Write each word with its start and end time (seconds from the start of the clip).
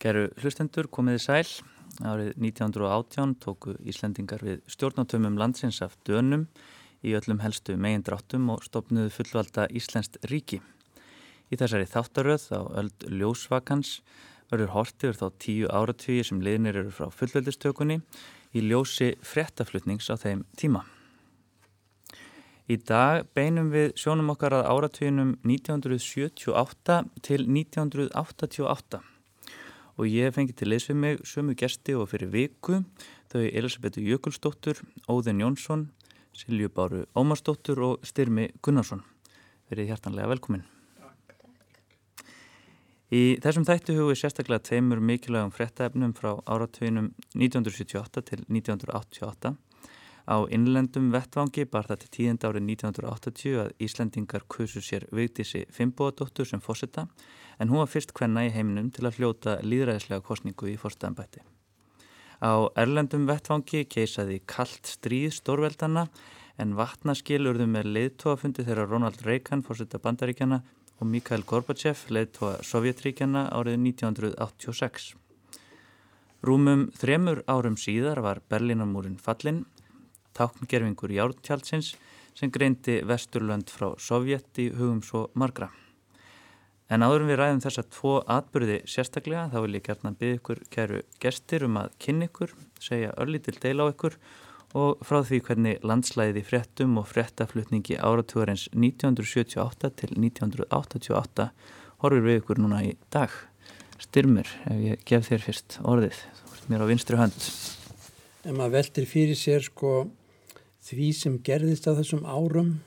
Geru 0.00 0.30
hlustendur 0.40 0.86
komiði 0.88 1.20
sæl. 1.20 1.48
Árið 2.00 2.30
1918 2.40 3.34
tóku 3.42 3.74
Íslendingar 3.84 4.40
við 4.46 4.62
stjórnátumum 4.72 5.36
landsins 5.36 5.82
af 5.84 5.98
dönum 6.08 6.46
í 7.04 7.12
öllum 7.18 7.42
helstu 7.44 7.76
megindráttum 7.76 8.46
og 8.54 8.64
stopnuðu 8.64 9.10
fullvalda 9.12 9.66
Íslenskt 9.76 10.16
ríki. 10.30 10.62
Í 11.52 11.58
þessari 11.60 11.90
þáttaröð 11.90 12.46
á 12.56 12.60
öld 12.80 13.06
ljósvakans 13.12 13.98
verður 14.48 14.72
hortið 14.78 15.20
þá 15.20 15.26
tíu 15.44 15.68
áratvíi 15.68 16.24
sem 16.24 16.40
liðnir 16.40 16.80
eru 16.80 16.96
frá 16.96 17.12
fullveldistökunni 17.12 18.00
í 18.56 18.64
ljósi 18.70 19.12
frettaflutnings 19.20 20.08
á 20.08 20.16
þeim 20.16 20.46
tíma. 20.56 20.86
Í 22.72 22.80
dag 22.80 23.28
beinum 23.36 23.68
við 23.74 23.92
sjónum 24.00 24.32
okkar 24.32 24.62
að 24.62 24.68
áratvíunum 24.72 25.36
1978 25.44 27.00
til 27.20 27.42
1988 27.44 29.09
og 30.00 30.08
ég 30.08 30.32
fengi 30.32 30.54
til 30.56 30.70
leys 30.72 30.88
við 30.88 30.96
mig 30.96 31.18
sömu 31.28 31.52
gesti 31.60 31.92
og 31.92 32.08
fyrir 32.08 32.30
viku 32.32 32.78
þau 33.28 33.42
Elisabethu 33.44 34.00
Jökulsdóttur, 34.00 34.80
Óðin 35.12 35.42
Jónsson, 35.44 35.90
Silju 36.32 36.70
Báru 36.72 37.04
Ómarsdóttur 37.12 37.82
og 37.84 38.06
Styrmi 38.08 38.48
Gunnarsson. 38.64 39.02
Verið 39.68 39.92
hjartanlega 39.92 40.32
velkomin. 40.32 40.64
Í 43.12 43.36
þessum 43.42 43.66
þættu 43.68 43.98
hugum 43.98 44.14
við 44.14 44.22
sérstaklega 44.22 44.64
tveimur 44.70 45.02
mikilvægum 45.04 45.52
frettæfnum 45.52 46.14
frá 46.16 46.32
áratvíunum 46.48 47.12
1978 47.36 48.24
til 48.30 48.44
1988 48.48 49.58
Á 50.30 50.46
innlendum 50.54 51.08
vettvangi 51.10 51.64
bar 51.66 51.88
þetta 51.88 52.08
tíðend 52.14 52.44
árið 52.46 52.66
1980 52.68 53.56
að 53.64 53.70
Íslandingar 53.82 54.44
kusu 54.52 54.82
sér 54.84 55.08
Vigdísi 55.10 55.64
Fimboadóttur 55.74 56.46
sem 56.46 56.62
fósita 56.62 57.08
en 57.60 57.68
hún 57.68 57.82
var 57.82 57.90
fyrst 57.92 58.14
hvenna 58.16 58.46
í 58.48 58.52
heiminum 58.54 58.88
til 58.94 59.06
að 59.06 59.20
hljóta 59.20 59.56
líðræðislega 59.60 60.24
kostningu 60.24 60.70
í 60.72 60.78
fórstæðanbætti. 60.80 61.44
Á 62.40 62.72
erlendum 62.80 63.26
vettvangi 63.28 63.84
keisaði 63.84 64.40
kallt 64.48 64.88
stríð 64.88 65.34
stórveldana 65.36 66.06
en 66.60 66.72
vatnaskilurðu 66.78 67.66
með 67.68 67.90
leiðtóafundi 67.94 68.64
þegar 68.64 68.88
Ronald 68.88 69.20
Reagan 69.26 69.64
fórsetta 69.64 70.00
bandaríkjana 70.00 70.62
og 71.00 71.08
Mikhail 71.08 71.44
Gorbachev 71.48 72.06
leiðtóa 72.12 72.60
Sovjetríkjana 72.64 73.46
árið 73.56 73.76
1986. 73.84 75.12
Rúmum 76.44 76.86
þremur 76.96 77.42
árum 77.48 77.76
síðar 77.76 78.22
var 78.24 78.40
Berlínamúrin 78.48 79.20
fallin 79.20 79.66
tákngerfingur 80.36 81.12
Járntjálsins 81.12 81.94
sem 82.36 82.52
greindi 82.52 83.00
Vesturlönd 83.04 83.68
frá 83.68 83.92
Sovjeti 84.00 84.70
hugum 84.72 85.04
svo 85.04 85.26
margra. 85.34 85.68
En 86.90 87.04
áðurum 87.06 87.28
við 87.30 87.36
ræðum 87.38 87.60
þessa 87.62 87.82
tvo 87.86 88.12
atbyrði 88.26 88.80
sérstaklega 88.90 89.44
þá 89.52 89.58
vil 89.62 89.76
ég 89.76 89.84
gertna 89.86 90.10
byggja 90.18 90.38
ykkur 90.40 90.60
kæru 90.74 91.02
gestir 91.22 91.62
um 91.68 91.76
að 91.78 91.92
kynna 92.02 92.26
ykkur, 92.26 92.54
segja 92.82 93.12
örlítil 93.14 93.54
deil 93.62 93.76
á 93.78 93.86
ykkur 93.92 94.16
og 94.80 95.04
frá 95.06 95.20
því 95.26 95.38
hvernig 95.46 95.84
landslæði 95.86 96.42
fréttum 96.48 96.96
og 96.98 97.06
fréttaflutningi 97.10 97.94
áratúarins 97.94 98.64
1978 98.74 99.90
til 100.00 100.16
1988 100.16 101.46
horfir 102.02 102.24
við 102.26 102.40
ykkur 102.40 102.58
núna 102.58 102.80
í 102.88 102.96
dag. 103.14 103.30
Styrmir, 104.02 104.50
ef 104.66 104.80
ég 104.82 105.04
gef 105.06 105.28
þér 105.28 105.44
fyrst 105.44 105.76
orðið, 105.86 106.18
þú 106.40 106.56
ert 106.56 106.72
mér 106.72 106.82
á 106.82 106.90
vinstri 106.90 107.20
hönd. 107.20 107.46
En 108.48 108.56
maður 108.58 108.80
veldir 108.80 109.06
fyrir 109.06 109.38
sér 109.38 109.62
sko 109.62 110.08
því 110.88 111.12
sem 111.14 111.38
gerðist 111.46 111.86
á 111.86 111.94
þessum 111.94 112.26
árum 112.26 112.80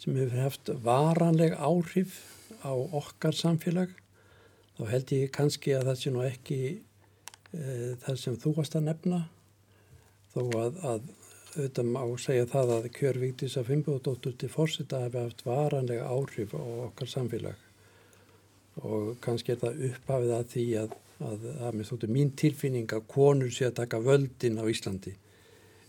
sem 0.00 0.16
hefur 0.16 0.46
haft 0.46 0.72
varanleg 0.86 1.52
áhrif 1.60 2.22
á 2.66 2.74
okkar 2.74 3.36
samfélag 3.36 3.92
þá 4.76 4.82
held 4.90 5.12
ég 5.16 5.32
kannski 5.34 5.74
að 5.76 5.90
það 5.90 6.00
sé 6.00 6.12
nú 6.12 6.24
ekki 6.26 6.58
e, 6.72 7.60
það 8.02 8.18
sem 8.22 8.38
þú 8.42 8.54
varst 8.58 8.76
að 8.78 8.88
nefna 8.90 9.20
þó 10.34 10.42
að, 10.60 10.80
að 10.92 11.12
auðvitað 11.56 11.92
má 11.94 12.00
segja 12.20 12.48
það 12.52 12.72
að 12.76 12.88
kjörvíktis 12.98 13.56
að 13.56 13.70
Fimboðdóttur 13.70 14.34
til 14.36 14.50
fórseta 14.52 15.04
hefur 15.06 15.28
haft 15.30 15.44
varanlega 15.46 16.10
áhrif 16.10 16.52
á 16.52 16.62
okkar 16.90 17.12
samfélag 17.12 17.62
og 18.84 19.14
kannski 19.24 19.54
er 19.54 19.62
það 19.62 19.84
upphafið 19.90 20.34
að 20.36 20.50
því 20.52 20.66
að, 20.82 20.98
að, 21.24 21.46
að 21.64 21.86
þóttu 21.88 22.10
mín 22.12 22.34
tilfinning 22.36 22.92
að 22.92 23.06
konur 23.08 23.54
sé 23.54 23.70
að 23.70 23.78
taka 23.80 24.02
völdin 24.04 24.60
á 24.60 24.64
Íslandi 24.68 25.14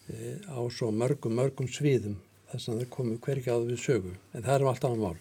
Eh, 0.07 0.39
á 0.47 0.63
svo 0.71 0.87
mörgum, 0.95 1.33
mörgum 1.35 1.67
sviðum 1.67 2.13
þess 2.47 2.69
að 2.71 2.77
það 2.79 2.91
komu 2.93 3.15
hverja 3.25 3.55
áður 3.57 3.71
við 3.73 3.79
sögu 3.83 4.11
en 4.15 4.45
það 4.45 4.53
er 4.53 4.63
um 4.63 4.69
allt 4.71 4.85
annað 4.87 5.01
mál. 5.03 5.17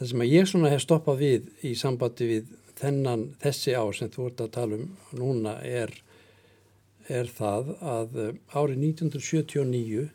Það 0.00 0.08
sem 0.08 0.22
að 0.24 0.30
ég 0.32 0.46
svona 0.48 0.68
hef 0.72 0.80
stoppað 0.80 1.18
við 1.20 1.48
í 1.68 1.70
sambandi 1.76 2.24
við 2.24 2.52
þennan 2.78 3.24
þessi 3.42 3.74
ár 3.76 3.90
sem 3.92 4.08
þú 4.08 4.30
ert 4.30 4.38
að 4.40 4.54
tala 4.54 4.76
um 4.78 4.86
núna 5.12 5.58
er, 5.60 5.90
er 7.04 7.28
það 7.28 7.74
að 7.84 8.14
eh, 8.22 8.30
árið 8.56 8.78
1979 8.86 10.06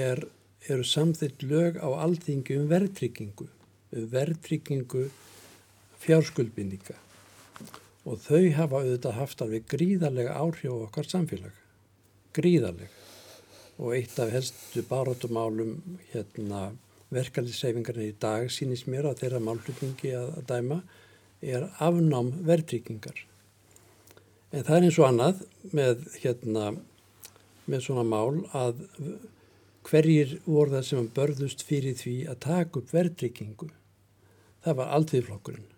er, 0.00 0.24
eru 0.66 0.86
samþitt 0.90 1.44
lög 1.46 1.78
á 1.78 1.86
alþingi 1.86 2.56
um 2.58 2.66
verðtryggingu, 2.72 3.46
um 3.94 4.08
verðtryggingu 4.10 5.04
fjárskuldbindinga. 6.02 6.98
Og 8.10 8.18
þau 8.26 8.42
hafa 8.58 8.80
auðvitað 8.80 9.18
haft 9.20 9.44
alveg 9.46 9.68
gríðarlega 9.70 10.34
áhrif 10.34 10.66
á 10.66 10.82
okkar 10.88 11.06
samfélag. 11.06 11.54
Gríðarleg. 12.34 12.90
Og 13.78 13.94
eitt 14.00 14.18
af 14.18 14.34
helstu 14.34 14.82
barátumálum 14.90 15.78
hérna, 16.10 16.72
verkefliðseyfingarnir 17.14 18.10
í 18.10 18.18
dag 18.22 18.50
sínist 18.50 18.88
mér 18.90 19.10
að 19.10 19.22
þeirra 19.22 19.42
málflutningi 19.46 20.12
að, 20.18 20.32
að 20.40 20.48
dæma 20.50 20.80
er 21.46 21.68
afnám 21.82 22.32
verðtryggingar. 22.46 23.22
En 24.50 24.64
það 24.66 24.76
er 24.76 24.86
eins 24.88 24.98
og 24.98 25.08
annað 25.08 25.42
með, 25.76 26.04
hérna, 26.22 26.68
með 27.66 27.86
svona 27.86 28.06
mál 28.06 28.42
að 28.56 28.82
hverjir 29.86 30.36
voru 30.46 30.74
það 30.74 30.86
sem 30.88 31.08
börðust 31.14 31.62
fyrir 31.66 31.98
því 31.98 32.16
að 32.30 32.40
taka 32.46 32.80
upp 32.80 32.94
verðtryggingu. 32.94 33.70
Það 34.66 34.78
var 34.80 34.94
aldviðflokkurinn. 34.98 35.68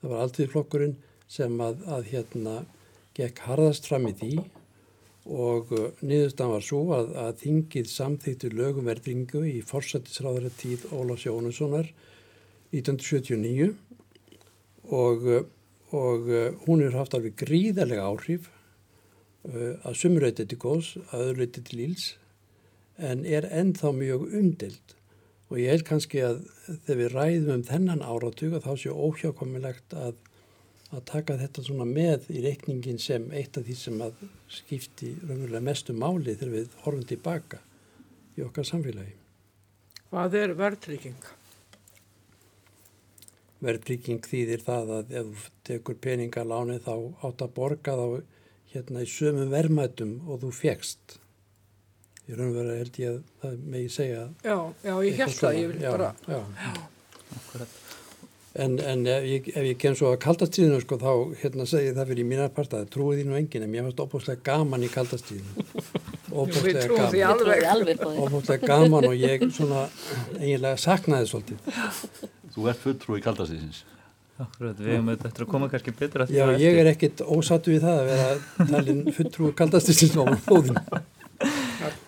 Það 0.00 0.12
var 0.12 0.24
aldviðflokkurinn 0.24 0.96
sem 1.30 1.60
að, 1.62 1.82
að 1.86 2.08
hérna, 2.10 2.56
gekk 3.16 3.44
harðast 3.46 3.86
fram 3.88 4.08
í 4.10 4.14
því 4.18 4.32
og 5.26 5.72
uh, 5.74 5.88
niðurstan 6.06 6.52
var 6.52 6.64
svo 6.64 6.82
að, 6.96 7.12
að 7.18 7.38
þingið 7.42 7.88
samþýttu 7.90 8.50
lögumverðingu 8.54 9.42
í 9.50 9.60
forsættisráðara 9.66 10.52
tíð 10.60 10.86
Ólaf 10.94 11.22
Sjónussonar 11.24 11.90
1979 12.70 13.72
og, 14.90 15.26
uh, 15.26 15.42
og 15.90 16.30
uh, 16.30 16.52
hún 16.66 16.84
er 16.86 16.94
haft 16.98 17.16
alveg 17.18 17.38
gríðarlega 17.42 18.06
áhrif 18.06 18.52
að 19.46 19.94
sumröytið 19.94 20.48
til 20.50 20.56
góðs, 20.58 20.88
að 21.14 21.20
öðröytið 21.28 21.66
til 21.68 21.82
íls 21.84 22.06
en 22.98 23.20
er 23.22 23.44
ennþá 23.46 23.92
mjög 23.94 24.24
umdild 24.34 24.96
og 25.46 25.60
ég 25.60 25.70
held 25.70 25.84
kannski 25.86 26.22
að 26.26 26.40
þegar 26.86 26.98
við 26.98 27.12
ræðum 27.12 27.52
um 27.54 27.62
þennan 27.68 28.02
áratug 28.02 28.56
að 28.56 28.66
þá 28.66 28.72
séu 28.82 28.96
óhjákomilegt 29.06 29.94
að 29.94 30.16
að 30.94 31.02
taka 31.10 31.36
þetta 31.40 31.64
svona 31.66 31.86
með 31.88 32.28
í 32.30 32.42
reikningin 32.44 33.00
sem 33.02 33.26
eitt 33.34 33.58
af 33.58 33.66
því 33.66 33.76
sem 33.78 34.02
að 34.04 34.20
skipti 34.52 35.14
raunverulega 35.22 35.64
mestu 35.66 35.96
máli 35.96 36.36
þegar 36.36 36.52
við 36.52 36.76
horfum 36.84 37.08
tilbaka 37.10 37.60
í 38.36 38.44
okkar 38.46 38.68
samfélagi. 38.68 39.16
Hvað 40.12 40.38
er 40.38 40.54
verðtrygging? 40.60 41.28
Verðtrygging 43.66 44.26
þýðir 44.30 44.62
það 44.62 44.92
að 45.00 45.14
ef 45.20 45.30
þú 45.32 45.52
tekur 45.66 46.00
peningaláni 46.06 46.78
þá 46.84 46.94
átt 47.26 47.46
að 47.46 47.54
borga 47.56 47.96
þá 47.98 48.06
hérna 48.74 49.02
í 49.02 49.08
sömum 49.10 49.50
verðmætum 49.54 50.18
og 50.28 50.44
þú 50.44 50.52
fegst. 50.54 51.16
Í 52.26 52.36
raunverulega 52.36 52.84
held 52.84 53.00
ég 53.00 53.16
að 53.16 53.32
það 53.42 53.66
megi 53.74 53.90
segja. 53.96 54.28
Já, 54.44 54.58
já, 54.84 54.94
ég 55.08 55.18
held 55.22 55.36
það, 55.40 55.58
ég 55.58 55.72
vil 55.72 55.82
bara. 55.86 56.12
Já, 56.26 56.38
já. 56.38 56.86
Akkurat. 57.40 57.82
En, 58.56 58.76
en 58.80 59.02
ef 59.10 59.24
ég, 59.28 59.48
ef 59.52 59.64
ég 59.66 59.78
kem 59.80 59.96
svo 59.98 60.12
að 60.14 60.20
kaldastíðinu 60.24 60.78
sko 60.80 60.96
þá 61.00 61.10
hérna 61.42 61.66
segi 61.68 61.90
það 61.96 62.12
fyrir 62.12 62.28
mínar 62.28 62.52
partaði 62.56 62.88
trúið 62.92 63.18
því 63.20 63.26
nú 63.28 63.36
enginn 63.40 63.66
en 63.66 63.72
mér 63.72 63.84
fannst 63.86 64.00
óbúslega 64.04 64.44
gaman 64.46 64.86
í 64.86 64.88
kaldastíðinu 64.92 65.66
óbúslega 66.40 66.86
gaman. 66.92 68.06
óbúslega 68.22 68.70
gaman 68.70 69.08
og 69.10 69.18
ég 69.18 69.44
svona 69.50 69.84
eiginlega 70.38 70.80
saknaði 70.80 71.28
svolítið. 71.30 71.76
Þú 72.56 72.70
ert 72.72 72.82
fulltrúið 72.86 73.20
í 73.20 73.26
kaldastíðins 73.26 73.84
Akkurat, 74.36 74.76
við 74.76 74.92
hefum 74.92 75.06
þetta 75.14 75.28
eftir 75.30 75.44
að 75.46 75.52
koma 75.52 75.68
kannski 75.72 75.92
betur 75.96 76.26
Já, 76.28 76.44
ég 76.60 76.80
er 76.82 76.90
ekkit 76.90 77.22
ósattu 77.24 77.72
við 77.72 77.86
það 77.86 78.00
að 78.00 78.10
vera 78.10 78.72
talin 78.72 79.04
fulltrúið 79.16 79.54
kaldastíðins 79.60 80.16
á 80.20 80.24
fóðinu 80.44 80.82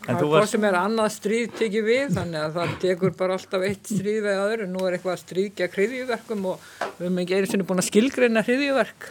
Það 0.04 0.14
er 0.14 0.28
hvað 0.32 0.46
sem 0.52 0.66
er 0.68 0.78
annað 0.78 1.08
stríð 1.14 1.54
tekið 1.58 1.86
við 1.88 2.16
þannig 2.16 2.40
að 2.42 2.58
það 2.58 2.74
tekur 2.84 3.14
bara 3.18 3.38
alltaf 3.38 3.66
eitt 3.68 3.92
stríð 3.92 4.28
eða 4.32 4.48
öðru, 4.48 4.68
nú 4.72 4.84
er 4.86 4.96
eitthvað 4.96 5.14
að 5.14 5.22
stríkja 5.22 5.70
hriðjúverkum 5.74 6.48
og 6.52 6.66
við 6.80 7.04
hefum 7.04 7.22
ekki 7.22 7.38
einu 7.38 7.50
sinni 7.52 7.68
búin 7.68 7.82
að 7.82 7.88
skilgreina 7.90 8.44
hriðjúverk 8.46 9.08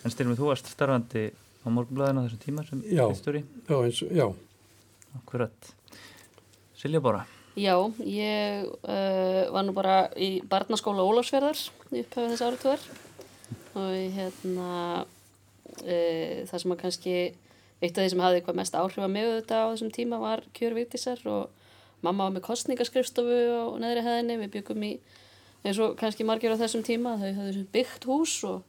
En 0.00 0.14
styrmið, 0.14 0.38
þú 0.38 0.46
varst 0.48 0.70
starfandi 0.72 1.26
á 1.34 1.68
morgunblæðinu 1.68 2.22
á 2.22 2.24
þessum 2.24 2.40
tíma 2.44 2.64
sem 2.64 2.80
fyrstur 2.86 3.40
í 3.40 3.44
Já, 3.68 3.74
eins 3.76 4.00
og, 4.06 4.14
já. 4.16 4.26
Akkurat. 5.18 5.70
Silja 6.80 7.02
Bóra 7.04 7.26
Já, 7.58 7.74
ég 8.06 8.68
uh, 8.86 9.50
var 9.52 9.66
nú 9.66 9.74
bara 9.76 10.04
í 10.16 10.38
barnaskóla 10.48 11.04
Ólafsverðar 11.04 11.58
í 11.90 12.04
upphæfið 12.04 12.32
þess 12.32 12.44
árið 12.46 12.62
tver 12.62 12.84
og 13.80 13.90
hérna 14.14 14.70
e, 15.84 15.96
það 16.48 16.62
sem 16.62 16.74
að 16.74 16.80
kannski 16.80 17.14
eitt 17.80 17.96
af 17.96 18.04
því 18.04 18.10
sem 18.12 18.22
hafði 18.24 18.40
eitthvað 18.40 18.58
mest 18.60 18.76
áhrif 18.76 19.04
að 19.04 19.14
mig 19.14 19.28
auðvitað 19.28 19.64
á 19.64 19.70
þessum 19.72 19.92
tíma 19.96 20.20
var 20.20 20.44
kjörvíktisar 20.56 21.22
og 21.30 21.70
mamma 22.04 22.26
var 22.26 22.34
með 22.36 22.46
kostningaskrifstofu 22.48 23.40
á 23.56 23.64
neðri 23.80 24.04
hæðinni, 24.06 24.36
við 24.42 24.52
byggum 24.58 24.84
í 24.84 24.92
eins 25.64 25.80
og 25.80 25.96
kannski 26.00 26.26
margir 26.28 26.52
á 26.56 26.60
þessum 26.60 26.84
tíma 26.84 27.16
þau 27.20 27.30
hafði 27.38 27.64
byggt 27.72 28.06
hús 28.08 28.36
og, 28.48 28.62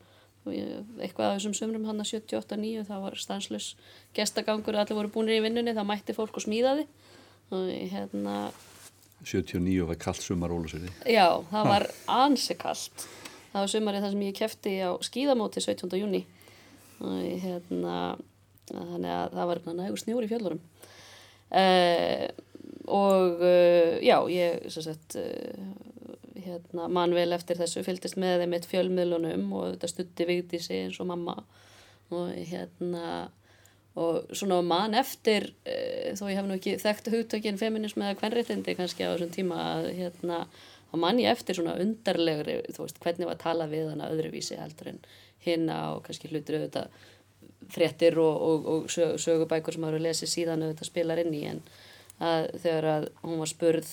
og 0.45 0.55
eitthvað 0.55 1.27
af 1.27 1.37
þessum 1.37 1.55
sömrum 1.59 1.87
hann 1.87 2.03
að 2.03 2.11
78-9 2.17 2.87
það 2.89 3.05
var 3.05 3.19
stanslös 3.19 3.69
gestagangur 4.15 4.79
allir 4.79 4.99
voru 4.99 5.13
búinir 5.13 5.39
í 5.39 5.45
vinnunni, 5.45 5.75
það 5.75 5.89
mætti 5.91 6.15
fólk 6.17 6.39
og 6.39 6.45
smíðaði. 6.47 6.87
Og 7.51 7.67
hérna 7.91 8.35
79 9.27 9.87
var 9.87 9.99
kallt 10.01 10.23
sumar 10.23 10.53
ólusöði 10.53 10.89
Já, 11.05 11.41
það 11.51 11.69
var 11.69 11.87
ansi 12.09 12.55
kallt 12.59 13.05
það 13.51 13.59
var 13.59 13.71
sumarið 13.73 14.05
þar 14.05 14.13
sem 14.15 14.25
ég 14.25 14.37
kefti 14.37 14.75
á 14.81 14.89
skíðamóti 15.05 15.63
17. 15.63 15.99
júni 15.99 16.21
og 17.01 17.17
hérna 17.43 17.95
þannig 18.69 19.11
að 19.15 19.35
það 19.37 19.49
var 19.51 19.61
nægur 19.77 20.01
snjór 20.01 20.25
í 20.25 20.29
fjöldunum 20.31 20.61
uh, 21.61 22.27
og 22.91 23.43
uh, 23.43 23.97
já, 24.03 24.17
ég 24.31 24.69
sagt, 24.73 25.17
uh, 25.19 26.39
hérna, 26.41 26.87
mann 26.87 27.15
vel 27.15 27.31
eftir 27.35 27.59
þessu 27.59 27.83
fylgist 27.85 28.17
með 28.21 28.43
þeim 28.43 28.57
eitt 28.57 28.69
fjölmiðlunum 28.71 29.51
og 29.57 29.67
þetta 29.73 29.91
stutti 29.91 30.27
vigdi 30.29 30.61
sig 30.61 30.87
eins 30.87 30.99
og 31.01 31.11
mamma 31.11 31.37
og 32.11 32.33
hérna 32.35 33.29
og 33.99 34.31
svona 34.35 34.61
mann 34.63 34.95
eftir 34.95 35.49
þó 36.15 36.23
ég 36.29 36.37
hef 36.39 36.45
nú 36.47 36.55
ekki 36.55 36.77
þekkt 36.79 37.09
hugtökinn 37.11 37.59
feminism 37.59 38.03
eða 38.05 38.17
kvennréttindi 38.21 38.75
kannski 38.77 39.03
á 39.03 39.11
þessum 39.11 39.33
tíma 39.35 39.57
að 39.73 39.87
hérna, 39.97 40.37
þá 40.91 40.95
mann 41.03 41.19
ég 41.19 41.31
eftir 41.31 41.57
svona 41.59 41.75
undarlegri, 41.79 42.61
þú 42.71 42.85
veist, 42.85 43.01
hvernig 43.03 43.27
var 43.27 43.35
að 43.35 43.43
tala 43.43 43.67
við 43.71 43.91
hana 43.91 44.07
öðruvísi 44.13 44.55
heldur 44.59 44.93
en 44.93 45.01
hinna 45.43 45.81
og 45.97 46.05
kannski 46.05 46.31
hlutir 46.31 46.61
auðvitað 46.61 47.03
fréttir 47.71 48.19
og, 48.21 48.35
og, 48.47 48.69
og 48.73 48.91
sög, 48.91 49.17
sögubækur 49.21 49.75
sem 49.75 49.87
hafa 49.87 50.01
lesið 50.01 50.31
síðan 50.31 50.65
auðvitað 50.65 50.89
spilar 50.91 51.21
inn 51.23 51.35
í 51.35 51.43
en 51.49 51.61
að 52.21 52.47
þegar 52.61 52.87
að 52.91 53.05
hún 53.23 53.41
var 53.41 53.49
spurð 53.49 53.91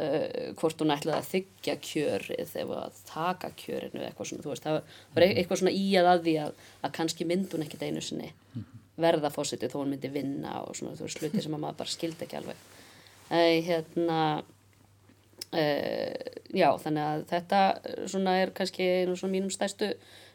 uh, 0.00 0.54
hvort 0.58 0.82
hún 0.82 0.94
ætlaði 0.94 1.18
að 1.18 1.28
þykja 1.32 1.76
kjörið 1.88 2.56
eða 2.62 2.80
að 2.86 3.02
taka 3.10 3.50
kjörinu 3.60 4.06
eitthvað 4.06 4.30
svona, 4.30 4.46
þú 4.46 4.54
veist, 4.54 4.66
það 4.66 4.80
var 5.16 5.26
e-, 5.26 5.34
eitthvað 5.34 5.62
svona 5.62 5.76
í 5.76 5.84
að 6.00 6.10
að 6.14 6.24
því 6.26 6.34
að, 6.46 6.64
að 6.80 6.96
kannski 6.98 7.28
mynd 7.30 7.54
hún 7.54 7.66
ekkit 7.66 7.86
einu 7.86 8.02
sinni 8.04 8.32
verða 9.00 9.30
fósitið 9.34 9.72
þó 9.72 9.78
hún 9.80 9.94
myndi 9.94 10.10
vinna 10.14 10.58
og 10.62 10.74
svona 10.78 10.98
þú 10.98 11.06
veist, 11.06 11.20
sluti 11.20 11.42
sem 11.42 11.54
að 11.56 11.64
maður 11.64 11.80
bara 11.82 11.94
skildi 11.94 12.26
ekki 12.26 12.38
alveg. 12.38 12.66
Uh, 13.24 13.54
hérna 13.66 14.18
uh, 15.54 16.18
já, 16.54 16.68
þannig 16.82 17.06
að 17.08 17.24
þetta 17.32 17.62
svona 18.10 18.36
er 18.42 18.52
kannski 18.54 18.90
einu 19.00 19.16
svona 19.18 19.34
mínum 19.34 19.54
stærstu 19.54 19.94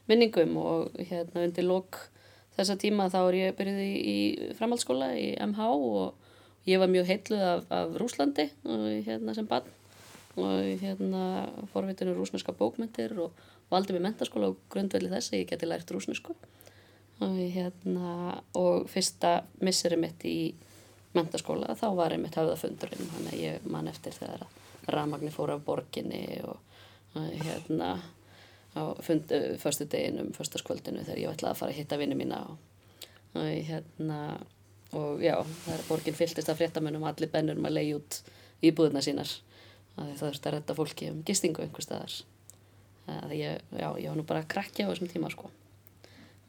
minningum 0.10 0.56
og 0.60 0.96
hérna 0.98 1.46
undir 1.46 1.68
lok 1.68 2.02
þessa 2.60 2.78
tíma 2.80 3.10
þá 3.12 3.20
er 3.22 3.38
ég 3.40 3.58
byrjuð 3.58 3.82
í, 3.84 3.94
í 3.96 4.54
framhaldsskóla 4.60 5.12
í 5.18 5.32
MH 5.50 5.68
og 5.74 6.70
ég 6.70 6.82
var 6.82 6.92
mjög 6.92 7.10
heitluð 7.10 7.44
af, 7.48 7.68
af 7.74 7.98
Rúslandi 8.00 8.50
og, 8.68 8.88
hérna 9.08 9.36
sem 9.38 9.48
barn. 9.50 9.76
Og 10.40 10.80
hérna 10.80 11.50
forvitinu 11.74 12.14
rúsneska 12.16 12.54
bókmyndir 12.56 13.16
og 13.20 13.34
valdi 13.72 13.96
með 13.96 14.06
mentaskóla 14.06 14.52
og 14.54 14.62
grundvelli 14.72 15.12
þess 15.12 15.34
að 15.34 15.42
ég 15.42 15.50
geti 15.50 15.68
lært 15.68 15.92
rúsnesku 15.92 16.36
og 17.20 17.36
hérna 17.52 18.40
og 18.56 18.88
fyrsta 18.88 19.42
misseri 19.66 19.98
mitt 20.00 20.24
í 20.24 20.54
mentaskóla 21.18 21.76
þá 21.76 21.88
var 21.98 22.16
ég 22.16 22.22
mitt 22.24 22.38
hafðafundurinn 22.40 23.12
þannig 23.16 23.34
að 23.34 23.44
ég 23.44 23.68
man 23.74 23.90
eftir 23.92 24.16
þegar 24.16 24.46
að 24.46 24.94
ramagnir 24.96 25.36
fór 25.36 25.54
af 25.56 25.66
borginni 25.66 26.24
og, 26.48 26.62
og 27.18 27.28
hérna 27.44 27.98
á 28.76 28.82
uh, 28.82 29.58
förstu 29.58 29.86
deginum, 29.86 30.34
förstaskvöldinu 30.34 31.04
þegar 31.04 31.22
ég 31.22 31.34
ætlaði 31.34 31.52
að 31.54 31.60
fara 31.62 31.74
að 31.74 31.80
hitta 31.80 32.00
vinnu 32.00 32.18
mína 32.20 32.42
og, 32.50 32.58
og 33.36 33.46
hérna 33.70 34.20
og 34.98 35.22
já, 35.22 35.36
það 35.66 35.76
er 35.76 35.86
borgin 35.88 36.18
fylltist 36.18 36.50
af 36.50 36.58
fréttamennum 36.58 37.06
allir 37.06 37.30
bennurum 37.30 37.68
að 37.70 37.78
leiði 37.78 37.96
út 38.00 38.20
íbúðuna 38.66 39.04
sínar. 39.06 39.32
Það 39.96 40.14
þurfti 40.22 40.50
að 40.50 40.56
retta 40.56 40.76
fólki 40.78 41.10
um 41.12 41.24
gistingu 41.28 41.62
einhver 41.62 41.86
staðar. 41.86 42.16
Það 43.06 43.36
ég, 43.38 43.64
já, 43.70 43.90
ég 44.02 44.10
var 44.10 44.18
nú 44.18 44.26
bara 44.26 44.44
að 44.44 44.52
krakja 44.56 44.88
á 44.88 44.90
þessum 44.90 45.12
tíma 45.12 45.30
sko. 45.34 45.52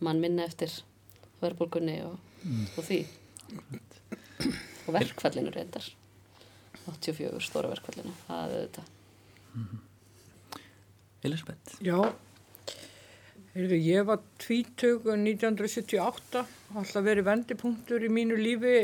Mann 0.00 0.22
minna 0.22 0.46
eftir 0.48 0.72
verðbólkunni 1.42 1.98
og, 2.06 2.16
mm. 2.44 2.66
og 2.76 2.88
því. 2.88 3.00
Og 4.86 4.94
verkfallinu 4.96 5.52
reyndar. 5.52 5.90
84 6.88 7.44
stóra 7.44 7.70
verkfallinu 7.70 8.12
það 8.26 8.54
er 8.54 8.62
þetta 8.64 8.84
mm 8.84 9.64
-hmm. 9.64 9.89
Elisabeth 11.26 11.78
Já. 11.84 11.98
Heyrðu, 13.50 13.76
ég 13.82 14.06
var 14.06 14.20
20 14.44 15.10
1978 15.10 16.44
alltaf 16.78 17.04
verið 17.04 17.26
vendipunktur 17.26 18.04
í 18.06 18.10
mínu 18.12 18.38
lífi 18.38 18.76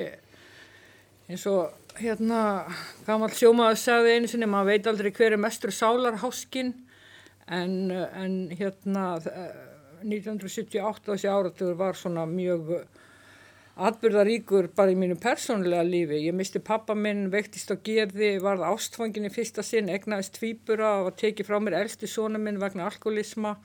eins 1.30 1.44
og 1.50 1.74
hérna 2.00 2.40
gammal 3.06 3.30
sjómaður 3.34 3.78
sagði 3.80 4.16
einu 4.16 4.30
sinni 4.30 4.48
maður 4.50 4.72
veit 4.72 4.90
aldrei 4.90 5.12
hver 5.14 5.36
er 5.36 5.42
mestur 5.42 5.72
sálarháskin 5.74 6.74
en, 7.46 7.76
en 7.94 8.36
hérna 8.58 9.06
1978 10.02 11.12
þessi 11.12 11.30
áratugur 11.30 11.78
var 11.78 11.98
svona 11.98 12.26
mjög 12.28 12.74
atbyrðaríkur 13.76 14.70
bara 14.76 14.92
í 14.92 14.96
mínu 14.96 15.18
persónulega 15.20 15.84
lífi. 15.84 16.22
Ég 16.24 16.36
misti 16.36 16.62
pappa 16.64 16.94
minn, 16.96 17.26
vektist 17.32 17.68
á 17.68 17.76
geði, 17.76 18.36
varð 18.40 18.64
ástfangin 18.70 19.28
í 19.28 19.32
fyrsta 19.32 19.64
sinn, 19.66 19.90
egnaðist 19.92 20.38
tvýbura 20.38 21.02
og 21.04 21.16
tekið 21.20 21.48
frá 21.50 21.58
mér 21.60 21.82
elsti 21.82 22.08
sónu 22.08 22.40
minn 22.40 22.60
vegna 22.62 22.86
alkoholisma. 22.88 23.56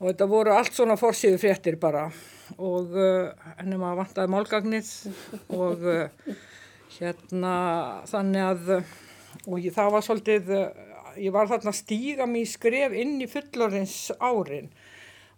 Og 0.00 0.08
þetta 0.08 0.28
voru 0.30 0.54
allt 0.54 0.72
svona 0.74 0.96
fórsíðu 0.98 1.38
fréttir 1.42 1.76
bara. 1.80 2.06
Og 2.56 2.96
uh, 2.96 3.30
maður 3.76 4.00
vantaði 4.00 4.32
málgagnið 4.32 4.90
og 5.54 5.84
uh, 5.92 6.32
hérna 6.96 7.54
þannig 8.08 8.48
að 8.48 8.72
og 9.44 9.58
ég, 9.60 9.74
það 9.74 9.92
var 9.92 10.04
svolítið, 10.06 10.50
ég 11.20 11.34
var 11.34 11.50
þarna 11.50 11.72
stíga 11.76 12.26
mér 12.30 12.48
skref 12.48 12.96
inn 12.96 13.18
í 13.20 13.28
fullorins 13.28 14.08
árin. 14.24 14.72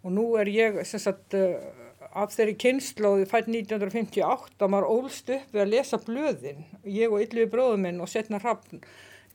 Og 0.05 0.13
nú 0.15 0.29
er 0.39 0.47
ég 0.53 0.79
sem 0.87 1.01
sagt 1.01 1.35
uh, 1.35 1.59
af 2.13 2.33
þeirri 2.35 2.55
kynnslóði 2.63 3.27
fætt 3.29 3.49
1958 3.51 4.63
að 4.63 4.73
maður 4.73 4.89
ólst 4.93 5.29
upp 5.33 5.53
við 5.53 5.63
að 5.63 5.73
lesa 5.73 5.99
blöðin 6.03 6.65
ég 6.85 7.11
og 7.11 7.23
ylluði 7.25 7.51
bróðum 7.53 7.85
minn 7.87 8.01
og 8.03 8.11
setna 8.11 8.41
hrappn 8.43 8.83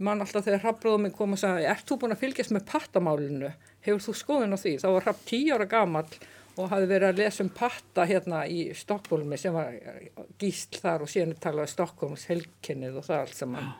mann 0.02 0.22
alltaf 0.24 0.46
þegar 0.46 0.64
hrappbróðum 0.66 1.06
minn 1.06 1.16
kom 1.16 1.34
og 1.36 1.40
sagði 1.40 1.66
er 1.70 1.82
þú 1.86 1.98
búin 2.02 2.14
að 2.14 2.22
fylgjast 2.24 2.54
með 2.54 2.64
pattamálinu? 2.70 3.50
Hefur 3.84 4.04
þú 4.06 4.14
skoðun 4.18 4.56
á 4.56 4.58
því? 4.58 4.76
Þá 4.82 4.88
var 4.88 5.06
hrapp 5.06 5.20
10 5.28 5.52
ára 5.54 5.66
gamal 5.70 6.06
og 6.52 6.68
hafi 6.68 6.88
verið 6.88 7.08
að 7.08 7.20
lesa 7.22 7.44
um 7.44 7.52
patta 7.56 8.06
hérna 8.08 8.42
í 8.50 8.64
Stokkólmi 8.76 9.38
sem 9.40 9.54
var 9.56 9.76
gísl 10.40 10.80
þar 10.82 11.04
og 11.04 11.12
síðan 11.12 11.36
talaði 11.40 11.72
Stokkólms 11.72 12.26
helginnið 12.28 12.98
og 13.00 13.06
það 13.08 13.22
allt 13.24 13.38
saman 13.38 13.70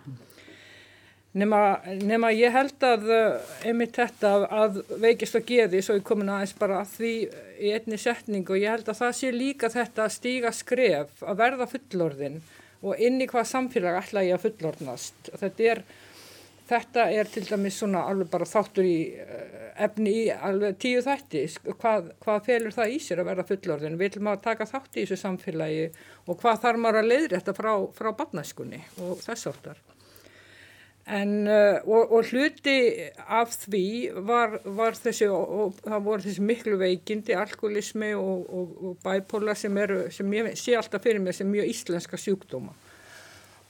Nefna, 1.33 1.81
nema 2.05 2.29
ég 2.37 2.53
held 2.53 2.85
að 2.85 3.07
uh, 3.09 3.53
einmitt 3.65 3.97
þetta 3.97 4.33
að 4.53 4.83
veikist 5.01 5.39
að 5.39 5.47
geði 5.49 5.79
svo 5.81 5.95
ég 5.97 6.05
komin 6.05 6.29
aðeins 6.29 6.53
bara 6.59 6.83
að 6.83 6.91
því 6.99 7.13
í 7.57 7.71
einni 7.73 7.97
setningu 8.01 8.53
og 8.53 8.61
ég 8.61 8.75
held 8.75 8.91
að 8.93 8.99
það 8.99 9.15
sé 9.17 9.31
líka 9.33 9.71
þetta 9.73 10.05
að 10.05 10.13
stíga 10.19 10.51
skref 10.53 11.23
að 11.25 11.39
verða 11.41 11.67
fullorðin 11.71 12.37
og 12.85 13.01
inn 13.01 13.17
í 13.25 13.29
hvað 13.31 13.49
samfélag 13.49 13.97
ætla 14.03 14.25
ég 14.27 14.37
að 14.37 14.45
fullorðnast. 14.45 15.31
Þetta 15.41 15.71
er, 15.71 15.81
þetta 16.69 17.07
er 17.23 17.31
til 17.33 17.45
dæmis 17.49 17.79
svona 17.81 18.03
alveg 18.11 18.29
bara 18.35 18.51
þáttur 18.53 18.91
í 18.91 18.99
uh, 19.25 19.65
efni 19.89 20.15
í 20.27 20.29
alveg 20.37 20.77
tíu 20.85 21.01
þætti. 21.07 21.47
Hvað, 21.71 22.13
hvað 22.27 22.45
felur 22.51 22.77
það 22.77 22.93
í 22.99 23.01
sér 23.07 23.25
að 23.25 23.31
verða 23.31 23.47
fullorðin? 23.55 23.97
Vil 24.05 24.13
maður 24.21 24.45
taka 24.51 24.69
þátt 24.69 25.01
í 25.01 25.07
þessu 25.07 25.23
samfélagi 25.25 25.89
og 26.27 26.37
hvað 26.45 26.61
þarf 26.67 26.85
maður 26.85 27.01
að 27.01 27.11
leiðrætta 27.15 27.57
frá, 27.57 27.73
frá 27.97 28.13
barnaskunni 28.21 28.85
og 29.01 29.25
þess 29.25 29.49
áttar 29.55 29.81
En, 31.11 31.49
uh, 31.51 31.81
og, 31.89 32.13
og 32.15 32.29
hluti 32.31 32.77
af 33.27 33.51
því 33.65 33.87
var, 34.23 34.61
var 34.65 34.95
þessi, 34.95 35.27
og, 35.27 35.49
og 35.51 35.81
það 35.83 36.05
voru 36.05 36.23
þessi 36.23 36.45
miklu 36.47 36.77
veikindi, 36.79 37.35
alkoholismi 37.35 38.13
og, 38.15 38.53
og 38.55 38.93
bæpóla 39.03 39.57
sem, 39.59 39.81
eru, 39.83 40.05
sem 40.15 40.31
ég 40.39 40.53
sé 40.59 40.77
alltaf 40.79 41.03
fyrir 41.03 41.19
mig 41.25 41.35
sem 41.35 41.51
mjög 41.51 41.73
íslenska 41.73 42.21
sjúkdóma. 42.23 42.77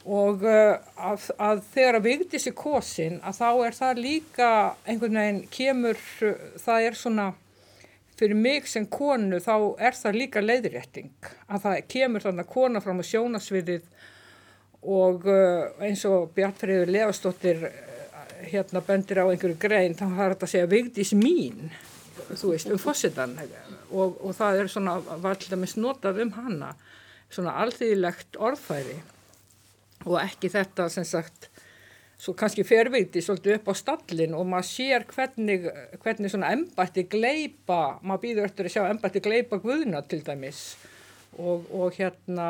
Og 0.02 0.44
uh, 0.44 0.76
að, 1.00 1.30
að 1.40 1.64
þegar 1.72 2.00
að 2.00 2.08
vigdi 2.10 2.42
sér 2.42 2.56
kosin 2.58 3.20
að 3.24 3.40
þá 3.40 3.48
er 3.64 3.80
það 3.80 4.04
líka 4.04 4.50
einhvern 4.84 5.20
veginn 5.22 5.42
kemur, 5.56 6.04
það 6.60 6.90
er 6.90 7.00
svona, 7.00 7.30
fyrir 8.20 8.36
mig 8.36 8.68
sem 8.68 8.84
konu 8.92 9.40
þá 9.40 9.54
er 9.80 9.96
það 9.96 10.20
líka 10.20 10.44
leiðrétting. 10.44 11.32
Að 11.48 11.64
það 11.64 11.82
kemur 11.96 12.28
þannig 12.28 12.44
að 12.44 12.54
kona 12.58 12.84
fram 12.84 13.00
á 13.00 13.04
sjónasviðið 13.08 13.88
og 14.82 15.26
uh, 15.30 15.70
eins 15.84 16.04
og 16.08 16.32
Bjartfriður 16.36 16.90
Lefastóttir 16.90 17.66
uh, 17.68 17.72
hérna 18.50 18.82
bendir 18.86 19.22
á 19.22 19.26
einhverju 19.30 19.58
grein 19.62 19.94
þá 19.98 20.06
har 20.18 20.34
þetta 20.34 20.48
að 20.48 20.54
segja 20.54 20.70
vigdís 20.70 21.12
mín 21.14 21.70
þú 22.32 22.54
veist, 22.54 22.70
um 22.72 22.80
fósittan 22.80 23.36
og, 23.90 24.18
og 24.18 24.34
það 24.36 24.62
er 24.62 24.72
svona 24.72 24.96
valdamist 25.22 25.78
notað 25.80 26.24
um 26.24 26.34
hana 26.38 26.72
svona 27.32 27.56
alþýðilegt 27.62 28.38
orðfæri. 28.40 28.98
Og 30.08 30.18
ekki 30.20 30.50
þetta 30.52 30.88
sem 30.92 31.06
sagt 31.06 31.48
svo 32.22 32.34
kannski 32.38 32.64
ferviti 32.66 33.22
svolítið 33.22 33.58
upp 33.58 33.70
á 33.70 33.74
stallin 33.78 34.36
og 34.38 34.46
maður 34.50 34.68
sér 34.68 35.06
hvernig, 35.10 35.66
hvernig 36.02 36.32
svona 36.32 36.52
embætti 36.54 37.06
gleipa, 37.10 37.98
maður 38.02 38.24
býður 38.26 38.48
eftir 38.50 38.68
að 38.68 38.74
sjá 38.76 38.82
embætti 38.90 39.22
gleipa 39.24 39.58
guðna 39.62 40.02
til 40.06 40.22
dæmis. 40.26 40.62
Og, 41.38 41.66
og 41.72 41.94
hérna 41.96 42.48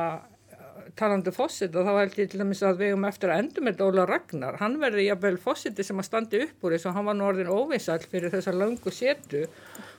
talandi 0.99 1.33
fósitt 1.35 1.75
og 1.77 1.87
þá 1.87 1.93
held 1.97 2.19
ég 2.21 2.31
til 2.33 2.41
dæmis 2.43 2.63
að 2.67 2.83
við 2.83 2.95
um 2.97 3.07
eftir 3.09 3.33
að 3.33 3.43
endum 3.43 3.67
með 3.69 3.83
Óla 3.87 4.05
Ragnar, 4.09 4.59
hann 4.61 4.79
verði 4.83 5.07
jafnvel 5.09 5.39
fósitti 5.41 5.87
sem 5.87 6.01
að 6.01 6.09
standi 6.09 6.43
upp 6.47 6.67
úr 6.67 6.77
þess 6.77 6.89
að 6.91 6.97
hann 6.99 7.09
var 7.09 7.19
nú 7.19 7.27
orðin 7.29 7.53
óvinsall 7.53 8.01
fyrir 8.05 8.33
þessa 8.33 8.55
löngu 8.57 8.93
setu 8.93 9.45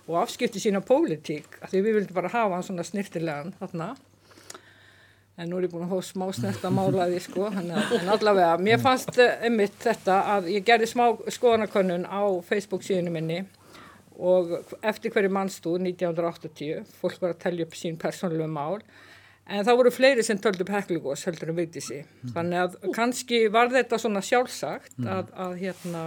og 0.07 0.17
afskipti 0.21 0.61
sína 0.61 0.83
pólitík, 0.85 1.59
því 1.69 1.83
við 1.85 1.99
vildum 1.99 2.17
bara 2.17 2.33
hafa 2.33 2.57
hann 2.57 2.67
svona 2.67 2.85
snirtilegan 2.87 3.55
þarna. 3.61 3.93
En 5.33 5.49
nú 5.49 5.57
er 5.57 5.65
ég 5.65 5.71
búin 5.73 5.87
að 5.87 5.95
fá 5.95 6.09
smá 6.11 6.27
snert 6.35 6.65
að 6.67 6.75
mála 6.77 7.07
því 7.09 7.21
sko, 7.25 7.47
en 7.49 7.71
allavega 8.13 8.57
mér 8.61 8.81
fannst 8.83 9.17
einmitt 9.17 9.79
þetta 9.81 10.19
að 10.35 10.51
ég 10.53 10.67
gerði 10.67 10.91
smá 10.91 11.07
skoðanakönnun 11.33 12.05
á 12.05 12.21
Facebook 12.45 12.85
síðinu 12.85 13.15
minni 13.15 13.39
og 14.13 14.59
eftir 14.85 15.09
hverju 15.09 15.31
mannstúr 15.33 15.81
1980, 15.81 16.83
fólk 16.99 17.17
var 17.23 17.33
að 17.33 17.41
tellja 17.47 17.65
upp 17.65 17.79
sín 17.79 17.97
persónulegu 17.97 18.51
mál 18.51 18.83
en 19.47 19.65
það 19.65 19.79
voru 19.79 19.91
fleiri 19.91 20.23
sem 20.23 20.39
töldu 20.39 20.63
upp 20.63 20.73
Heklugós 20.73 21.25
heldur 21.27 21.51
en 21.51 21.57
Vigdísi, 21.57 22.03
þannig 22.35 22.61
að 22.61 22.77
kannski 22.95 23.47
var 23.51 23.73
þetta 23.73 23.99
svona 23.99 24.21
sjálfsagt 24.23 25.01
að, 25.03 25.33
að 25.35 25.57
hérna 25.59 26.03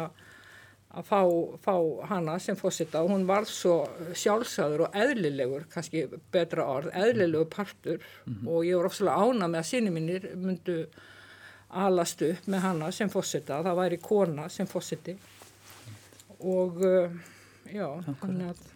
að 0.97 1.09
fá, 1.11 1.21
fá 1.61 1.75
hana 2.09 2.39
sem 2.41 2.57
fósita 2.57 3.03
og 3.05 3.11
hún 3.13 3.27
var 3.29 3.45
svo 3.49 3.83
sjálfsagður 4.17 4.87
og 4.87 4.97
eðlilegur, 4.97 5.67
kannski 5.73 6.07
betra 6.33 6.65
orð, 6.73 6.93
eðlilegur 6.97 7.51
partur. 7.53 8.01
Mm 8.25 8.33
-hmm. 8.35 8.49
og 8.49 8.65
ég 8.65 8.77
var 8.77 8.89
ofsalega 8.89 9.17
ána 9.17 9.49
með 9.49 9.61
að 9.61 9.69
síni 9.71 9.91
mínir 9.91 10.31
myndu 10.37 10.87
alast 11.69 12.23
upp 12.23 12.47
með 12.47 12.61
hana 12.61 12.91
sem 12.93 13.11
fósita, 13.11 13.63
það 13.63 13.77
væri 13.77 13.99
kona 13.99 14.49
sem 14.49 14.67
fósiti 14.67 15.17
og 16.41 16.81
uh, 16.85 17.11
já, 17.73 17.89
þannig 18.21 18.49
að 18.49 18.76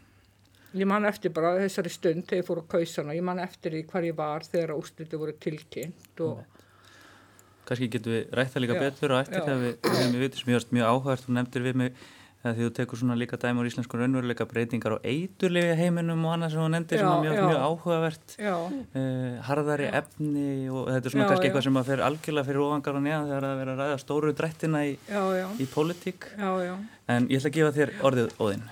ég 0.77 0.87
man 0.87 1.09
eftir 1.09 1.35
bara 1.35 1.57
þessari 1.59 1.93
stund 1.93 2.27
þegar 2.29 2.43
ég 2.43 2.47
fór 2.47 2.62
á 2.62 2.71
kausana, 2.77 3.17
ég 3.17 3.27
man 3.27 3.43
eftir 3.43 3.75
því 3.75 3.83
hvað 3.91 4.09
ég 4.11 4.17
var 4.21 4.47
þegar 4.47 4.77
úrsluti 4.77 5.21
voru 5.21 5.35
tilkynnt 5.43 6.25
og 6.27 6.45
kannski 7.67 7.91
getum 7.91 8.17
við 8.17 8.39
rætt 8.39 8.55
það 8.55 8.67
líka 8.67 8.79
já, 8.79 8.85
betur 8.87 9.12
og 9.15 9.21
eftir 9.25 9.45
þegar 9.45 9.61
við, 9.65 9.77
við, 9.91 10.17
vitum 10.25 10.41
sem 10.41 10.50
ég 10.50 10.59
varst 10.59 10.73
mjög 10.75 10.95
áhægt 10.95 11.27
þú 11.27 11.37
nefndir 11.37 11.67
við 11.67 11.79
mig 11.83 12.00
þegar 12.41 12.55
því 12.57 12.65
þú 12.65 12.73
tekur 12.79 13.00
svona 13.03 13.17
líka 13.21 13.39
dæmi 13.41 13.61
á 13.61 13.69
íslensku 13.69 13.99
raunveruleika 14.00 14.47
breytingar 14.49 14.95
og 14.97 15.05
eiturlega 15.05 15.75
heiminum 15.77 16.25
og 16.25 16.35
annað 16.35 16.55
sem 16.55 16.62
þú 16.62 16.69
nefndir 16.73 17.03
sem 17.03 17.11
er 17.11 17.27
mjög, 17.27 17.37
mjög 17.50 17.61
áhugavert. 17.67 18.35
Uh, 18.41 19.37
harðari 19.45 19.91
já. 19.91 19.93
efni 20.00 20.47
og 20.73 20.89
þetta 20.89 21.11
er 21.11 21.15
svona 21.15 21.27
já, 21.27 21.31
kannski 21.35 21.50
eitthvað 21.50 21.67
sem 21.69 21.81
að 21.83 21.93
fer 21.93 22.05
algjörlega 22.07 22.49
fyrir 22.49 22.65
ofangar 22.65 22.97
og 22.97 23.05
neðan 23.05 23.29
þegar 23.29 23.49
það 23.49 23.61
verður 23.61 23.75
að 23.75 23.85
ræða 23.85 24.00
stóru 24.07 24.35
drættina 24.41 24.83
í, 24.89 24.97
í 25.61 25.69
politík 25.75 26.31
en 26.41 27.29
ég 27.29 27.43
ætla 27.43 27.53
að 27.53 27.57
gefa 27.61 27.77
þér 27.77 27.97
orðið 28.09 28.35
óðinn 28.41 28.69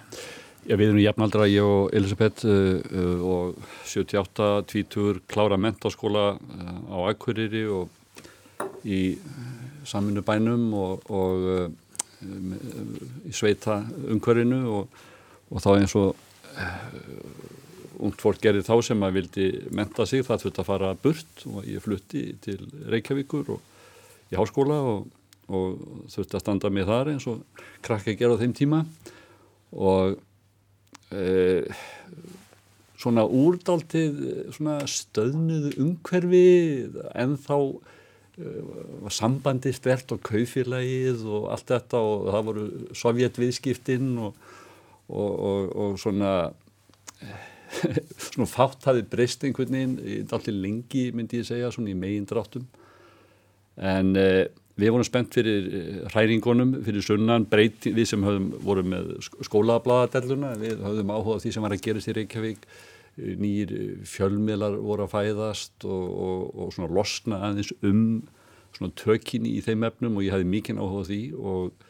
Já, 0.69 0.75
við 0.77 0.91
erum 0.91 0.99
jafnaldra, 1.01 1.47
ég 1.49 1.65
og 1.65 1.95
Elisabeth 1.97 2.45
uh, 2.45 2.77
uh, 2.93 3.21
og 3.25 3.61
78 3.89 4.49
tvítur 4.69 5.23
klára 5.25 5.57
mentáskóla 5.57 6.35
uh, 6.37 6.75
á 6.93 7.09
Akkurýri 7.09 7.63
og 7.73 7.89
í 8.85 9.17
saminu 9.89 10.21
bænum 10.21 10.67
og, 10.77 11.09
og 11.09 11.73
í 13.25 13.33
sveita 13.33 13.79
umhverfinu 14.11 14.61
og, 14.75 15.01
og 15.49 15.65
þá 15.65 15.71
eins 15.79 15.97
og 15.97 16.13
ungt 18.05 18.21
fólk 18.21 18.45
gerir 18.45 18.67
þá 18.67 18.77
sem 18.85 19.09
að 19.09 19.17
vildi 19.23 19.49
menta 19.73 20.05
sig 20.05 20.27
það 20.27 20.45
þurft 20.45 20.61
að 20.61 20.69
fara 20.69 20.95
burt 21.01 21.49
og 21.49 21.65
ég 21.65 21.81
flutti 21.81 22.29
til 22.45 22.61
Reykjavíkur 22.93 23.55
og 23.57 23.65
í 24.29 24.37
háskóla 24.37 24.83
og, 24.93 25.09
og 25.49 25.81
þurft 26.13 26.37
að 26.37 26.45
standa 26.45 26.77
með 26.77 26.93
þar 26.93 27.15
eins 27.17 27.29
og 27.31 27.65
krakka 27.81 28.19
gera 28.21 28.37
á 28.37 28.41
þeim 28.45 28.57
tíma. 28.61 28.85
Og 29.73 30.19
uh, 31.13 31.85
svona 32.99 33.25
úrdáltið 33.25 34.19
svona 34.57 34.81
stöðnuðu 34.91 35.77
umhverfi 35.85 36.49
en 37.15 37.37
þá 37.39 37.55
var 38.39 39.11
eh, 39.11 39.13
sambandi 39.15 39.73
stert 39.75 40.15
og 40.15 40.23
kaufélagið 40.27 41.25
og 41.27 41.49
allt 41.55 41.71
þetta 41.73 42.01
og 42.03 42.31
það 42.33 42.49
voru 42.49 42.65
sovjetviðskiptinn 42.99 44.11
og, 44.23 44.49
og, 45.09 45.31
og, 45.51 45.77
og 45.85 46.01
svona 46.03 46.33
svona 48.25 48.49
fátt 48.49 48.87
hafi 48.89 49.05
breyst 49.07 49.45
einhvern 49.45 49.75
veginn 49.75 49.97
í 50.03 50.21
dallir 50.29 50.59
lengi 50.63 51.09
myndi 51.15 51.43
ég 51.43 51.49
segja 51.49 51.71
svona 51.75 51.93
í 51.93 51.99
megin 51.99 52.27
dráttum 52.29 52.67
en 53.79 54.15
eh, 54.19 54.47
við 54.79 54.93
vorum 54.95 55.07
spennt 55.07 55.35
fyrir 55.35 55.67
eh, 55.69 55.99
hræringunum 56.13 56.77
fyrir 56.87 57.05
sunnan 57.05 57.49
breyti 57.51 57.93
við 57.97 58.13
sem 58.13 58.27
höfum 58.27 58.53
voru 58.65 58.87
með 58.87 59.17
skólablaðadelluna. 59.49 60.55
Við 60.63 60.87
höfum 60.87 61.13
áhugað 61.15 61.45
því 61.45 61.55
sem 61.57 61.67
var 61.67 61.77
að 61.77 61.85
gerast 61.89 62.13
í 62.13 62.17
Reykjavík. 62.19 62.67
Nýjir 63.19 63.73
fjölmiðlar 64.07 64.77
voru 64.79 65.09
að 65.09 65.15
fæðast 65.17 65.87
og, 65.91 66.05
og, 66.07 66.43
og 66.55 66.75
svona 66.75 66.93
losna 66.95 67.41
aðeins 67.49 67.73
um 67.83 68.05
svona 68.77 68.95
tökinni 68.99 69.57
í 69.59 69.63
þeim 69.65 69.87
efnum 69.89 70.19
og 70.19 70.27
ég 70.27 70.35
hefði 70.35 70.51
mikinn 70.53 70.81
áhuga 70.81 71.09
því 71.09 71.23
og 71.35 71.87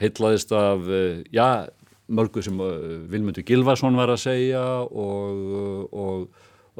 heitlaðist 0.00 0.52
af, 0.56 0.88
eh, 0.88 1.22
já, 1.32 1.68
mörgu 2.08 2.42
sem 2.42 2.60
eh, 2.60 3.08
Vilmundur 3.10 3.44
Gilvarsson 3.44 3.96
var 3.96 4.12
að 4.12 4.24
segja 4.24 4.64
og, 4.84 5.92
og, 5.92 6.28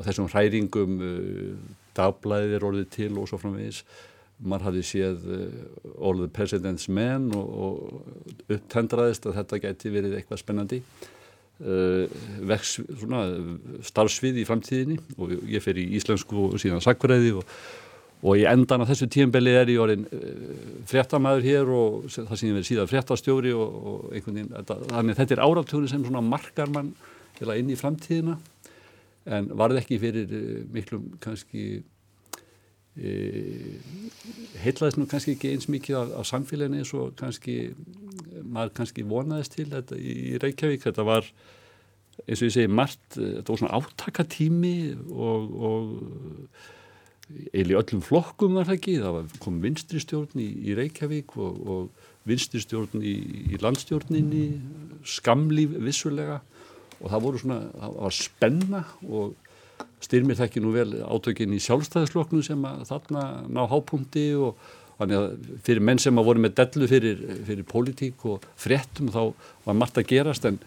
þessum 0.05 0.29
hræringum 0.33 0.99
eh, 1.01 1.55
dagblæðir 1.97 2.67
orðið 2.67 2.91
til 2.91 3.13
og 3.19 3.29
svo 3.31 3.39
framvegis 3.39 3.85
maður 4.45 4.69
hafði 4.69 4.85
séð 4.87 5.27
All 5.97 6.21
the 6.21 6.31
President's 6.31 6.87
Men 6.93 7.31
og, 7.37 7.59
og 7.67 8.55
upptendraðist 8.55 9.27
að 9.29 9.41
þetta 9.41 9.63
gæti 9.67 9.93
verið 9.95 10.19
eitthvað 10.21 10.43
spennandi 10.45 10.83
Uh, 11.63 12.11
vex, 12.43 12.81
svona, 12.99 13.21
starfsvið 13.87 14.41
í 14.43 14.45
framtíðinni. 14.49 14.97
Og 15.23 15.37
ég 15.47 15.63
fer 15.63 15.79
í 15.79 15.85
íslensku 15.95 16.49
og 16.49 16.57
síðan 16.59 16.83
sakverðið 16.83 17.39
og, 17.39 17.53
og 18.27 18.41
í 18.41 18.43
endan 18.51 18.83
á 18.83 18.91
þessu 18.91 19.07
tíumbeli 19.15 19.55
er 19.55 19.71
ég 19.71 19.85
orðin 19.85 20.03
uh, 20.09 20.57
fréttamaður 20.91 21.47
hér 21.47 21.71
og 21.71 22.09
það 22.11 22.35
sem 22.35 22.49
ég 22.49 22.59
verið 22.59 22.69
síðan 22.73 22.91
fréttastjóri 22.91 23.55
og, 23.55 23.79
og 23.79 24.03
einhvern 24.11 24.41
veginn, 24.41 24.51
þetta, 24.57 24.79
þannig 24.91 25.15
að 25.15 25.21
þetta 25.21 25.37
er 25.37 25.45
áratúri 25.47 25.93
sem 25.93 26.03
svona 26.09 26.25
markar 26.27 26.75
mann 26.75 26.91
inn 27.55 27.71
í 27.71 27.79
framtíðina. 27.79 28.37
En 29.39 29.49
varð 29.55 29.79
ekki 29.79 30.01
fyrir 30.03 30.35
miklum 30.75 31.13
kannski 31.23 31.85
heitlaðist 32.95 35.01
nú 35.01 35.09
kannski 35.11 35.35
ekki 35.35 35.51
eins 35.51 35.67
mikið 35.71 35.97
af, 35.99 36.09
af 36.21 36.25
samfélaginu 36.31 36.79
eins 36.79 36.93
og 36.95 37.17
kannski 37.19 37.55
maður 38.45 38.71
kannski 38.79 39.03
vonaðist 39.09 39.57
til 39.57 39.67
þetta 39.73 39.95
í 39.99 40.39
Reykjavík. 40.43 40.85
Þetta 40.85 41.03
var 41.07 41.27
eins 42.23 42.39
og 42.39 42.47
ég 42.47 42.55
segi 42.55 42.71
margt 42.71 43.19
þetta 43.19 43.51
var 43.51 43.61
svona 43.61 43.77
átakatími 43.81 44.77
og, 45.11 45.43
og 45.59 45.85
eiginlega 47.51 47.83
öllum 47.83 48.03
flokkum 48.05 48.55
var 48.59 48.67
það 48.69 48.79
ekki. 48.79 48.95
Það 49.03 49.17
var, 49.19 49.25
kom 49.43 49.57
vinstristjórn 49.65 50.37
í, 50.45 50.49
í 50.71 50.73
Reykjavík 50.79 51.29
og, 51.41 51.53
og 51.75 51.83
vinstristjórn 52.29 53.03
í, 53.03 53.15
í 53.51 53.55
landstjórninni 53.63 54.47
skamlíf 55.17 55.71
vissulega. 55.83 56.39
Og 57.01 57.07
það 57.11 57.25
voru 57.27 57.39
svona, 57.43 57.59
það 57.75 57.91
var 57.99 58.13
spenna 58.23 58.83
og 59.11 59.27
styrmir 60.05 60.39
það 60.39 60.49
ekki 60.51 60.63
nú 60.63 60.73
vel 60.75 60.89
átökinn 61.03 61.57
í 61.57 61.61
sjálfstæðisloknu 61.65 62.45
sem 62.45 62.65
að 62.69 62.87
þarna 62.93 63.27
ná 63.49 63.63
hápunkti 63.73 64.31
og 64.39 64.59
Þannig 64.95 65.19
að 65.19 65.55
fyrir 65.67 65.85
menn 65.89 66.01
sem 66.03 66.19
að 66.21 66.29
voru 66.29 66.43
með 66.45 66.57
dellu 66.61 66.89
fyrir, 66.91 67.23
fyrir 67.49 67.67
pólitík 67.67 68.27
og 68.31 68.45
fréttum 68.61 69.11
þá 69.15 69.23
var 69.67 69.79
margt 69.79 69.99
að 69.99 70.11
gerast 70.13 70.47
en, 70.47 70.61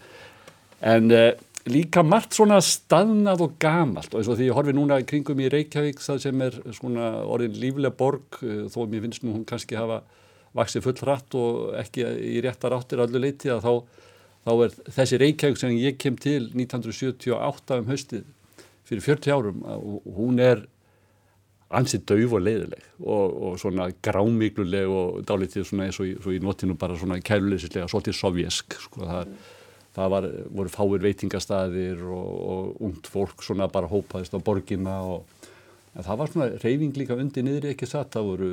en 0.84 1.14
uh, 1.16 1.30
líka 1.68 2.04
margt 2.04 2.36
svona 2.36 2.58
staðnað 2.64 3.46
og 3.46 3.56
gamalt. 3.62 4.12
Og 4.12 4.20
eins 4.20 4.28
og 4.28 4.36
því 4.38 4.50
ég 4.50 4.58
horfi 4.58 4.76
núna 4.76 5.00
kringum 5.08 5.40
í 5.40 5.48
Reykjavík 5.52 6.02
það 6.04 6.22
sem 6.26 6.44
er 6.44 6.58
svona 6.76 7.10
orðin 7.24 7.56
líflega 7.62 7.96
borg 7.96 8.40
uh, 8.42 8.66
þó 8.72 8.82
mér 8.84 9.06
finnst 9.06 9.24
nú 9.24 9.32
hún 9.36 9.48
kannski 9.48 9.80
hafa 9.80 10.02
vaksið 10.58 10.84
full 10.84 10.98
hratt 11.06 11.38
og 11.38 11.78
ekki 11.80 12.04
í 12.04 12.42
réttar 12.44 12.76
áttir 12.76 13.00
allir 13.04 13.24
leiti 13.24 13.52
að 13.52 13.64
þá, 13.64 13.72
þá 14.44 14.52
er 14.66 14.76
þessi 14.98 15.22
Reykjavík 15.24 15.60
sem 15.60 15.80
ég 15.80 15.96
kem 16.00 16.20
til 16.20 16.50
1978 16.52 17.80
um 17.80 17.88
haustið 17.88 18.28
fyrir 18.88 19.04
40 19.04 19.36
árum 19.36 19.62
og 19.68 20.10
hún 20.16 20.42
er 20.42 20.64
ansið 21.68 22.04
dauf 22.08 22.34
og 22.38 22.44
leiðileg 22.46 22.84
og, 23.02 23.36
og 23.44 23.60
svona 23.60 23.90
grámíkluleg 24.04 24.88
og 24.88 25.20
dálítið 25.28 25.66
svona 25.68 25.88
eins 25.88 26.00
og, 26.00 26.14
og 26.24 26.32
í 26.32 26.40
notinu 26.40 26.76
bara 26.80 26.96
svona 26.96 27.20
kælulegislega, 27.20 27.88
svolítið 27.92 28.16
sovjesk 28.16 28.78
sko, 28.86 29.04
það, 29.04 29.34
það 29.98 30.14
var, 30.14 30.28
voru 30.60 30.72
fáir 30.72 31.04
veitingastæðir 31.04 32.06
og, 32.08 32.30
og 32.54 32.86
ungt 32.88 33.10
fólk 33.12 33.44
svona 33.44 33.68
bara 33.72 33.90
hópaðist 33.90 34.32
á 34.32 34.40
borginna 34.40 35.02
og 35.04 35.26
það 35.98 36.20
var 36.20 36.32
svona 36.32 36.48
reyfing 36.62 36.96
líka 36.96 37.18
undir 37.18 37.44
niður 37.44 37.68
ekki 37.74 37.88
satt, 37.88 38.14
það 38.16 38.30
voru 38.30 38.50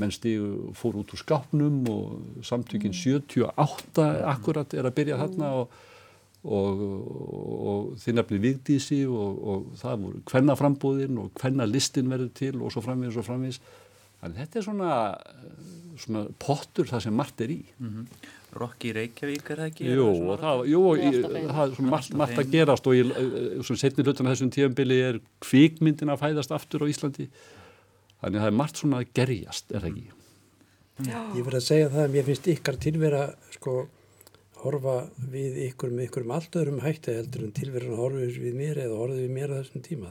mennsti 0.00 0.36
fór 0.78 0.96
út 1.02 1.12
úr 1.12 1.20
skápnum 1.20 1.82
og 1.92 2.46
samtökinn 2.46 2.96
78 2.96 4.08
akkurat 4.32 4.76
er 4.76 4.88
að 4.88 4.96
byrja 4.96 5.20
þarna 5.26 5.52
og 5.60 5.76
og, 6.46 6.84
og 7.72 7.88
þið 8.02 8.18
nefnir 8.18 8.42
vigdísi 8.44 9.00
og, 9.08 9.40
og 9.52 9.66
það 9.80 10.04
voru 10.04 10.22
hvenna 10.30 10.56
frambúðin 10.58 11.18
og 11.22 11.32
hvenna 11.40 11.66
listin 11.68 12.10
verður 12.12 12.32
til 12.38 12.54
og 12.60 12.74
svo 12.74 12.84
framvís 12.84 13.18
og 13.18 13.26
framvís 13.26 13.60
þannig 14.20 14.42
þetta 14.42 14.60
er 14.60 14.66
svona 14.68 14.92
svona 16.00 16.24
pottur 16.42 16.88
það 16.88 17.06
sem 17.06 17.16
margt 17.16 17.40
er 17.44 17.52
í. 17.54 17.60
Mm 17.78 17.88
-hmm. 17.88 18.26
Rokki 18.56 18.92
Reykjavík 18.92 19.50
er 19.50 19.56
það 19.60 19.70
ekki? 19.70 19.84
Jú, 19.84 20.08
og 20.30 20.40
það, 20.40 20.62
jú, 20.70 20.80
og 20.90 20.96
í, 20.98 21.10
það 21.22 21.62
er 21.62 21.74
svona 21.74 21.90
margt, 21.90 22.14
margt 22.14 22.38
að 22.38 22.52
gerast 22.52 22.86
og 22.86 22.94
í 22.94 23.02
svona 23.62 23.80
setni 23.80 24.04
hlutan 24.04 24.26
af 24.26 24.32
þessum 24.32 24.52
tíumbili 24.52 25.00
er 25.00 25.20
kvikmyndin 25.40 26.12
að 26.12 26.22
fæðast 26.22 26.52
aftur 26.52 26.84
á 26.84 26.86
Íslandi. 26.88 27.28
Þannig 28.20 28.38
að 28.38 28.42
það 28.42 28.46
er 28.46 28.60
margt 28.60 28.76
svona 28.76 29.00
að 29.00 29.12
gerjast, 29.14 29.72
er 29.72 29.80
það 29.80 29.90
ekki? 29.90 30.08
Já. 31.04 31.20
Ég 31.36 31.44
verði 31.44 31.60
að 31.60 31.68
segja 31.68 31.88
það 31.88 32.04
að 32.04 32.12
mér 32.14 32.24
finnst 32.24 32.48
ykkar 32.48 32.76
tilvera 32.76 33.22
sko 33.52 33.88
horfa 34.66 34.96
við 35.32 35.58
ykkur 35.70 35.90
með 35.94 36.08
ykkur 36.10 36.26
um 36.26 36.36
allt 36.36 36.58
öðrum 36.60 36.84
hætti 36.84 37.16
heldur 37.16 37.42
en 37.46 37.56
tilveran 37.56 37.98
horfið 38.00 38.38
við 38.44 38.54
mér 38.60 38.76
eða 38.84 39.00
horfið 39.00 39.20
við 39.24 39.34
mér 39.36 39.52
á 39.54 39.58
þessum 39.60 39.84
tíma. 39.86 40.10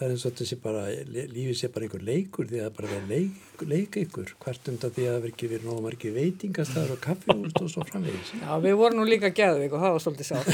Það 0.00 0.06
er 0.06 0.12
eins 0.14 0.24
og 0.24 0.36
þessi 0.38 0.56
bara, 0.62 0.82
lífið 1.12 1.56
sé 1.58 1.68
bara 1.74 1.84
einhver 1.84 2.04
leikur 2.08 2.46
því 2.48 2.56
að 2.56 2.64
það 2.64 2.76
bara 2.78 2.92
verður 2.94 3.10
leik, 3.10 3.64
leika 3.68 4.00
ykkur 4.00 4.30
hvert 4.40 4.70
undan 4.72 4.94
því 4.96 5.02
að 5.04 5.10
það 5.10 5.18
verður 5.18 5.34
ekki 5.34 5.50
verið 5.50 5.66
nógu 5.68 5.82
margi 5.84 6.12
veitingastæður 6.14 6.94
og 6.94 7.02
kaffihúst 7.04 7.60
og 7.60 7.68
svo 7.74 7.84
framvegis. 7.90 8.30
Já, 8.40 8.52
við 8.64 8.78
vorum 8.80 9.02
nú 9.02 9.04
líka 9.10 9.28
gæðvík 9.28 9.76
og 9.76 9.84
það 9.84 9.92
var 9.98 10.02
svolítið 10.06 10.26
sátt. 10.30 10.48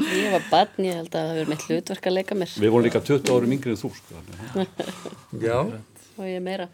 Ég 0.00 0.32
var 0.32 0.44
barn, 0.50 0.84
ég 0.86 0.96
held 0.96 1.12
að 1.12 1.20
það 1.20 1.30
verður 1.34 1.50
mitt 1.52 1.64
hlutverk 1.68 2.06
að 2.08 2.16
leika 2.16 2.36
mér. 2.40 2.54
Við 2.64 2.72
vorum 2.72 2.86
líka 2.86 3.02
20 3.04 3.32
árum 3.34 3.52
yngri 3.54 3.74
en 3.74 3.80
þú, 3.80 3.90
sko. 3.98 4.22
Já. 5.44 5.58
Og 6.16 6.24
ég 6.26 6.40
meira. 6.44 6.70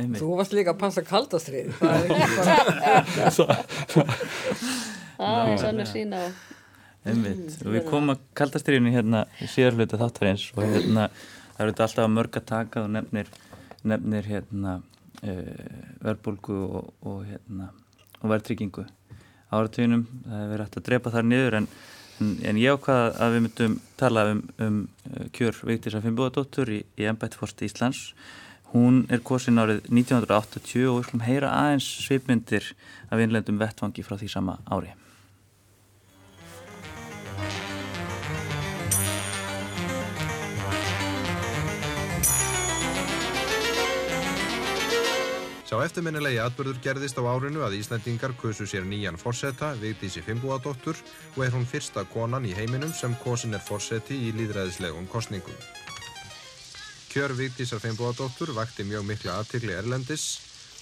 Einmitt. 0.00 0.22
Þú 0.22 0.36
varst 0.38 0.54
líka 0.56 0.72
að 0.72 0.80
passa 0.80 1.02
kaldastrið. 1.04 1.72
Það 5.22 5.50
er 5.52 5.60
svona 5.60 5.84
sína 5.86 6.24
á 6.24 6.26
Einmitt. 7.02 7.56
og 7.66 7.74
við 7.74 7.86
komum 7.88 8.14
að 8.14 8.22
kaldastriðinu 8.38 8.92
hérna 8.94 9.24
í 9.42 9.48
síðarflutu 9.50 9.98
þáttverðins 9.98 10.44
og 10.54 10.62
hérna 10.70 11.08
það 11.56 11.62
eru 11.64 11.74
alltaf 11.84 12.10
mörg 12.10 12.38
að 12.38 12.44
taka 12.48 12.84
og 12.84 12.92
nefnir, 12.94 13.30
nefnir 13.82 14.28
hérna 14.30 14.76
uh, 14.78 15.78
verbulgu 16.04 16.58
og, 16.62 16.92
og 17.02 17.24
hérna 17.26 17.72
og 18.20 18.30
verðtryggingu 18.30 18.86
áratöginum, 19.52 20.06
það 20.24 20.38
hefur 20.38 20.52
verið 20.52 20.64
hægt 20.64 20.78
að 20.78 20.86
drepa 20.88 21.12
þar 21.12 21.26
niður 21.28 21.58
en, 21.58 21.66
en, 22.22 22.30
en 22.48 22.60
ég 22.62 22.78
ákvaða 22.78 23.10
að 23.26 23.34
við 23.34 23.44
myndum 23.46 23.74
tala 24.00 24.24
um, 24.30 24.44
um 24.62 24.78
kjör 25.34 25.58
Vigdísa 25.68 26.00
Finnbúðadóttur 26.04 26.70
í, 26.72 26.80
í 26.96 27.08
Embættforsti 27.10 27.68
Íslands 27.68 28.06
Hún 28.72 29.02
er 29.12 29.20
kosin 29.20 29.60
árið 29.60 29.82
1980 29.92 30.88
og 30.88 30.94
við 30.96 31.06
skulum 31.10 31.26
heyra 31.26 31.52
aðeins 31.52 31.90
svipmyndir 32.06 32.70
af 33.12 33.20
innlendum 33.20 33.60
vettvangi 33.60 34.04
frá 34.06 34.16
því 34.16 34.30
sama 34.32 34.56
ári. 34.64 34.94
Sá 45.68 45.78
eftirminnilegi 45.80 46.40
atbyrður 46.40 46.80
gerðist 46.84 47.20
á 47.20 47.24
árinu 47.28 47.62
að 47.64 47.78
Íslandingar 47.78 48.32
kusu 48.40 48.64
sér 48.68 48.88
nýjan 48.88 49.20
forsetta, 49.20 49.74
Vigdísi 49.80 50.24
Fimbúadóttur, 50.24 50.96
og 51.36 51.44
er 51.44 51.52
hún 51.52 51.64
fyrsta 51.68 52.04
konan 52.12 52.48
í 52.48 52.52
heiminum 52.56 52.92
sem 52.92 53.16
kosin 53.20 53.56
er 53.56 53.64
forseti 53.64 54.16
í 54.28 54.34
líðræðislegum 54.36 55.08
kostningum. 55.12 55.56
Kjör 57.12 57.34
Vigdísar 57.36 57.78
Feinbúadóttur 57.78 58.54
vakti 58.56 58.86
mjög 58.88 59.02
mikla 59.04 59.34
aðtikli 59.36 59.74
Erlendis 59.76 60.22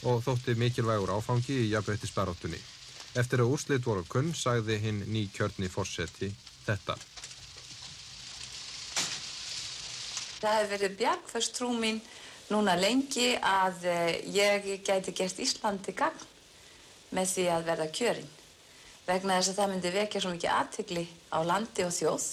og 0.07 0.21
þótti 0.23 0.53
mikilvægur 0.55 1.11
áfangi 1.11 1.57
í 1.65 1.71
jafnbreyttisbaróttunni. 1.73 2.61
Eftir 3.19 3.43
að 3.43 3.51
úrslit 3.51 3.83
voru 3.83 4.05
kunn 4.07 4.29
sagði 4.39 4.77
hinn 4.79 5.01
ný 5.11 5.25
kjörni 5.35 5.67
fórseti 5.67 6.29
þetta. 6.69 6.95
Það 10.39 10.55
hefur 10.55 10.71
verið 10.77 10.95
bjargfæst 11.01 11.57
trú 11.59 11.73
mín 11.75 11.99
núna 12.53 12.77
lengi 12.79 13.33
að 13.35 13.91
ég 14.31 14.71
gæti 14.87 15.17
gert 15.19 15.43
Íslandi 15.43 15.97
gang 15.99 16.23
með 17.11 17.35
því 17.35 17.49
að 17.57 17.67
verða 17.73 17.89
kjörinn. 17.99 18.31
Vegna 19.11 19.41
þess 19.41 19.57
að 19.57 19.61
það 19.65 19.75
myndi 19.75 19.95
vekja 19.99 20.23
svo 20.23 20.37
mikið 20.39 20.55
aðtikli 20.61 21.05
á 21.35 21.39
landi 21.43 21.91
og 21.91 21.93
þjóð 21.99 22.31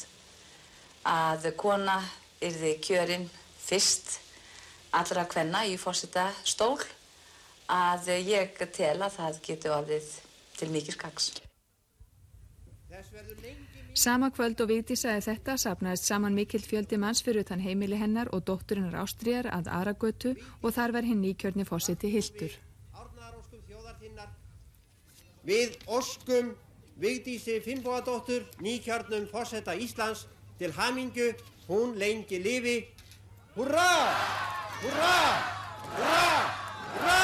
að 1.17 1.51
kona 1.57 1.99
yrði 2.45 2.77
kjörinn 2.85 3.29
fyrst 3.67 4.17
allra 4.95 5.25
hvenna 5.27 5.65
í 5.67 5.75
fórseta 5.79 6.29
stól 6.47 6.79
að 7.67 8.13
ég 8.23 8.55
tel 8.71 8.95
að 9.01 9.17
það 9.19 9.41
getur 9.43 9.75
orðið 9.81 10.13
til 10.57 10.69
mikið 10.71 10.95
skaks. 10.95 11.31
Sama 13.97 14.29
kvöld 14.31 14.61
og 14.61 14.69
Vigdís 14.69 15.01
sagði 15.03 15.23
þetta 15.25 15.55
sapnaðist 15.57 16.07
saman 16.07 16.35
mikill 16.37 16.61
fjöldi 16.63 16.99
manns 17.01 17.23
fyrir 17.25 17.43
utan 17.43 17.61
heimili 17.61 17.97
hennar 17.97 18.29
og 18.33 18.45
dótturinnar 18.45 18.95
Ástriðar 19.01 19.49
að 19.51 19.69
Aragötu 19.73 20.35
og 20.61 20.73
þar 20.75 20.93
var 20.95 21.07
hinn 21.07 21.23
nýkjörni 21.25 21.65
fórseti 21.67 22.11
Hildur. 22.13 22.53
Við 25.47 25.77
oskum 25.87 26.53
Vigdísi 27.01 27.59
Finnbóadóttur 27.65 28.45
nýkjörnum 28.61 29.27
fórseta 29.31 29.75
Íslands 29.75 30.25
til 30.59 30.71
hamingu, 30.73 31.33
hún 31.67 31.97
lengi 31.97 32.39
lifi 32.41 32.77
Húrra! 33.57 34.13
Húrra! 34.83 35.13
Húrra! 35.89 36.25
Húrra! 36.93 37.21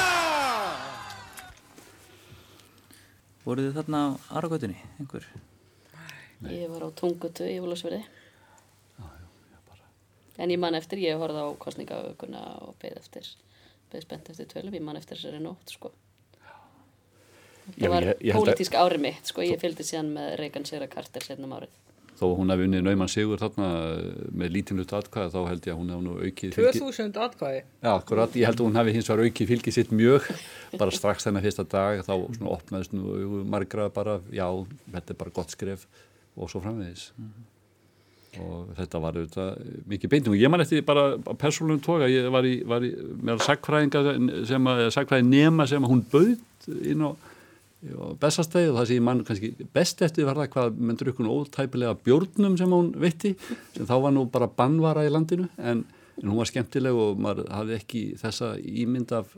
Voruð 3.44 3.68
þið 3.68 3.76
þarna 3.76 4.00
á 4.02 4.06
Aragötunni, 4.40 4.80
einhver? 4.98 5.28
Nei. 6.42 6.56
Ég 6.56 6.72
var 6.72 6.82
á 6.82 6.90
Tungutu 6.98 7.46
í 7.46 7.60
Vólusverði. 7.62 8.00
En 10.42 10.50
ég 10.50 10.58
man 10.58 10.74
eftir, 10.74 11.04
ég 11.06 11.22
horfði 11.22 11.46
á 11.46 11.54
kostningauguna 11.62 12.42
og 12.66 12.74
beð 12.82 12.98
eftir, 12.98 13.30
beð 13.94 14.02
spennt 14.08 14.34
eftir 14.34 14.50
tölum, 14.50 14.74
ég 14.74 14.82
man 14.82 14.98
eftir 14.98 15.20
þessari 15.20 15.38
nótt, 15.44 15.76
sko. 15.78 15.94
Það 17.78 17.94
var 17.94 18.10
pólitísk 18.34 18.74
árið 18.82 19.06
mitt, 19.06 19.30
sko, 19.30 19.46
ég 19.46 19.62
fylgdi 19.62 19.86
síðan 19.86 20.10
með 20.18 20.34
Reykján 20.42 20.66
Sera 20.66 20.90
Carter 20.90 21.30
setnum 21.30 21.54
árið 21.54 21.83
þó 22.18 22.24
hún 22.38 22.52
hafi 22.52 22.66
unnið 22.68 22.84
nauman 22.86 23.10
sigur 23.10 23.40
þarna 23.40 23.68
með 24.34 24.52
lítimlut 24.54 24.92
atkvæða 24.94 25.32
þá 25.32 25.38
held 25.50 25.64
ég 25.66 25.72
að 25.74 25.80
hún 25.80 25.90
hefði 25.92 26.04
nú 26.06 26.14
aukið 26.20 26.52
2000 26.54 27.16
atkvæði? 27.24 27.62
Já, 27.64 27.90
akkurat, 27.94 28.36
ég 28.38 28.50
held 28.50 28.60
að 28.60 28.68
hún 28.68 28.78
hafi 28.78 28.94
hins 28.94 29.10
vegar 29.10 29.30
aukið 29.30 29.50
fylgið 29.50 29.76
sitt 29.78 29.94
mjög 29.94 30.28
bara 30.78 30.94
strax 30.94 31.26
þennan 31.26 31.46
fyrsta 31.46 31.66
dag 31.74 32.04
þá 32.06 32.12
svona 32.12 32.52
opnaðist 32.54 32.94
nú 32.94 33.42
margra 33.50 33.88
bara 33.94 34.20
já, 34.30 34.46
þetta 34.94 35.16
er 35.16 35.20
bara 35.24 35.34
gott 35.40 35.56
skref 35.56 35.88
og 36.36 36.50
svo 36.50 36.62
framvegis 36.62 37.10
mm 37.16 37.26
-hmm. 37.26 38.46
og 38.46 38.72
þetta 38.78 39.02
var 39.02 39.18
auðvitað 39.18 39.50
mikið 39.86 40.10
beintum 40.10 40.32
og 40.32 40.38
ég 40.38 40.50
man 40.50 40.60
eftir 40.60 40.86
bara 40.86 41.18
persónum 41.18 41.80
tóka, 41.80 42.08
ég 42.08 42.30
var 42.30 42.44
í, 42.44 42.62
var 42.66 42.82
í 42.82 42.94
meðal 43.22 43.40
sagfræðinga 43.40 44.46
sem 44.46 44.66
að 44.66 44.90
sagfræði 44.90 45.22
nema 45.28 45.66
sem 45.66 45.82
að 45.84 45.90
hún 45.90 46.04
bauð 46.12 46.38
inn 46.82 47.02
á 47.02 47.10
bestastæði 48.20 48.70
og 48.70 48.78
það 48.78 48.92
ég 48.94 49.04
mann 49.04 49.22
kannski 49.26 49.50
best 49.74 50.02
eftir 50.04 50.28
var 50.28 50.38
það 50.40 50.50
hvað 50.54 50.78
með 50.80 51.00
drukkun 51.02 51.30
ótæpilega 51.30 51.96
bjórnum 52.06 52.56
sem 52.60 52.72
hún 52.72 52.92
veitti. 53.00 53.34
Sem 53.74 53.88
þá 53.88 53.94
var 54.06 54.14
nú 54.14 54.24
bara 54.32 54.48
bannvara 54.48 55.04
í 55.04 55.12
landinu 55.12 55.48
en, 55.58 55.84
en 56.20 56.30
hún 56.30 56.40
var 56.40 56.48
skemmtileg 56.48 56.96
og 56.96 57.20
maður 57.20 57.50
hafði 57.52 57.76
ekki 57.78 58.04
þessa 58.20 58.54
ímynd 58.60 59.12
af, 59.16 59.34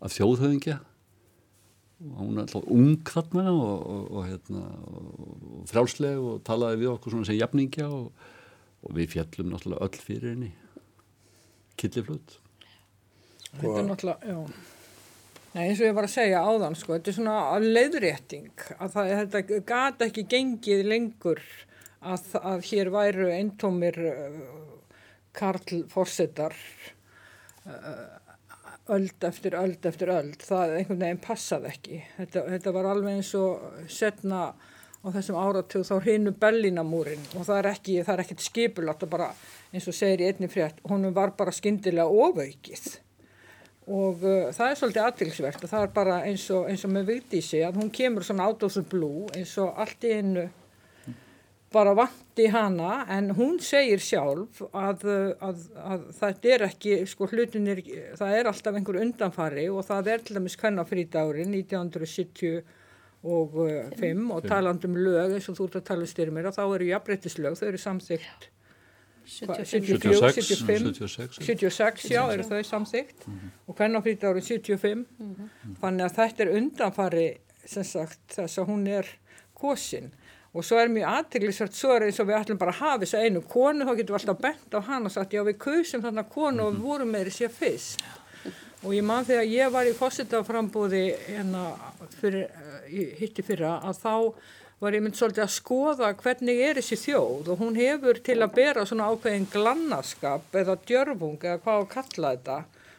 af 0.00 0.14
þjóðhauðingja 0.16 0.78
og 2.06 2.16
hún 2.20 2.36
er 2.36 2.44
alltaf 2.44 2.70
ung 2.72 2.96
þarna 3.08 3.44
og, 3.52 3.76
og, 3.92 4.06
og, 4.12 4.22
hérna, 4.28 4.64
og 4.92 5.68
frjálsleg 5.70 6.20
og 6.20 6.40
talaði 6.44 6.82
við 6.82 6.92
okkur 6.92 7.14
svona 7.14 7.28
sem 7.28 7.38
jafningja 7.38 7.88
og 7.88 8.96
við 8.96 9.16
fjallum 9.16 9.52
náttúrulega 9.52 9.88
öll 9.88 10.04
fyrir 10.04 10.32
henni. 10.34 10.50
Killiflut 11.76 12.38
Þetta 13.56 13.76
er 13.80 13.86
náttúrulega, 13.88 14.32
já 14.32 14.74
Nei, 15.56 15.70
eins 15.70 15.78
og 15.80 15.86
ég 15.86 15.94
var 15.96 16.04
að 16.04 16.12
segja 16.12 16.40
áðan, 16.44 16.74
sko, 16.76 16.98
þetta 16.98 17.08
er 17.08 17.14
svona 17.16 17.36
leiðrétting 17.62 18.64
að 18.76 18.90
það, 18.92 19.12
þetta 19.22 19.60
gata 19.64 20.04
ekki 20.10 20.24
gengið 20.28 20.82
lengur 20.84 21.38
að, 22.04 22.26
að 22.42 22.66
hér 22.68 22.90
væru 22.92 23.30
eintómir 23.32 23.96
uh, 24.10 24.34
Karl 25.32 25.78
Fórsetar 25.88 26.52
uh, 27.64 28.02
öld 28.98 29.24
eftir 29.30 29.56
öld 29.56 29.88
eftir 29.88 30.12
öld, 30.12 30.36
það 30.44 30.76
einhvern 30.82 31.00
veginn 31.06 31.22
passaði 31.24 31.72
ekki. 31.72 32.02
Þetta, 32.18 32.44
þetta 32.52 32.76
var 32.76 32.90
alveg 32.92 33.16
eins 33.16 33.32
og 33.40 33.88
setna 33.88 34.42
á 34.52 35.06
þessum 35.08 35.40
áratug 35.40 35.88
þá 35.88 35.96
hinu 36.04 36.36
Bellinamúrin 36.36 37.24
og 37.32 37.48
það 37.48 37.62
er 37.62 37.70
ekki, 37.72 37.96
það 38.02 38.18
er 38.18 38.26
ekkert 38.26 38.44
skipulat 38.50 39.08
og 39.08 39.14
bara 39.16 39.32
eins 39.72 39.88
og 39.88 39.96
segir 39.96 40.20
í 40.20 40.28
einni 40.28 40.52
frétt, 40.52 40.84
honum 40.84 41.16
var 41.16 41.32
bara 41.40 41.56
skindilega 41.56 42.12
ofaukið 42.12 43.00
og 43.86 44.22
uh, 44.26 44.48
það 44.54 44.68
er 44.68 44.78
svolítið 44.80 45.04
aðtilsvert 45.06 45.64
og 45.64 45.70
það 45.70 45.84
er 45.86 45.90
bara 45.94 46.20
eins 46.26 46.46
og, 46.50 46.64
eins 46.70 46.84
og 46.86 46.94
með 46.94 47.10
Vigdísi 47.12 47.60
að 47.62 47.80
hún 47.80 47.90
kemur 47.94 48.26
svona 48.26 48.48
out 48.50 48.64
of 48.66 48.74
the 48.74 48.82
blue 48.82 49.28
eins 49.36 49.52
og 49.62 49.78
allt 49.78 50.06
í 50.06 50.14
einu 50.18 50.46
bara 51.76 51.92
vandi 51.94 52.46
hana. 52.52 53.04
En 53.12 53.30
hún 53.36 53.60
segir 53.62 54.02
sjálf 54.02 54.62
að, 54.70 55.04
að, 55.44 55.62
að 55.82 56.08
þetta 56.18 56.52
er 56.54 56.66
ekki 56.70 56.96
sko 57.10 57.28
hlutinir, 57.30 57.82
það 58.18 58.40
er 58.40 58.50
alltaf 58.50 58.78
einhver 58.78 59.00
undanfari 59.02 59.68
og 59.70 59.86
það 59.86 60.12
er 60.14 60.26
til 60.26 60.38
dæmis 60.38 60.58
kvennafrítári 60.60 61.46
1975 61.46 62.58
og, 63.26 63.56
uh, 63.58 64.26
og 64.34 64.44
talandum 64.46 64.98
lög 64.98 65.36
eins 65.36 65.48
og 65.50 65.58
þú 65.58 65.70
ert 65.70 65.80
að 65.80 65.88
tala 65.92 66.06
um 66.06 66.10
styrmir 66.10 66.50
og 66.50 66.58
þá 66.58 66.62
eru 66.66 66.92
jafnbreytislög, 66.92 67.58
þau 67.58 67.66
eru 67.70 67.82
samþygt 67.82 68.50
74, 68.50 68.55
76, 69.26 70.46
75, 70.46 70.94
76. 71.00 71.40
76, 71.42 72.10
já, 72.14 72.22
eru 72.32 72.46
þau 72.46 72.62
samþygt 72.70 73.26
og 73.66 73.74
hvernafrít 73.76 74.24
árið 74.26 74.50
75 74.52 75.04
þannig 75.82 76.06
að 76.06 76.16
þetta 76.20 76.44
er 76.44 76.52
undanfari 76.60 77.26
sem 77.66 77.86
sagt 77.86 78.36
þess 78.36 78.62
að 78.62 78.70
hún 78.70 78.86
er 78.90 79.08
kosin. 79.56 80.12
Og 80.56 80.64
svo 80.64 80.78
er 80.80 80.88
mjög 80.88 81.10
aðteglisvært, 81.10 81.74
svo 81.76 81.96
er 81.96 82.06
eins 82.06 82.20
og 82.22 82.30
við 82.30 82.38
ætlum 82.38 82.60
bara 82.60 82.72
að 82.72 82.78
hafa 82.80 83.00
þess 83.02 83.16
að 83.18 83.26
einu 83.26 83.42
konu, 83.44 83.84
þá 83.84 83.90
getum 83.98 84.14
við 84.14 84.20
alltaf 84.20 84.38
bent 84.44 84.76
á 84.76 84.80
hann 84.86 85.08
og 85.08 85.12
sagt 85.12 85.34
já 85.36 85.42
við 85.44 85.58
kusum 85.60 86.04
þarna 86.04 86.24
konu 86.32 86.64
og 86.64 86.76
við 86.76 86.86
vorum 86.86 87.10
með 87.12 87.28
þessi 87.28 87.48
að 87.48 87.58
fyrst. 87.58 88.06
Og 88.86 88.94
ég 88.94 89.04
man 89.04 89.26
þegar 89.26 89.50
ég 89.50 89.72
var 89.74 89.88
í 89.88 89.96
fósitaframbúði 89.96 91.02
hérna 91.26 91.64
fyrir, 92.20 92.46
uh, 92.46 93.10
hitti 93.18 93.44
fyrra 93.44 93.74
að 93.84 94.00
þá 94.00 94.14
var 94.80 94.92
ég 94.92 95.00
mynd 95.00 95.16
svolítið 95.16 95.44
að 95.46 95.54
skoða 95.54 96.08
hvernig 96.20 96.58
er 96.60 96.76
þessi 96.76 96.98
þjóð 97.06 97.46
og 97.52 97.60
hún 97.62 97.78
hefur 97.78 98.18
til 98.24 98.36
að 98.44 98.56
bera 98.58 98.82
svona 98.84 99.06
ákveðin 99.08 99.46
glannaskap 99.48 100.58
eða 100.60 100.74
djörfung 100.88 101.38
eða 101.40 101.62
hvað 101.62 101.78
að 101.84 101.92
kalla 101.94 102.32
þetta. 102.34 102.56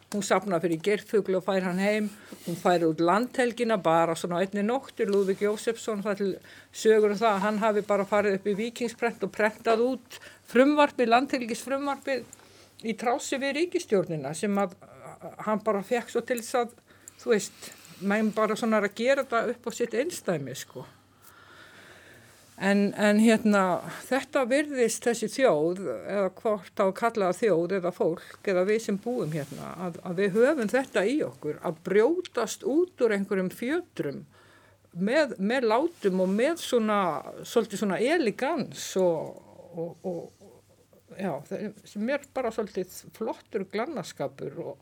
Hún 0.08 0.24
sapna 0.24 0.58
fyrir 0.64 0.82
gerðfuglu 0.82 1.38
og 1.38 1.46
fær 1.46 1.68
hann 1.68 1.82
heim. 1.84 2.08
Hún 2.46 2.58
fær 2.58 2.86
út 2.88 3.04
landhelgina 3.04 3.78
bara 3.84 4.16
svona 4.18 4.40
einni 4.42 4.64
nóttur, 4.66 5.12
Lúðvík 5.12 5.44
Jósefsson 5.46 6.02
það 6.06 6.22
til 6.22 6.32
sögur 6.72 7.14
um 7.14 7.22
það 7.22 7.36
að 7.36 7.46
hann 7.46 7.62
hafi 7.62 7.86
bara 7.92 8.08
farið 8.10 8.40
upp 8.40 8.50
í 8.50 8.58
vikingsprent 8.64 9.28
og 9.28 9.34
prentað 9.36 9.86
út 9.86 10.20
frumvarpið, 10.50 11.14
landhelgis 11.14 11.66
frumvarpið 11.68 12.26
í 12.88 12.98
trási 12.98 13.38
við 13.44 13.58
ríkistjórnina 13.62 14.34
sem 14.38 14.58
að 14.58 14.78
hann 15.46 15.62
bara 15.66 15.86
fekk 15.86 16.10
svo 16.10 16.26
til 16.26 16.42
þess 16.42 16.62
að 16.64 16.78
þú 17.22 17.36
veist, 17.36 17.74
meginn 18.02 18.34
bara 18.34 18.58
svona 18.58 18.82
að 18.82 18.94
gera 18.98 19.26
þetta 19.28 19.50
upp 19.54 19.68
á 19.68 19.72
sitt 19.76 19.98
einstæmi 19.98 20.56
sko 20.58 20.88
En, 22.58 22.88
en 22.98 23.20
hérna 23.22 23.84
þetta 24.08 24.42
virðist 24.50 25.06
þessi 25.06 25.28
þjóð 25.30 25.82
eða 25.94 26.30
hvort 26.40 26.82
á 26.82 26.86
að 26.88 26.96
kalla 26.98 27.28
það 27.30 27.42
þjóð 27.44 27.76
eða 27.78 27.92
fólk 27.94 28.50
eða 28.50 28.64
við 28.66 28.80
sem 28.82 28.98
búum 29.04 29.36
hérna 29.36 29.68
að, 29.86 30.00
að 30.02 30.22
við 30.24 30.40
höfum 30.40 30.72
þetta 30.72 31.04
í 31.06 31.20
okkur 31.28 31.60
að 31.62 31.78
brjótast 31.86 32.66
út 32.66 33.04
úr 33.06 33.14
einhverjum 33.14 33.52
fjötrum 33.54 34.24
með, 34.98 35.36
með 35.38 35.70
látum 35.70 36.24
og 36.26 36.34
með 36.34 36.64
svona 36.64 37.00
svolítið 37.46 37.84
svona 37.84 38.02
elegans 38.02 38.88
og, 39.04 39.38
og, 39.78 40.10
og 40.10 41.14
já, 41.14 41.36
sem 41.86 42.10
er 42.10 42.26
bara 42.34 42.56
svolítið 42.56 42.98
flottur 43.20 43.70
glannaskapur 43.70 44.60
og 44.66 44.76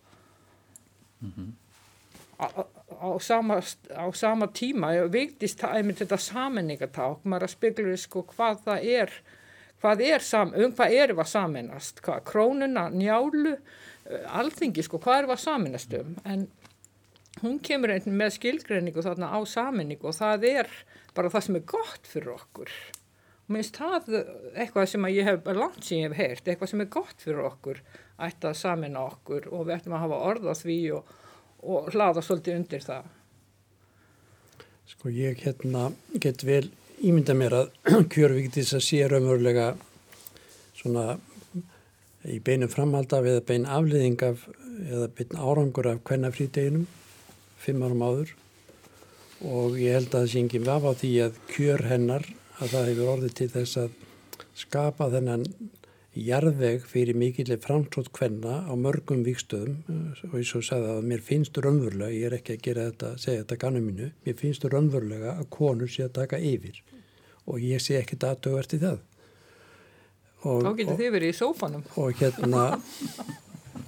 mm 1.20 1.36
-hmm 1.36 1.54
á, 2.40 3.10
sama, 3.20 3.62
á 3.96 4.06
sama 4.14 4.48
tíma 4.52 4.92
vigtist 5.12 5.64
einmitt 5.64 6.02
þetta 6.04 6.20
saminningaták 6.20 7.24
maður 7.24 7.48
að 7.48 7.56
spekla 7.56 7.98
sko 8.00 8.26
hvað 8.34 8.64
það 8.66 8.88
er 9.00 9.16
hvað 9.82 10.04
er, 10.06 10.28
um 10.64 10.76
hvað 10.76 10.98
er 10.98 11.14
að 11.16 11.30
saminast 11.30 12.02
hvað, 12.06 12.24
krónuna, 12.32 12.90
njálu 12.90 13.56
eh, 13.56 14.38
alþingi 14.40 14.86
sko, 14.86 15.00
hvað 15.04 15.22
er 15.22 15.32
að 15.36 15.44
saminast 15.46 15.96
um? 16.00 16.16
En 16.26 16.48
hún 17.44 17.60
kemur 17.64 17.94
einnig 17.94 18.16
með 18.16 18.38
skilgreiningu 18.40 19.04
þarna 19.06 19.32
á 19.36 19.40
saminningu 19.48 20.10
og 20.10 20.18
það 20.18 20.48
er 20.52 20.72
bara 21.16 21.32
það 21.32 21.48
sem 21.48 21.60
er 21.60 21.68
gott 21.70 22.08
fyrir 22.10 22.34
okkur. 22.36 22.72
Og 23.46 23.54
minnst 23.54 23.78
það 23.78 24.08
eitthvað 24.56 24.88
sem 24.90 25.08
ég 25.14 25.28
hef 25.28 25.52
langt 25.54 25.84
sem 25.86 26.00
ég 26.00 26.10
hef 26.10 26.18
heyrt, 26.18 26.48
eitthvað 26.48 26.72
sem 26.72 26.82
er 26.82 26.90
gott 26.96 27.22
fyrir 27.22 27.46
okkur 27.52 27.84
ætti 28.26 28.50
að 28.50 28.58
samina 28.58 29.04
okkur 29.06 29.50
og 29.52 29.68
við 29.68 29.78
ættum 29.78 29.96
að 29.98 30.06
hafa 30.06 30.22
orð 30.32 30.50
á 30.50 30.56
því 30.56 30.80
og 30.98 31.14
og 31.66 31.92
hlaða 31.94 32.24
svolítið 32.24 32.60
undir 32.60 32.86
það. 32.86 33.12
Sko 34.86 35.12
ég 35.14 35.42
hérna 35.42 35.90
get 36.22 36.46
vel 36.46 36.70
ímynda 37.02 37.36
mér 37.38 37.58
að 37.62 37.72
kjörvíktis 38.14 38.76
að 38.78 38.86
sé 38.86 39.02
raunverulega 39.10 39.74
svona 40.78 41.16
í 42.26 42.40
beinum 42.46 42.72
framhaldaf 42.72 43.26
eða 43.30 43.44
bein 43.50 43.68
afliðing 43.70 44.22
af 44.26 44.48
eða 44.86 45.10
bein 45.18 45.38
árangur 45.38 45.90
af 45.92 46.02
hvenna 46.08 46.32
frídeginum 46.34 46.88
fimm 47.62 47.84
árum 47.86 48.04
áður 48.06 48.34
og 49.46 49.78
ég 49.80 49.98
held 49.98 50.10
að 50.10 50.20
það 50.20 50.32
sé 50.32 50.42
enginn 50.42 50.68
vaf 50.68 50.88
á 50.88 50.92
því 51.02 51.12
að 51.26 51.40
kjör 51.52 51.86
hennar 51.90 52.28
að 52.60 52.74
það 52.74 52.90
hefur 52.90 53.12
orðið 53.14 53.36
til 53.40 53.50
þess 53.56 53.80
að 53.84 53.98
skapa 54.56 55.10
þennan 55.14 55.46
jarðveg 56.16 56.86
fyrir 56.88 57.18
mikillir 57.20 57.60
framtrótt 57.60 58.12
hvenna 58.16 58.62
á 58.64 58.74
mörgum 58.80 59.26
vikstöðum 59.26 59.82
og 60.30 60.36
eins 60.40 60.54
og 60.56 60.64
sagði 60.64 60.94
að 60.94 61.10
mér 61.10 61.24
finnst 61.26 61.58
raunverulega, 61.60 62.16
ég 62.16 62.30
er 62.30 62.38
ekki 62.38 62.56
að 62.56 62.62
gera 62.68 62.86
þetta, 62.90 63.10
segja 63.20 63.42
þetta 63.42 63.58
kannum 63.66 63.90
mínu, 63.90 64.08
mér 64.24 64.38
finnst 64.40 64.68
raunverulega 64.72 65.36
að 65.36 65.50
konur 65.58 65.92
sé 65.92 66.06
að 66.08 66.14
taka 66.22 66.40
yfir. 66.40 66.80
Og 67.46 67.60
ég 67.62 67.84
sé 67.84 68.00
ekki 68.00 68.18
datögvert 68.22 68.78
í 68.78 68.82
það. 68.86 69.04
Og, 70.46 70.64
Þá 70.64 70.72
getur 70.80 71.00
þið 71.02 71.14
verið 71.18 71.34
í 71.34 71.36
sófanum. 71.36 71.86
Og 72.00 72.20
hérna, 72.22 72.64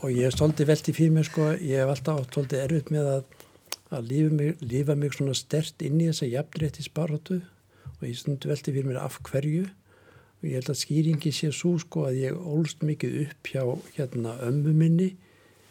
og 0.02 0.08
ég 0.12 0.28
er 0.28 0.36
stoltið 0.36 0.72
veltið 0.74 1.00
fyrir 1.00 1.16
mig 1.16 1.28
sko, 1.30 1.50
ég 1.62 1.84
hef 1.84 1.96
alltaf 1.96 2.24
stoltið 2.28 2.64
erfitt 2.66 2.94
með 2.94 3.12
að, 3.16 3.36
að 3.94 4.12
lífa 4.12 4.38
mig, 4.42 4.64
lífa 4.76 5.00
mig 5.00 5.16
svona 5.16 5.38
stert 5.38 5.86
inn 5.86 6.02
í 6.02 6.10
þessa 6.12 6.32
jafnrétti 6.34 6.86
sparratu 6.86 7.40
og 7.98 8.04
ég 8.06 8.18
stundu 8.20 8.52
veltið 8.52 8.82
fyrir 8.82 8.90
mér 8.92 9.04
af 9.06 9.22
hverju 9.26 9.68
og 10.38 10.50
ég 10.50 10.60
held 10.60 10.70
að 10.74 10.82
skýringi 10.82 11.32
sé 11.34 11.50
svo 11.56 11.78
sko 11.82 12.08
að 12.10 12.20
ég 12.22 12.44
ólst 12.54 12.84
mikið 12.86 13.16
upp 13.26 13.50
hjá 13.52 13.64
hérna 13.98 14.36
ömmu 14.46 14.74
minni 14.78 15.10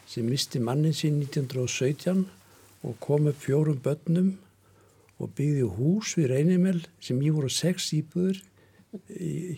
sem 0.07 0.27
misti 0.27 0.59
mannin 0.63 0.95
sín 0.95 1.21
1917 1.23 2.25
og 2.87 2.99
kom 3.03 3.27
upp 3.31 3.39
fjórum 3.43 3.79
börnum 3.83 4.35
og 5.17 5.33
byggði 5.37 5.65
hús 5.77 6.13
við 6.17 6.31
Reynimel 6.33 6.79
sem 7.01 7.19
ég 7.25 7.35
voru 7.35 7.49
sex 7.51 7.91
íbúður 7.97 8.39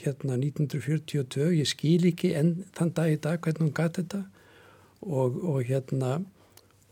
hérna 0.03 0.37
1942 0.39 1.53
ég 1.59 1.69
skil 1.69 2.09
ekki 2.09 2.33
enn 2.37 2.65
þann 2.77 2.93
dag 2.97 3.13
í 3.13 3.21
dag 3.21 3.41
hvernig 3.43 3.65
hún 3.67 3.75
gæti 3.75 4.03
þetta 4.03 4.23
og, 5.05 5.37
og 5.43 5.63
hérna 5.67 6.19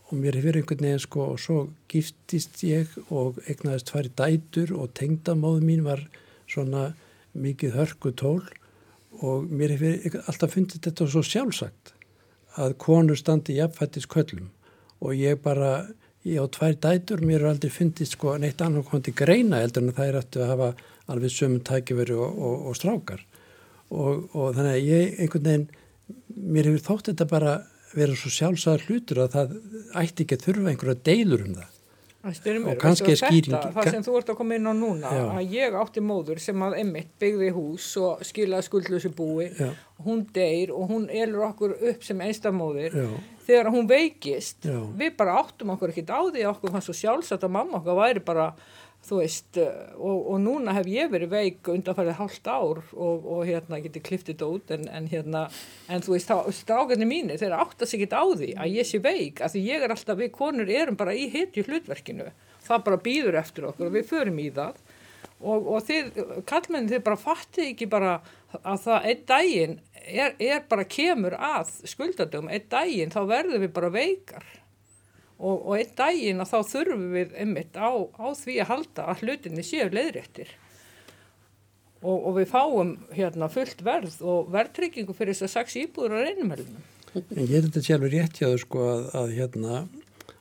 og 0.08 0.14
mér 0.16 0.38
hefur 0.38 0.60
einhvern 0.60 0.86
veginn 0.86 1.02
sko 1.02 1.24
og 1.34 1.42
svo 1.42 1.58
giftist 1.90 2.62
ég 2.64 2.94
og 3.08 3.40
egnaðist 3.46 3.92
færi 3.92 4.12
dætur 4.16 4.72
og 4.78 4.94
tengdamóð 4.96 5.60
mín 5.66 5.84
var 5.86 6.04
svona 6.48 6.92
mikið 7.36 7.76
hörku 7.76 8.12
tól 8.16 8.42
og 9.24 9.48
mér 9.50 9.76
hefur 9.76 10.20
alltaf 10.26 10.54
fundið 10.54 10.84
þetta 10.86 11.08
svo 11.08 11.22
sjálfsagt 11.26 11.94
að 12.58 12.76
konur 12.82 13.18
standi 13.18 13.56
jafnfættis 13.58 14.08
köllum 14.10 14.50
og 14.98 15.14
ég 15.14 15.40
bara, 15.42 15.88
ég 16.26 16.42
á 16.42 16.46
tvær 16.50 16.76
dætur 16.82 17.22
mér 17.24 17.44
er 17.44 17.52
aldrei 17.52 17.72
fundið 17.72 18.12
sko 18.12 18.36
neitt 18.40 18.62
annar 18.62 18.86
kondi 18.86 19.14
greina 19.14 19.62
heldur 19.62 19.86
en 19.86 19.96
það 19.96 20.10
er 20.10 20.20
aftur 20.20 20.44
að 20.44 20.52
hafa 20.54 20.70
alveg 21.08 21.32
sömum 21.32 21.64
tækiföru 21.64 22.18
og, 22.20 22.38
og, 22.38 22.66
og 22.68 22.76
strákar. 22.76 23.24
Og, 23.88 24.28
og 24.36 24.56
þannig 24.56 24.74
að 24.74 24.88
ég 24.90 25.20
einhvern 25.22 25.46
veginn, 25.46 25.68
mér 26.36 26.68
hefur 26.68 26.86
þótt 26.90 27.10
þetta 27.12 27.28
bara 27.30 27.54
verið 27.94 28.20
svo 28.20 28.32
sjálfsagðar 28.34 28.86
hlutur 28.88 29.22
að 29.24 29.34
það 29.36 29.54
ætti 30.02 30.24
ekki 30.24 30.36
að 30.36 30.44
þurfa 30.44 30.72
einhverja 30.72 31.04
deilur 31.08 31.44
um 31.46 31.54
það 31.56 31.77
Mér, 32.18 32.56
og 32.66 32.80
kannski 32.82 33.12
er 33.14 33.18
skýring 33.20 33.74
það 33.76 33.88
sem 33.92 34.02
þú 34.02 34.14
ert 34.18 34.30
að 34.32 34.36
koma 34.40 34.56
inn 34.58 34.66
á 34.66 34.74
núna 34.74 35.10
já. 35.14 35.20
að 35.38 35.52
ég 35.54 35.76
átti 35.78 36.02
móður 36.02 36.40
sem 36.42 36.64
að 36.66 36.74
emitt 36.80 37.12
byggði 37.22 37.50
hús 37.54 37.86
og 38.02 38.24
skilaði 38.26 38.66
skuldlösu 38.66 39.12
búi 39.14 39.46
já. 39.54 39.68
hún 40.02 40.24
deyr 40.34 40.72
og 40.74 40.90
hún 40.90 41.06
elur 41.14 41.46
okkur 41.52 41.76
upp 41.92 42.02
sem 42.02 42.18
einstamóðir 42.26 42.96
þegar 43.46 43.70
hún 43.70 43.86
veikist 43.86 44.66
já. 44.66 44.80
við 44.98 45.14
bara 45.20 45.38
áttum 45.44 45.70
okkur 45.76 45.94
ekkert 45.94 46.10
á 46.10 46.20
því 46.26 46.48
okkur 46.50 46.74
fannst 46.74 46.90
svo 46.90 46.98
sjálfsagt 46.98 47.46
að 47.46 47.54
mamma 47.54 47.78
okkar 47.78 48.00
væri 48.02 48.24
bara 48.26 48.50
þú 49.08 49.20
veist 49.22 49.58
og, 49.58 50.18
og 50.18 50.36
núna 50.42 50.74
hef 50.76 50.88
ég 50.90 51.10
verið 51.12 51.32
veik 51.32 51.70
undanfærið 51.72 52.18
halvt 52.18 52.50
ár 52.50 52.82
og, 52.92 53.24
og 53.24 53.40
hérna 53.48 53.80
geti 53.84 54.02
kliftið 54.04 54.44
út 54.46 54.74
en, 54.76 54.84
en 54.92 55.08
hérna 55.10 55.46
en 55.88 56.04
þú 56.04 56.14
veist 56.16 56.34
strákarnir 56.60 57.08
mínir 57.08 57.40
þeir 57.40 57.56
áttast 57.58 57.96
ekkert 57.96 58.16
á 58.18 58.24
því 58.28 58.52
að 58.58 58.76
ég 58.76 58.88
sé 58.88 59.00
veik 59.04 59.42
að 59.44 59.56
því 59.56 59.64
ég 59.68 59.86
er 59.86 59.94
alltaf 59.94 60.20
við 60.20 60.32
konur 60.36 60.70
erum 60.70 60.98
bara 60.98 61.16
í 61.16 61.28
hitju 61.32 61.64
hlutverkinu. 61.68 62.30
Það 62.68 62.86
bara 62.86 63.02
býður 63.08 63.40
eftir 63.40 63.68
okkur 63.70 63.88
og 63.88 63.96
við 63.96 64.08
förum 64.10 64.40
í 64.42 64.48
það. 64.54 64.80
Og, 65.38 65.68
og 65.70 65.84
þið, 65.86 66.08
kallmennin 66.50 66.90
þið 66.90 67.04
bara 67.06 67.20
fattið 67.22 67.72
ekki 67.72 67.86
bara 67.90 68.16
að 68.58 68.80
það 68.84 69.08
einn 69.10 69.26
daginn 69.28 69.76
er, 70.02 70.32
er 70.38 70.64
bara 70.68 70.86
kemur 70.88 71.36
að 71.38 71.70
skuldadögum, 71.86 72.50
einn 72.50 72.66
daginn 72.70 73.12
þá 73.14 73.20
verður 73.28 73.62
við 73.62 73.74
bara 73.76 73.92
veikar 73.94 74.48
og, 75.38 75.56
og 75.56 75.74
einn 75.78 75.92
daginn 75.98 76.42
að 76.42 76.52
þá 76.52 76.72
þurfum 76.72 77.04
við 77.14 77.36
einmitt 77.38 77.78
á, 77.78 77.90
á 77.94 78.26
því 78.34 78.56
að 78.62 78.70
halda 78.72 79.06
að 79.12 79.22
hlutinni 79.24 79.64
séu 79.66 79.86
leiðréttir 79.92 80.50
og, 82.02 82.16
og 82.16 82.32
við 82.38 82.50
fáum 82.50 82.92
hérna 83.14 83.50
fullt 83.52 83.82
verð 83.86 84.18
og 84.22 84.50
verðtryggingu 84.54 85.14
fyrir 85.16 85.36
þess 85.36 85.48
að 85.48 85.54
sex 85.54 85.78
íbúður 85.82 86.18
á 86.18 86.26
reynumhelunum. 86.26 86.84
En 87.14 87.46
ég 87.46 87.56
er 87.58 87.66
þetta 87.68 87.84
sjálfur 87.86 88.12
rétt 88.14 88.38
hjá 88.40 88.50
þau 88.50 88.60
sko 88.64 88.84
að, 88.90 89.06
að 89.20 89.32
hérna 89.38 89.80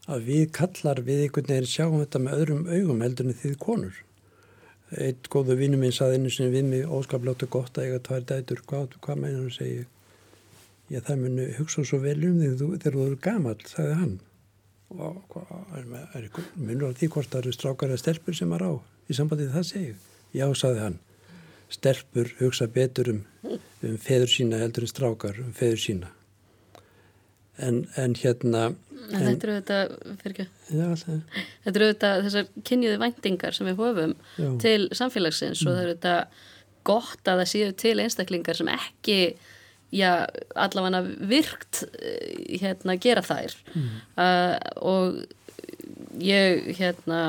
að 0.07 0.27
við 0.27 0.43
kallar 0.55 1.01
við 1.03 1.23
einhvern 1.25 1.49
veginn 1.51 1.71
sjáum 1.71 2.01
þetta 2.01 2.23
með 2.23 2.41
öðrum 2.41 2.67
augum 2.71 3.03
heldur 3.03 3.27
en 3.27 3.41
þið 3.41 3.57
konur. 3.63 4.03
Eitt 5.03 5.27
góðu 5.31 5.57
vinnu 5.60 5.79
minn 5.79 5.95
saði 5.95 6.21
einu 6.21 6.31
sinni 6.31 6.53
við 6.53 6.69
mig 6.69 6.88
óskaplátt 6.88 7.43
og 7.43 7.51
gott 7.57 7.77
að 7.77 7.89
eiga 7.89 8.03
tvær 8.05 8.27
dætur, 8.29 8.62
hvað, 8.69 8.95
hvað 9.03 9.19
meina 9.19 9.41
hann 9.41 9.51
segi 9.51 9.81
ég 10.93 11.03
það 11.03 11.25
muni 11.25 11.49
hugsa 11.57 11.83
svo 11.83 11.99
vel 11.99 12.21
um 12.23 12.38
þig 12.39 12.62
þegar 12.62 12.95
þú 12.95 13.05
eru 13.10 13.19
gamal, 13.25 13.57
sagði 13.67 13.97
hann 13.99 14.13
og 14.93 15.17
hvað 15.32 15.80
er, 15.80 15.89
er 16.15 16.30
munur 16.56 16.93
á 16.93 16.97
því 16.97 17.12
hvort 17.13 17.32
það 17.32 17.41
eru 17.41 17.58
strákar 17.58 17.91
eða 17.91 18.04
stelpur 18.04 18.38
sem 18.38 18.54
er 18.56 18.63
á 18.63 18.71
í 19.08 19.17
sambandið 19.17 19.54
það 19.56 19.67
segju 19.71 19.95
já, 20.38 20.47
saði 20.56 20.84
hann 20.86 20.97
stelpur 21.69 22.32
hugsa 22.39 22.67
betur 22.71 23.12
um, 23.12 23.23
um 23.84 23.97
feður 24.02 24.32
sína 24.32 24.62
heldur 24.62 24.88
en 24.88 24.91
strákar 24.91 25.39
um 25.43 25.54
feður 25.56 25.82
sína. 25.84 26.12
En, 27.58 27.86
en 27.97 28.13
hérna... 28.17 28.69
En 29.08 29.23
þetta 29.23 29.47
eru 29.47 29.56
þetta, 29.56 29.78
fyrir 30.21 30.39
Já, 30.67 30.84
alltaf. 30.84 31.43
þetta 31.63 31.80
eru 31.80 31.88
þetta 31.93 32.10
þessar 32.26 32.50
kynjuðu 32.67 33.00
væntingar 33.02 33.56
sem 33.56 33.69
við 33.69 33.80
höfum 33.80 34.13
Já. 34.36 34.50
til 34.63 34.88
samfélagsins 35.00 35.62
og 35.63 35.71
það 35.71 35.84
eru 35.84 35.93
þetta 35.95 36.15
gott 36.88 37.32
að 37.32 37.41
það 37.41 37.52
séu 37.54 37.76
til 37.84 37.93
einstaklingar 38.04 38.60
sem 38.60 38.71
ekki, 38.73 39.19
já, 39.93 40.28
allavega 40.56 41.04
virkt 41.30 41.84
eh, 42.02 42.60
hérna 42.62 42.97
gera 43.02 43.23
þær. 43.26 43.56
Uh, 44.17 44.56
og 44.82 45.19
ég, 46.21 46.71
hérna, 46.78 47.21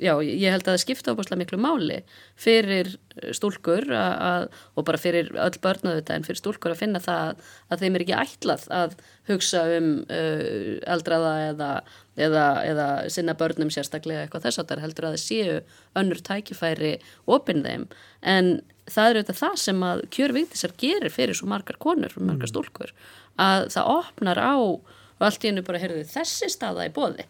já, 0.00 0.12
ég 0.22 0.52
held 0.52 0.66
að 0.66 0.74
það 0.74 0.82
skipta 0.82 1.14
óbúslega 1.14 1.40
miklu 1.40 1.58
máli 1.60 2.00
fyrir 2.38 2.94
stúlkur 3.34 3.88
að, 3.90 4.12
að, 4.28 4.46
og 4.76 4.86
bara 4.88 5.00
fyrir 5.00 5.30
öll 5.34 5.60
börn 5.62 5.90
auðvitað 5.90 6.16
en 6.16 6.26
fyrir 6.28 6.40
stúlkur 6.42 6.74
að 6.74 6.82
finna 6.82 7.02
það 7.02 7.22
að, 7.30 7.46
að 7.68 7.84
þeim 7.84 7.96
er 7.96 8.04
ekki 8.04 8.18
ætlað 8.18 8.66
að 8.80 8.98
hugsa 9.30 9.64
um 9.78 9.88
uh, 10.06 10.76
eldraða 10.94 11.34
eða, 11.48 11.70
eða, 12.18 12.46
eða 12.66 12.88
sinna 13.12 13.36
börnum 13.38 13.70
sérstaklega 13.72 14.24
eitthvað 14.24 14.48
þess 14.48 14.62
að 14.62 14.68
það 14.72 14.84
heldur 14.86 15.08
að 15.08 15.16
það 15.16 15.24
séu 15.24 15.56
önnur 16.02 16.22
tækifæri 16.28 16.92
opinn 17.30 17.64
þeim. 17.66 17.88
En 18.22 18.52
það 18.88 19.08
er 19.08 19.20
auðvitað 19.20 19.40
það 19.42 19.56
sem 19.64 19.82
að 19.88 20.04
kjörvíktisar 20.16 20.76
gerir 20.80 21.14
fyrir 21.14 21.38
svo 21.38 21.48
margar 21.50 21.80
konur 21.80 22.14
og 22.16 22.28
margar 22.28 22.50
stúlkur 22.50 22.94
að 23.38 23.68
það 23.74 23.90
opnar 23.94 24.40
á 24.40 24.56
og 24.58 25.26
allt 25.26 25.44
í 25.44 25.50
hennu 25.50 25.64
bara, 25.66 25.80
heyrðu, 25.82 26.06
þessi 26.08 26.48
staða 26.52 26.86
í 26.88 26.94
bóði 26.94 27.26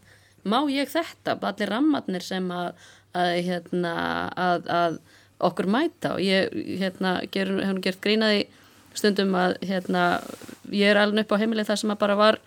má 0.49 0.61
ég 0.71 0.91
þetta, 0.91 1.37
allir 1.41 1.73
rammarnir 1.73 2.25
sem 2.25 2.47
að, 2.55 2.87
að, 3.17 3.33
hérna, 3.49 3.95
að, 4.39 4.71
að 4.71 4.99
okkur 5.49 5.69
mæta. 5.71 6.15
Og 6.17 6.23
ég 6.25 6.55
hérna, 6.81 7.19
ger, 7.35 7.53
hef 7.65 7.83
gert 7.85 8.01
grínaði 8.05 8.47
stundum 8.97 9.35
að 9.39 9.59
hérna, 9.69 10.07
ég 10.75 10.93
er 10.93 11.01
alveg 11.01 11.27
upp 11.27 11.37
á 11.37 11.41
heimileg 11.43 11.69
það 11.69 11.83
sem 11.83 11.95
að 11.95 12.01
bara 12.03 12.19
var 12.19 12.41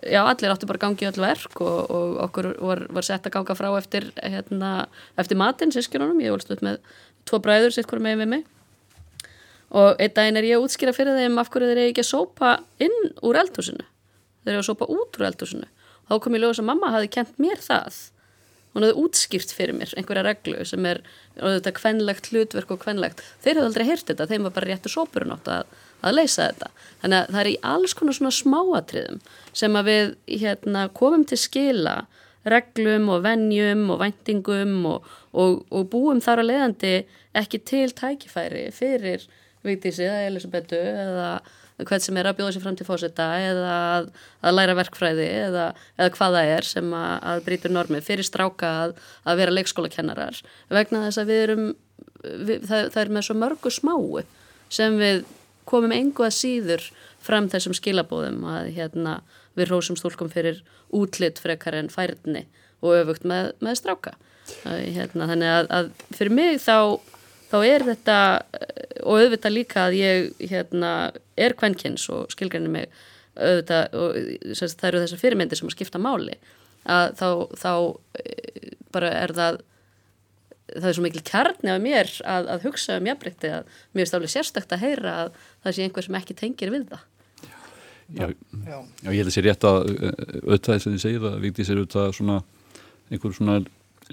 já, 0.00 0.22
allir 0.24 0.52
áttu 0.52 0.68
bara 0.70 0.80
gangi 0.82 1.08
öll 1.08 1.20
verk 1.20 1.60
og, 1.60 1.78
og 1.90 2.16
okkur 2.28 2.48
var, 2.62 2.84
var 2.92 3.06
sett 3.06 3.26
að 3.28 3.36
ganga 3.36 3.56
frá 3.58 3.68
eftir, 3.78 4.08
hérna, 4.22 4.72
eftir 5.20 5.40
matinn, 5.40 5.74
sískjörunum, 5.74 6.20
ég 6.24 6.34
volst 6.34 6.52
út 6.54 6.64
með 6.64 6.80
tvo 7.28 7.40
bræður 7.42 7.74
sitt 7.76 7.88
hverju 7.90 8.04
með 8.04 8.24
við 8.24 8.32
mig. 8.36 8.48
Og 9.72 10.00
einn 10.02 10.16
daginn 10.16 10.36
er 10.36 10.48
ég 10.48 10.58
að 10.58 10.66
útskýra 10.66 10.92
fyrir 10.96 11.16
þeim 11.16 11.38
af 11.40 11.52
hverju 11.52 11.70
þeir 11.70 11.84
ekki 11.86 12.04
að 12.04 12.10
sópa 12.10 12.56
inn 12.82 12.98
úr 13.24 13.38
eldhúsinu. 13.40 13.86
Þeir 14.42 14.54
eru 14.54 14.64
að 14.64 14.68
sópa 14.68 14.88
út 14.92 15.16
úr 15.18 15.28
eldhúsinu. 15.30 15.68
Þá 16.10 16.16
kom 16.20 16.36
ég 16.36 16.42
ljóðis 16.42 16.60
að 16.60 16.68
mamma 16.68 16.90
hafi 16.92 17.08
kent 17.14 17.38
mér 17.40 17.62
það. 17.62 18.00
Hún 18.72 18.86
hefði 18.86 19.04
útskýrt 19.04 19.52
fyrir 19.52 19.76
mér 19.76 19.92
einhverja 19.96 20.24
reglu 20.26 20.64
sem 20.68 20.84
er 20.88 21.00
þetta 21.36 21.72
kvenlegt 21.76 22.30
hlutverk 22.32 22.72
og 22.72 22.80
kvenlegt. 22.84 23.20
Þeir 23.44 23.58
hefði 23.58 23.68
aldrei 23.68 23.86
heyrt 23.88 24.06
þetta, 24.08 24.28
þeim 24.28 24.48
var 24.48 24.54
bara 24.56 24.70
réttu 24.70 24.92
sópurinn 24.92 25.34
átt 25.34 25.50
að, 25.52 25.74
að 26.02 26.18
leysa 26.18 26.48
þetta. 26.50 26.70
Þannig 27.02 27.18
að 27.18 27.30
það 27.32 27.40
er 27.42 27.50
í 27.50 27.60
alls 27.72 27.94
konar 27.98 28.18
svona 28.18 28.34
smáatriðum 28.36 29.22
sem 29.62 29.78
að 29.78 29.88
við 29.90 30.12
hérna, 30.42 30.84
komum 30.94 31.24
til 31.28 31.40
skila 31.40 31.96
reglum 32.48 33.08
og 33.14 33.22
venjum 33.26 33.88
og 33.94 34.00
væntingum 34.02 34.76
og, 34.90 35.08
og, 35.32 35.62
og 35.70 35.88
búum 35.92 36.22
þar 36.22 36.42
að 36.42 36.50
leiðandi 36.50 36.94
ekki 37.38 37.62
til 37.66 37.88
tækifæri 37.96 38.68
fyrir 38.74 39.28
Vigdísi 39.62 40.02
eða 40.08 40.24
Elisabetu 40.26 40.78
eða 40.78 41.28
hvern 41.82 42.02
sem 42.02 42.18
er 42.18 42.28
að 42.28 42.38
bjóða 42.38 42.54
sér 42.54 42.64
fram 42.64 42.76
til 42.78 42.86
fósetta 42.86 43.28
eða 43.42 43.74
að, 43.96 44.08
að 44.42 44.56
læra 44.56 44.74
verkfræði 44.78 45.26
eða, 45.46 45.68
eða 45.98 46.14
hvað 46.16 46.36
það 46.36 46.50
er 46.56 46.68
sem 46.68 46.90
að, 46.98 47.12
að 47.30 47.44
brýtur 47.46 47.74
normið 47.74 48.06
fyrir 48.06 48.26
stráka 48.26 48.72
að, 48.82 48.96
að 49.26 49.40
vera 49.40 49.54
leikskólakennarar. 49.54 50.42
Vegna 50.72 51.04
þess 51.06 51.22
að 51.22 51.32
við 51.32 51.44
erum 51.46 51.70
við, 52.22 52.66
það, 52.68 52.90
það 52.94 53.00
er 53.04 53.12
með 53.16 53.26
svo 53.28 53.38
mörgu 53.38 53.72
smáu 53.72 54.24
sem 54.72 54.98
við 55.00 55.24
komum 55.72 55.94
engu 55.96 56.26
að 56.26 56.36
síður 56.38 56.88
fram 57.22 57.48
þessum 57.52 57.76
skilabóðum 57.78 58.44
að 58.50 58.72
hérna, 58.76 59.20
við 59.58 59.72
rósum 59.72 59.98
stúlkum 59.98 60.30
fyrir 60.32 60.62
útlitt 60.92 61.40
frekar 61.42 61.76
en 61.78 61.90
færni 61.92 62.46
og 62.82 62.98
öfugt 62.98 63.26
með, 63.28 63.52
með 63.62 63.80
stráka. 63.80 64.14
Að, 64.66 64.78
hérna, 64.96 65.28
þannig 65.30 65.50
að, 65.54 65.68
að 65.72 65.90
fyrir 66.18 66.34
mig 66.34 66.62
þá 66.62 66.76
þá 67.52 67.58
er 67.68 67.84
þetta 67.86 68.18
og 69.02 69.18
auðvitað 69.20 69.54
líka 69.54 69.86
að 69.86 69.98
ég 69.98 70.28
hérna, 70.50 70.92
er 71.36 71.54
kvenkins 71.58 72.06
og 72.12 72.32
skilgrinni 72.32 72.70
mig 72.72 72.88
auðvitað 73.36 73.96
og 73.98 74.16
það 74.56 74.88
eru 74.88 75.02
þessar 75.04 75.20
fyrirmyndir 75.20 75.60
sem 75.60 75.68
að 75.68 75.76
skipta 75.76 76.00
máli. 76.02 76.36
Að 76.82 77.14
þá, 77.18 77.28
þá 77.62 77.72
e, 78.18 78.72
bara 78.94 79.12
er 79.22 79.34
það 79.36 79.60
það 80.74 80.88
er 80.90 80.96
svo 80.98 81.06
mikil 81.06 81.24
kjarni 81.26 81.72
af 81.72 81.82
mér 81.82 82.12
að, 82.24 82.50
að 82.56 82.66
hugsa 82.68 82.98
um 83.00 83.08
jafnbreytti 83.10 83.52
að 83.58 83.78
mér 83.92 84.04
er 84.04 84.10
stálega 84.10 84.34
sérstakt 84.34 84.74
að 84.74 84.84
heyra 84.86 85.16
að 85.24 85.40
það 85.64 85.76
sé 85.76 85.86
einhver 85.86 86.06
sem 86.06 86.18
ekki 86.20 86.38
tengir 86.38 86.74
við 86.74 86.88
það 86.92 87.08
Já, 88.12 88.26
já. 88.28 88.78
já 89.00 89.08
ég 89.08 89.22
held 89.22 89.30
að 89.30 89.34
sé 89.36 89.42
rétt 89.46 89.64
að 89.64 89.78
auðvitað 89.88 90.74
þess 90.74 90.88
að 90.88 90.92
þið 90.92 91.04
segir 91.04 91.22
að 91.28 91.38
vikti 91.46 91.64
sér 91.64 91.78
auðvitað 91.80 92.10
svona 92.18 92.40
einhver 93.12 93.36
svona 93.36 93.54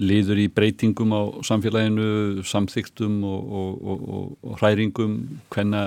liður 0.00 0.40
í 0.40 0.46
breytingum 0.54 1.12
á 1.12 1.22
samfélaginu, 1.44 2.44
samþygtum 2.46 3.18
og, 3.26 3.50
og, 3.60 3.82
og, 3.84 4.30
og 4.46 4.54
hræringum, 4.62 5.18
hvenna 5.52 5.82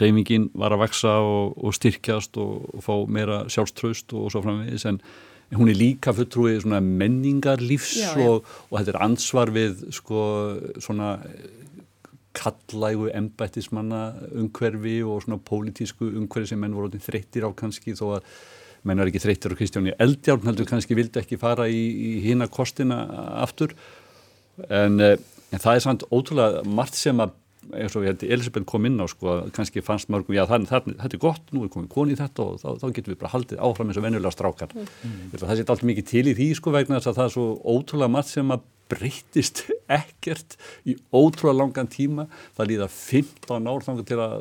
reymingin 0.00 0.50
var 0.58 0.74
að 0.74 0.82
vaksa 0.82 1.14
og 1.22 1.74
styrkjast 1.76 2.36
og 2.42 2.82
fá 2.84 2.92
meira 3.08 3.44
sjálfströst 3.52 4.12
og 4.18 4.32
svo 4.34 4.42
framvegis 4.44 4.86
en 4.90 5.00
hún 5.54 5.70
er 5.70 5.78
líka 5.78 6.14
fulltrúið 6.16 6.64
svona 6.64 6.80
menningarlífs 6.82 7.94
já, 8.00 8.10
já. 8.18 8.26
og 8.26 8.74
þetta 8.74 8.92
er 8.94 9.02
ansvar 9.06 9.52
við 9.54 9.84
sko 9.94 10.24
svona 10.82 11.14
kallægu 12.36 13.08
embættismanna 13.14 14.02
umhverfi 14.34 14.98
og 15.06 15.22
svona 15.24 15.38
pólitísku 15.38 16.10
umhverfi 16.10 16.52
sem 16.52 16.60
menn 16.60 16.74
voru 16.76 16.90
þreyttir 16.90 17.46
á 17.46 17.50
kannski 17.56 17.94
þó 17.96 18.18
að 18.18 18.28
menn 18.86 19.02
er 19.02 19.10
ekki 19.10 19.22
þreyttir 19.22 19.54
á 19.54 19.58
Kristjáni 19.58 19.94
Eldjárn 20.02 20.46
heldur 20.46 20.68
kannski 20.68 20.98
vildi 20.98 21.22
ekki 21.22 21.38
fara 21.40 21.66
í, 21.70 21.80
í 21.80 22.10
hína 22.26 22.50
kostina 22.52 23.04
aftur 23.42 23.74
en, 24.68 25.00
en 25.00 25.62
það 25.62 25.72
er 25.72 25.84
samt 25.84 26.06
ótrúlega 26.10 26.62
margt 26.66 26.98
sem 26.98 27.22
að 27.22 27.34
eins 27.74 27.96
og 27.96 28.04
ég 28.04 28.12
held 28.12 28.24
Elisabeth 28.26 28.68
kom 28.68 28.86
inn 28.88 29.00
á 29.02 29.06
sko 29.10 29.32
að 29.32 29.50
kannski 29.56 29.82
fannst 29.84 30.10
mörgum 30.12 30.36
já 30.36 30.44
það, 30.48 30.68
þetta 30.70 31.16
er 31.16 31.22
gott, 31.22 31.52
nú 31.54 31.64
er 31.64 31.72
komið 31.72 31.90
koni 31.94 32.14
í 32.14 32.20
þetta 32.20 32.46
og 32.46 32.60
þá, 32.62 32.68
þá 32.82 32.86
getum 32.98 33.14
við 33.14 33.20
bara 33.22 33.32
haldið 33.34 33.62
áfram 33.68 33.90
eins 33.90 34.00
og 34.00 34.06
venjulega 34.06 34.34
strákar 34.34 34.74
mm. 34.76 35.16
það 35.34 35.52
setja 35.52 35.74
allt 35.74 35.86
mikið 35.90 36.08
til 36.12 36.24
í 36.26 36.36
því 36.38 36.48
sko 36.60 36.74
vegna 36.76 37.00
þess 37.00 37.12
að 37.12 37.18
það 37.20 37.30
er 37.30 37.34
svo 37.36 37.46
ótrúlega 37.76 38.14
margt 38.16 38.32
sem 38.32 38.54
að 38.54 38.68
breytist 38.92 39.64
ekkert 40.00 40.58
í 40.86 40.96
ótrúlega 41.10 41.58
langan 41.62 41.90
tíma 41.90 42.28
það 42.58 42.72
líða 42.72 42.90
15 42.92 43.72
ár 43.72 43.88
þangar 43.88 44.08
til 44.12 44.22
að 44.22 44.38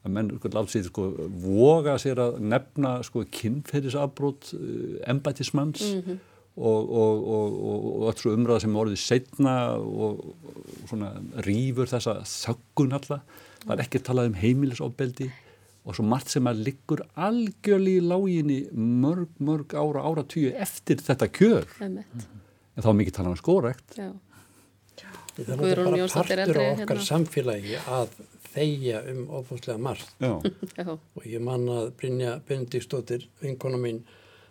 að 0.00 0.14
menn 0.16 0.30
látt 0.32 0.72
sér 0.72 0.86
sko 0.88 1.10
voga 1.42 1.98
sér 2.00 2.20
að 2.24 2.38
nefna 2.40 2.94
sko 3.04 3.26
kynferðisafbrót 3.36 4.52
uh, 4.56 4.94
embætismanns 5.12 5.82
mm 5.84 6.00
-hmm. 6.00 6.20
Og, 6.60 6.90
og, 7.02 7.28
og, 7.34 7.84
og 7.90 8.08
alls 8.10 8.26
umræða 8.28 8.64
sem 8.64 8.80
orðið 8.82 9.02
setna 9.02 9.54
og 9.80 10.20
svona 10.88 11.12
rýfur 11.46 11.90
þessa 11.90 12.18
þöggun 12.28 12.96
alla. 12.98 13.20
Það 13.64 13.74
er 13.76 13.84
ekki 13.84 14.00
að 14.00 14.08
tala 14.10 14.26
um 14.28 14.36
heimilisofbeldi 14.40 15.30
og 15.80 15.96
svo 15.96 16.04
margt 16.06 16.32
sem 16.32 16.48
að 16.48 16.64
liggur 16.66 17.02
algjörlega 17.16 18.02
í 18.02 18.08
láginni 18.10 18.58
mörg, 18.76 19.30
mörg 19.40 19.72
ára, 19.74 20.04
ára 20.04 20.24
tíu 20.28 20.52
eftir 20.52 21.00
þetta 21.04 21.28
kjör. 21.28 21.68
Mm 21.80 21.96
-hmm. 21.96 22.26
en 22.76 22.82
þá 22.82 22.90
er 22.90 22.98
mikið 23.00 23.14
talað 23.16 23.30
um 23.30 23.40
skórekt. 23.40 23.96
Já. 23.96 24.12
Það 25.40 25.70
er 25.70 25.84
bara 25.84 26.08
partur 26.08 26.58
á 26.60 26.64
okkar 26.72 26.96
hérna. 26.96 27.06
samfélagi 27.06 27.76
að 27.88 28.08
þeia 28.54 29.02
um 29.12 29.28
ofúslega 29.40 29.78
margt. 29.78 30.12
Og 31.16 31.26
ég 31.26 31.40
man 31.40 31.68
að 31.68 31.92
Brynja 31.96 32.40
Benediktsdóttir, 32.48 33.28
vinkona 33.40 33.78
mín 33.80 34.02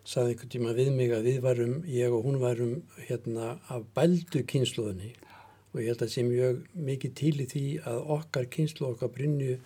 saði 0.10 0.34
einhvern 0.34 0.52
tíma 0.54 0.76
við 0.78 0.91
mig 0.95 1.12
að 1.13 1.28
við 1.30 1.39
varum 1.45 1.74
ég 1.89 2.13
og 2.15 2.26
hún 2.26 2.39
varum 2.41 2.76
hérna 3.06 3.52
af 3.69 3.86
bældu 3.98 4.41
kynsluðinni 4.50 5.12
og 5.69 5.82
ég 5.82 5.91
held 5.91 6.04
að 6.06 6.13
sé 6.15 6.24
mjög 6.26 6.63
mikið 6.89 7.15
til 7.22 7.36
í 7.43 7.48
því 7.52 7.65
að 7.91 8.00
okkar 8.17 8.50
kynslu 8.56 8.89
okkar 8.89 9.13
Brynju 9.13 9.60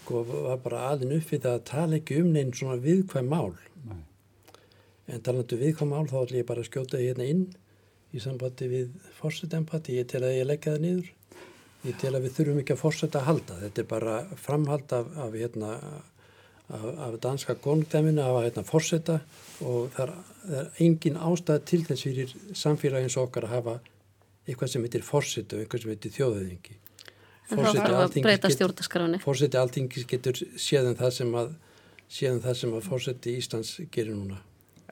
sko 0.00 0.24
var 0.30 0.58
bara 0.64 0.88
aðin 0.90 1.14
upp 1.18 1.30
við 1.30 1.44
það 1.46 1.58
að 1.58 1.66
tala 1.70 1.98
ekki 2.00 2.20
um 2.22 2.32
neinn 2.34 2.52
svona 2.58 2.78
viðkvæm 2.82 3.30
mál 3.30 3.54
Nei. 3.86 4.02
en 5.06 5.24
talandu 5.26 5.58
viðkvæm 5.62 5.94
mál 5.94 6.06
þá 6.10 6.18
ætlum 6.24 6.42
ég 6.42 6.50
bara 6.50 6.64
að 6.64 6.70
skjóta 6.70 7.02
hérna 7.02 7.30
inn 7.30 7.48
í 8.12 8.20
sambandi 8.20 8.68
við 8.68 8.96
fórsetempati, 9.16 9.96
ég 9.96 10.10
tel 10.10 10.24
að 10.26 10.36
ég 10.36 10.48
leggja 10.50 10.74
það 10.74 10.86
niður 10.86 11.12
Ég 11.82 11.96
tel 11.98 12.12
að 12.14 12.28
við 12.28 12.34
þurfum 12.36 12.58
ekki 12.60 12.74
að 12.76 12.78
fórsetta 12.78 13.18
að 13.18 13.24
halda. 13.26 13.54
Þetta 13.58 13.80
er 13.82 13.86
bara 13.90 14.12
framhald 14.38 14.92
af, 14.94 15.08
af, 15.18 15.32
hérna, 15.34 15.70
af, 16.72 16.84
af 17.06 17.18
danska 17.22 17.54
góngdæminu 17.54 18.20
af 18.20 18.42
hérna, 18.44 18.64
fórsetta 18.66 19.18
og 19.60 19.90
það 19.94 20.04
er, 20.04 20.12
það 20.46 20.60
er 20.60 20.68
engin 20.86 21.16
ástæð 21.16 21.64
til 21.70 21.82
þess 21.88 22.06
fyrir 22.08 22.36
samfélagins 22.54 23.18
okkar 23.20 23.48
að 23.48 23.54
hafa 23.56 23.74
eitthvað 24.46 24.72
sem 24.72 24.86
heitir 24.86 25.04
fórsetta 25.06 25.56
og 25.56 25.64
eitthvað 25.64 25.84
sem 25.84 25.92
heitir 25.94 26.16
þjóðöðingi. 26.16 26.78
Fórseti 29.22 29.60
alltingis 29.60 30.08
getur 30.08 30.40
séðan 30.56 30.96
það 30.96 31.12
sem 31.18 31.36
að, 31.42 31.52
að 32.22 32.88
fórseti 32.88 33.36
Íslands 33.36 33.76
gerir 33.92 34.16
núna. 34.16 34.40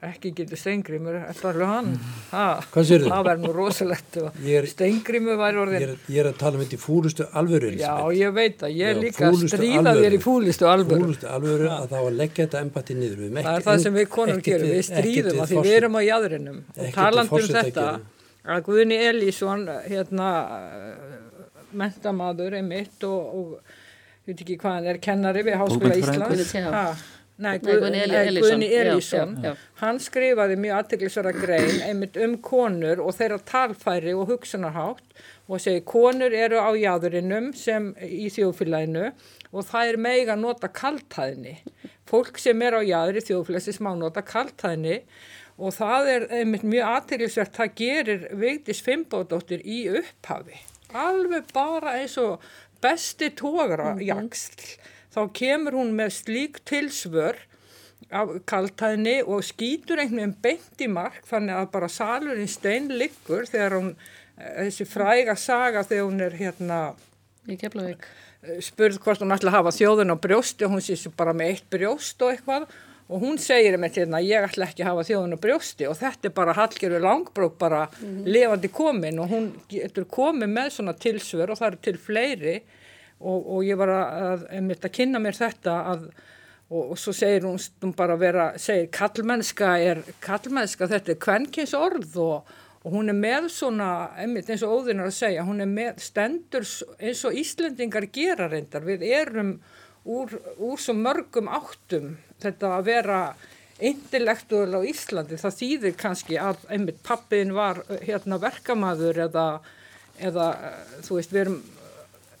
Ekki 0.01 0.31
getur 0.33 0.57
steingrimur, 0.57 1.17
þetta 1.27 1.49
alveg 1.51 1.67
hann? 1.69 1.89
Ha, 2.31 2.45
Hvað 2.73 2.85
segirðu? 2.89 3.09
það 3.11 3.27
verður 3.27 3.43
nú 3.43 3.51
rosalegt 3.53 4.15
Ég 4.47 4.69
steingrimur 4.71 5.37
væri 5.37 5.53
Ég 5.53 5.61
orðin 5.61 5.83
er, 5.85 5.91
ég 6.09 6.21
er 6.23 6.29
að 6.31 6.39
tala 6.39 6.57
um 6.57 6.63
þetta 6.63 6.77
í 6.77 6.81
fúlustu 6.81 7.27
alvöru 7.41 7.69
já, 7.77 7.91
ég 8.17 8.33
veit 8.33 8.65
að 8.65 8.73
ég 8.79 8.89
er 8.95 9.01
líka 9.03 9.27
að 9.27 9.35
fúlustu 9.35 9.59
stríða 9.59 9.93
þér 9.99 10.15
í 10.17 10.21
fúlistu 10.25 10.69
alvöru. 10.71 11.05
Fúlustu 11.05 11.29
alvöru 11.29 11.69
að 11.75 11.85
þá 11.93 11.97
að 11.99 12.09
leggja 12.17 12.47
þetta 12.47 12.63
embati 12.65 12.97
niður. 12.97 13.21
Það 13.37 13.51
er 13.53 13.67
það 13.67 13.85
sem 13.85 13.99
við 13.99 14.09
konur 14.17 14.41
gerum, 14.49 14.73
við 14.73 14.83
stríðum 14.89 15.43
að 15.45 15.53
því 15.53 15.63
við 15.67 15.77
erum 15.77 15.99
á 15.99 16.01
jæðrinum 16.07 16.59
og 16.71 16.91
talandi 16.97 17.41
um 17.43 17.53
þetta 17.59 17.87
að 18.41 18.65
Guðni 18.65 18.99
Elísson 19.05 19.67
hérna 19.85 20.29
mentamaður 21.77 22.57
einmitt 22.57 23.05
og, 23.05 23.37
og 23.37 23.51
ég 24.25 24.33
veit 24.33 24.43
ekki 24.43 24.57
hvað 24.61 24.77
hann 24.79 24.89
er 24.91 25.01
kennari 25.03 25.45
við 25.45 25.59
Háskóla. 25.61 25.97
Íslands 26.01 26.55
Nei, 27.41 27.55
Nei, 27.57 27.59
Guð, 27.65 27.81
Guðni 27.81 28.01
Elísson. 28.05 28.63
Elísson 28.69 29.35
já, 29.41 29.49
já. 29.49 29.67
hann 29.81 29.99
skrifaði 30.03 30.57
mjög 30.61 30.77
aðteglisvara 30.77 31.33
grein 31.33 31.83
einmitt 31.87 32.19
um 32.21 32.35
konur 32.45 33.01
og 33.01 33.15
þeirra 33.17 33.39
talfæri 33.49 34.13
og 34.13 34.29
hugsunarhátt 34.29 35.23
og 35.49 35.63
segi 35.63 35.81
konur 35.89 36.35
eru 36.37 36.61
á 36.61 36.69
jáðurinnum 36.77 37.51
sem 37.57 37.91
í 38.05 38.29
þjóðfélaginu 38.31 39.09
og 39.51 39.67
það 39.67 39.93
er 39.93 40.01
mega 40.05 40.37
nota 40.39 40.69
kaltæðni 40.69 41.57
fólk 42.11 42.39
sem 42.41 42.61
er 42.61 42.77
á 42.77 42.81
jáður 42.85 43.19
í 43.21 43.25
þjóðfélagsins 43.29 43.81
má 43.83 43.91
nota 43.97 44.23
kaltæðni 44.25 45.01
og 45.61 45.75
það 45.75 46.09
er 46.15 46.27
einmitt 46.39 46.65
mjög 46.65 46.95
aðteglisvert 46.95 47.57
það 47.57 47.75
gerir 47.81 48.27
Vigdís 48.41 48.81
Fimbódóttir 48.85 49.61
í 49.65 49.83
upphafi. 49.91 50.57
Alveg 50.97 51.51
bara 51.55 51.97
eins 51.99 52.17
og 52.19 52.41
besti 52.83 53.29
tógra 53.37 53.93
jaksl 54.01 54.75
þá 55.11 55.21
kemur 55.35 55.77
hún 55.79 55.95
með 55.97 56.15
slík 56.21 56.61
tilsvör 56.67 57.39
af 58.11 58.33
kaltæðni 58.49 59.21
og 59.23 59.43
skýtur 59.45 60.01
einhvern 60.01 60.17
veginn 60.17 60.39
beint 60.43 60.83
í 60.83 60.89
mark 60.91 61.21
þannig 61.29 61.59
að 61.59 61.69
bara 61.75 61.91
salurinn 61.91 62.49
stein 62.51 62.89
liggur 62.91 63.47
þegar 63.47 63.77
hún, 63.77 63.93
eh, 64.37 64.65
þessi 64.65 64.87
fræga 64.89 65.37
saga 65.37 65.83
þegar 65.87 66.09
hún 66.09 66.21
er 66.25 66.37
hérna 66.39 66.81
í 67.47 67.57
Keflavík. 67.57 68.05
spurð 68.61 68.97
hvort 69.03 69.21
hún 69.21 69.33
ætla 69.35 69.51
að 69.51 69.57
hafa 69.59 69.73
þjóðun 69.75 70.13
á 70.13 70.17
brjósti 70.17 70.65
og 70.65 70.71
hún 70.75 70.81
sé 70.81 70.95
svo 70.97 71.11
bara 71.17 71.33
með 71.33 71.51
eitt 71.53 71.67
brjóst 71.69 72.21
og 72.21 72.33
eitthvað. 72.33 72.65
Og 73.11 73.21
hún 73.21 73.37
segir 73.37 73.75
með 73.77 73.99
hérna 73.99 74.21
ég 74.23 74.47
ætla 74.47 74.65
ekki 74.65 74.81
að 74.85 74.87
hafa 74.87 75.03
þjóðun 75.09 75.35
á 75.35 75.43
brjósti. 75.43 75.87
Og 75.89 75.97
þetta 75.99 76.29
er 76.29 76.33
bara 76.33 76.55
Hallgerður 76.55 77.03
Langbrók 77.05 77.57
bara 77.59 77.81
levandi 78.25 78.71
komin 78.71 79.19
og 79.19 79.29
hún 79.29 79.49
getur 79.69 80.07
komið 80.09 80.49
með 80.49 80.69
svona 80.77 80.95
tilsvör 80.97 81.51
og 81.51 81.59
það 81.59 81.67
eru 81.67 81.81
til 81.85 81.97
fleiri 81.97 82.55
og, 83.21 83.47
og 83.55 83.65
ég 83.65 83.79
var 83.79 83.93
að, 83.93 84.45
að, 84.51 84.75
að 84.77 84.93
kynna 84.97 85.21
mér 85.23 85.37
þetta 85.37 85.79
að 85.93 86.11
og, 86.71 86.93
og 86.93 86.99
svo 86.99 87.13
segir 87.15 87.45
hún 87.47 87.59
stundum 87.59 87.93
bara 87.97 88.17
vera, 88.19 88.51
segir 88.61 88.89
kallmennska 88.95 89.75
er, 89.83 90.01
kallmennska 90.23 90.89
þetta 90.91 91.13
er 91.13 91.21
kvenkins 91.21 91.75
orð 91.77 92.17
og, 92.23 92.51
og 92.81 92.95
hún 92.95 93.11
er 93.11 93.17
með 93.17 93.49
svona, 93.53 93.91
einmitt 94.19 94.49
eins 94.49 94.63
og 94.65 94.79
óðinn 94.79 95.03
er 95.03 95.11
að 95.11 95.17
segja, 95.19 95.45
hún 95.47 95.63
er 95.63 95.71
með 95.71 96.01
stendur 96.05 96.67
eins 96.99 97.23
og 97.27 97.39
Íslendingar 97.41 98.07
gera 98.13 98.49
reyndar, 98.51 98.85
við 98.87 99.05
erum 99.11 99.57
úr, 100.09 100.37
úr 100.57 100.79
svo 100.81 100.95
mörgum 100.97 101.51
áttum 101.51 102.15
þetta 102.41 102.77
að 102.77 102.87
vera 102.87 103.19
intellektuál 103.81 104.77
á 104.77 104.81
Íslandi, 104.85 105.37
það 105.41 105.59
þýðir 105.59 105.93
kannski 105.97 106.37
að 106.37 106.65
einmitt 106.73 107.01
pappiðin 107.05 107.53
var 107.57 107.81
hérna 108.05 108.37
verkamaður 108.41 109.23
eða, 109.25 109.45
eða 110.21 110.47
þú 111.01 111.17
veist, 111.17 111.33
við 111.33 111.43
erum 111.45 111.61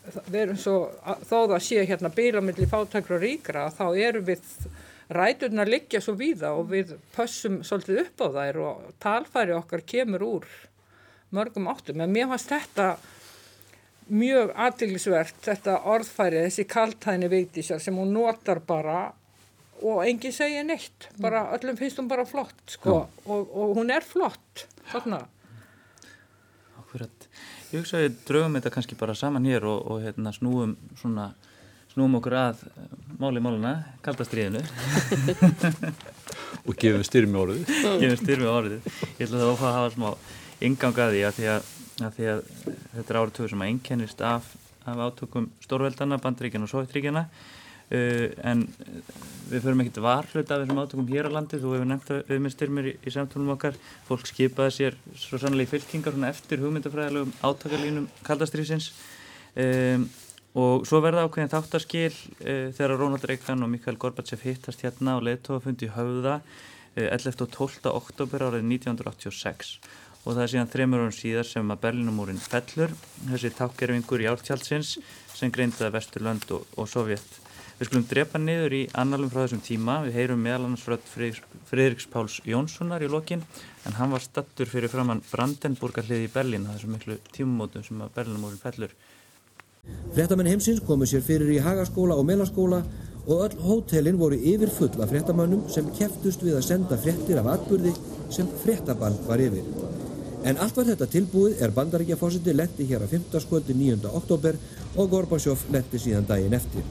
við 0.03 0.39
erum 0.41 0.59
svo, 0.59 0.77
þó 1.29 1.37
það 1.51 1.59
sé 1.65 1.85
hérna 1.89 2.11
bílamilli 2.13 2.67
fátækra 2.69 3.17
og 3.17 3.23
ríkra, 3.23 3.67
þá 3.75 3.85
erum 4.07 4.25
við 4.27 4.41
ræturnar 5.11 5.69
liggja 5.69 6.01
svo 6.01 6.15
víða 6.19 6.53
og 6.57 6.69
við 6.71 6.95
pössum 7.15 7.61
svolítið 7.67 8.05
upp 8.05 8.23
á 8.23 8.27
þær 8.37 8.59
og 8.65 8.91
talfæri 9.03 9.55
okkar 9.57 9.83
kemur 9.85 10.25
úr 10.25 10.51
mörgum 11.35 11.69
áttum. 11.71 12.01
En 12.03 12.13
mér 12.13 12.29
fannst 12.31 12.51
þetta 12.51 12.87
mjög 14.11 14.53
aðtillisvert, 14.59 15.37
þetta 15.45 15.77
orðfæri, 15.91 16.45
þessi 16.47 16.67
kaltæðni 16.67 17.29
veitísar 17.31 17.83
sem 17.83 17.95
hún 17.95 18.11
notar 18.15 18.59
bara 18.67 19.11
og 19.81 20.03
enginn 20.05 20.33
segja 20.35 20.63
neitt, 20.65 21.09
bara 21.21 21.47
öllum 21.55 21.77
finnst 21.79 21.99
hún 21.99 22.09
bara 22.11 22.25
flott, 22.27 22.59
sko, 22.69 22.99
og, 23.25 23.53
og 23.55 23.77
hún 23.79 23.89
er 23.93 24.05
flott, 24.05 24.67
þarna. 24.91 25.23
Ég 27.71 27.79
hugsa 27.79 27.99
að 27.99 28.05
við 28.05 28.15
draugum 28.27 28.57
þetta 28.57 28.73
kannski 28.75 28.97
bara 28.99 29.15
saman 29.15 29.47
hér 29.47 29.65
og, 29.69 29.85
og 29.87 30.01
hérna, 30.03 30.33
snúum, 30.35 30.73
svona, 30.99 31.29
snúum 31.93 32.17
okkur 32.19 32.35
að 32.35 32.63
eh, 32.67 32.89
máli 33.21 33.43
máluna, 33.43 33.73
kaldastriðinu. 34.03 34.63
og 36.67 36.75
gefum 36.81 37.05
styrmi 37.07 37.39
orðið. 37.39 37.71
Gefum 38.01 38.19
styrmi 38.19 38.49
orðið. 38.51 38.89
Ég 39.15 39.23
ætla 39.27 39.39
það 39.39 39.53
að 39.53 39.61
fá 39.61 39.67
að 39.69 39.77
hafa 39.77 39.93
smá 39.95 40.09
ingangaði 40.67 41.23
að 41.25 41.39
því 41.39 41.47
að, 41.53 41.71
að 42.01 42.17
því 42.17 42.29
að 42.33 42.43
þetta 42.65 43.07
er 43.07 43.21
árið 43.21 43.33
tökur 43.37 43.53
sem 43.53 43.63
að 43.63 43.71
einkennist 43.71 44.25
af, 44.27 44.51
af 44.83 45.03
átökum 45.07 45.49
stórveldana, 45.63 46.19
bandaríkjana 46.21 46.67
og 46.67 46.73
sovjetríkjana. 46.73 47.25
Uh, 47.91 48.31
en 48.47 48.63
við 49.51 49.65
förum 49.65 49.81
ekkert 49.83 49.99
varhlut 50.03 50.51
af 50.53 50.61
þessum 50.61 50.79
átökum 50.79 51.09
hér 51.09 51.27
á 51.27 51.31
landi, 51.35 51.59
þú 51.59 51.73
hefur 51.75 51.87
nefnt 51.89 52.07
það 52.07 52.29
við 52.29 52.41
með 52.43 52.53
styrmir 52.53 52.87
í, 52.87 52.93
í 53.03 53.11
samtölum 53.11 53.51
okkar 53.55 53.79
fólk 54.07 54.29
skipaði 54.29 54.75
sér 54.77 54.97
svo 55.19 55.39
sannlega 55.41 55.67
í 55.67 55.71
fylkingar 55.73 56.15
eftir 56.29 56.63
hugmyndafræðilegum 56.63 57.33
átakalínum 57.43 58.07
kaldastrýsins 58.27 58.91
um, 59.59 60.07
og 60.61 60.85
svo 60.87 61.01
verða 61.03 61.25
ákveðin 61.27 61.51
þáttarskil 61.51 62.13
uh, 62.13 62.71
þegar 62.77 62.95
Ronald 62.95 63.27
Reagan 63.27 63.67
og 63.67 63.73
Mikael 63.73 63.99
Gorbachev 63.99 64.47
hittast 64.47 64.85
hérna 64.85 65.17
og 65.19 65.27
leðtóðafundi 65.27 65.89
í 65.89 65.93
höfða 65.97 66.39
uh, 66.39 67.07
11. 67.09 67.35
og 67.43 67.51
12. 67.57 67.91
oktober 67.91 68.47
árið 68.47 68.71
1986 68.71 69.75
og 70.21 70.35
það 70.35 70.43
er 70.45 70.55
síðan 70.55 70.71
þreymur 70.77 71.03
árum 71.03 71.15
síðar 71.17 71.47
sem 71.49 71.75
að 71.75 71.83
Berlinumúrin 71.83 72.39
fellur 72.39 72.95
þessi 73.25 73.51
tákgerfingur 73.57 74.23
í 74.23 74.31
ártjálsins 74.31 74.99
sem 75.33 75.51
greindaði 75.51 75.95
Vesturlönd 75.95 76.51
og, 76.53 76.67
og 76.77 76.87
Sovjet 76.87 77.40
Við 77.81 77.87
skulum 77.89 78.03
drepa 78.05 78.37
niður 78.37 78.73
í 78.77 78.79
annalum 79.01 79.29
frá 79.33 79.39
þessum 79.41 79.61
tíma. 79.65 79.95
Við 80.05 80.17
heyrum 80.19 80.43
meðal 80.45 80.67
annars 80.67 80.83
frá 80.85 80.99
Friðriks 81.65 82.05
Páls 82.13 82.35
Jónssonar 82.45 83.01
í 83.01 83.07
lokin 83.09 83.41
en 83.89 83.95
hann 83.97 84.13
var 84.13 84.21
stattur 84.21 84.69
fyrir 84.69 84.91
framann 84.93 85.23
Brandenburgarlið 85.31 86.27
í 86.27 86.29
Berlín 86.29 86.67
á 86.69 86.75
þessum 86.75 86.93
miklu 86.93 87.17
tímumótum 87.33 87.81
sem 87.81 88.03
að 88.05 88.13
Berlinumórin 88.19 88.61
fellur. 88.61 88.93
Fréttamenn 90.13 90.51
heimsins 90.51 90.83
komu 90.85 91.09
sér 91.09 91.25
fyrir 91.25 91.49
í 91.55 91.57
hagaskóla 91.65 92.21
og 92.21 92.29
melaskóla 92.29 92.83
og 93.25 93.45
öll 93.47 93.57
hótelin 93.65 94.21
voru 94.21 94.37
yfir 94.37 94.69
full 94.77 95.01
af 95.01 95.09
fréttamannum 95.09 95.65
sem 95.73 95.89
keftust 95.97 96.45
við 96.45 96.59
að 96.59 96.67
senda 96.69 97.01
fréttir 97.01 97.41
af 97.41 97.49
atburði 97.55 97.95
sem 98.29 98.57
fréttabann 98.61 99.17
var 99.25 99.41
yfir. 99.41 99.65
En 100.45 100.61
allt 100.61 100.77
var 100.77 100.93
þetta 100.93 101.09
tilbúið 101.17 101.65
er 101.65 101.73
bandaríkjafósiti 101.73 102.53
lendi 102.53 102.85
hér 102.93 103.07
að 103.07 103.17
15. 103.23 103.41
skvöldi 103.41 103.73
9. 103.73 104.05
oktober 104.21 104.61
og 104.97 105.15
Gorbachev 105.15 105.65
lendi 105.73 105.97
síðan 106.05 106.29
daginn 106.29 106.61
eftir. 106.61 106.85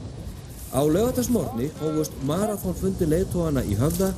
Á 0.71 0.81
lögatarsmorni 0.87 1.65
hófust 1.81 2.13
marathónfundi 2.23 3.03
leiðtóhana 3.11 3.59
í 3.67 3.73
höfða 3.75 4.13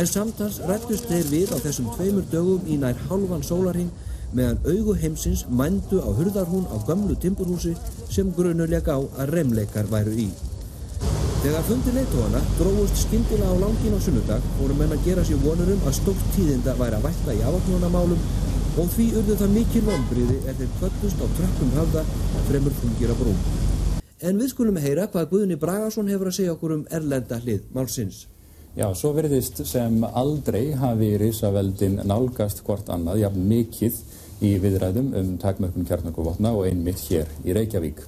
en 0.00 0.06
samtals 0.08 0.56
rættust 0.70 1.04
þeir 1.10 1.26
við 1.28 1.52
á 1.52 1.60
þessum 1.60 1.90
tveimur 1.98 2.24
dögum 2.32 2.64
í 2.64 2.78
nær 2.80 2.96
hálfan 3.10 3.44
sólarhing 3.44 3.90
meðan 4.32 4.62
augu 4.64 4.94
heimsins 5.02 5.44
mændu 5.60 6.00
á 6.00 6.08
hurðarhún 6.08 6.64
á 6.72 6.80
gömlu 6.88 7.18
timburhúsi 7.20 7.74
sem 8.08 8.32
grunulega 8.32 8.96
á 8.96 9.00
að 9.20 9.34
reymleikar 9.36 9.92
væru 9.92 10.16
í. 10.16 10.28
Þegar 11.44 11.68
fundi 11.68 11.96
leiðtóhana 11.98 12.40
dróðust 12.56 13.04
skyndilega 13.04 13.52
á 13.52 13.60
langin 13.60 14.00
á 14.00 14.00
sunnudag 14.00 14.50
voru 14.62 14.80
menn 14.80 14.96
að 14.96 15.04
gera 15.10 15.28
sér 15.28 15.44
vonurum 15.44 15.84
að 15.84 15.98
stókt 16.00 16.34
tíðinda 16.38 16.78
væri 16.80 16.96
að 16.96 17.08
vætta 17.10 17.36
í 17.36 17.44
afaknónamálum 17.52 18.28
og 18.80 18.92
því 18.96 19.12
urðu 19.20 19.40
það 19.42 19.56
mikil 19.60 19.88
vonbriði 19.92 20.40
er 20.48 20.56
þeir 20.56 20.76
kvöldust 20.80 21.20
á 21.20 21.26
trökkum 21.36 21.74
höfða 21.76 22.10
fremur 22.48 22.80
fungir 22.80 23.12
að 23.12 23.26
brúm. 23.26 23.67
En 24.18 24.38
við 24.40 24.50
skulum 24.50 24.78
heyra 24.82 25.04
hvað 25.12 25.28
Guðni 25.30 25.56
Bragason 25.62 26.08
hefur 26.10 26.32
að 26.32 26.38
segja 26.40 26.54
okkur 26.56 26.72
um 26.74 26.86
erlenda 26.90 27.36
hlið 27.38 27.68
málsins. 27.74 28.24
Já, 28.74 28.88
svo 28.94 29.12
verðist 29.14 29.60
sem 29.66 30.02
aldrei 30.06 30.72
hafi 30.78 31.12
risaveldin 31.22 32.00
nálgast 32.06 32.64
hvort 32.66 32.90
annað, 32.90 33.22
jafn 33.22 33.46
mikið 33.46 34.00
í 34.42 34.52
viðræðum 34.62 35.12
um 35.18 35.30
takmörkun 35.42 35.86
kjarnarkuvotna 35.86 36.50
og 36.54 36.66
einmitt 36.66 37.04
hér 37.06 37.30
í 37.46 37.54
Reykjavík. 37.54 38.02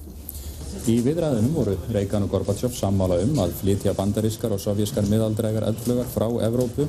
Í 0.71 0.95
viðræðunum 1.05 1.53
voru 1.53 1.73
Reykján 1.93 2.23
og 2.25 2.31
Gorbachev 2.31 2.71
sammála 2.73 3.19
um 3.21 3.37
að 3.43 3.51
flytja 3.59 3.91
bandarískar 3.93 4.53
og 4.55 4.61
sovjískar 4.63 5.05
miðaldrægar 5.11 5.67
eldflugar 5.67 6.07
frá 6.09 6.25
Evrópu 6.47 6.87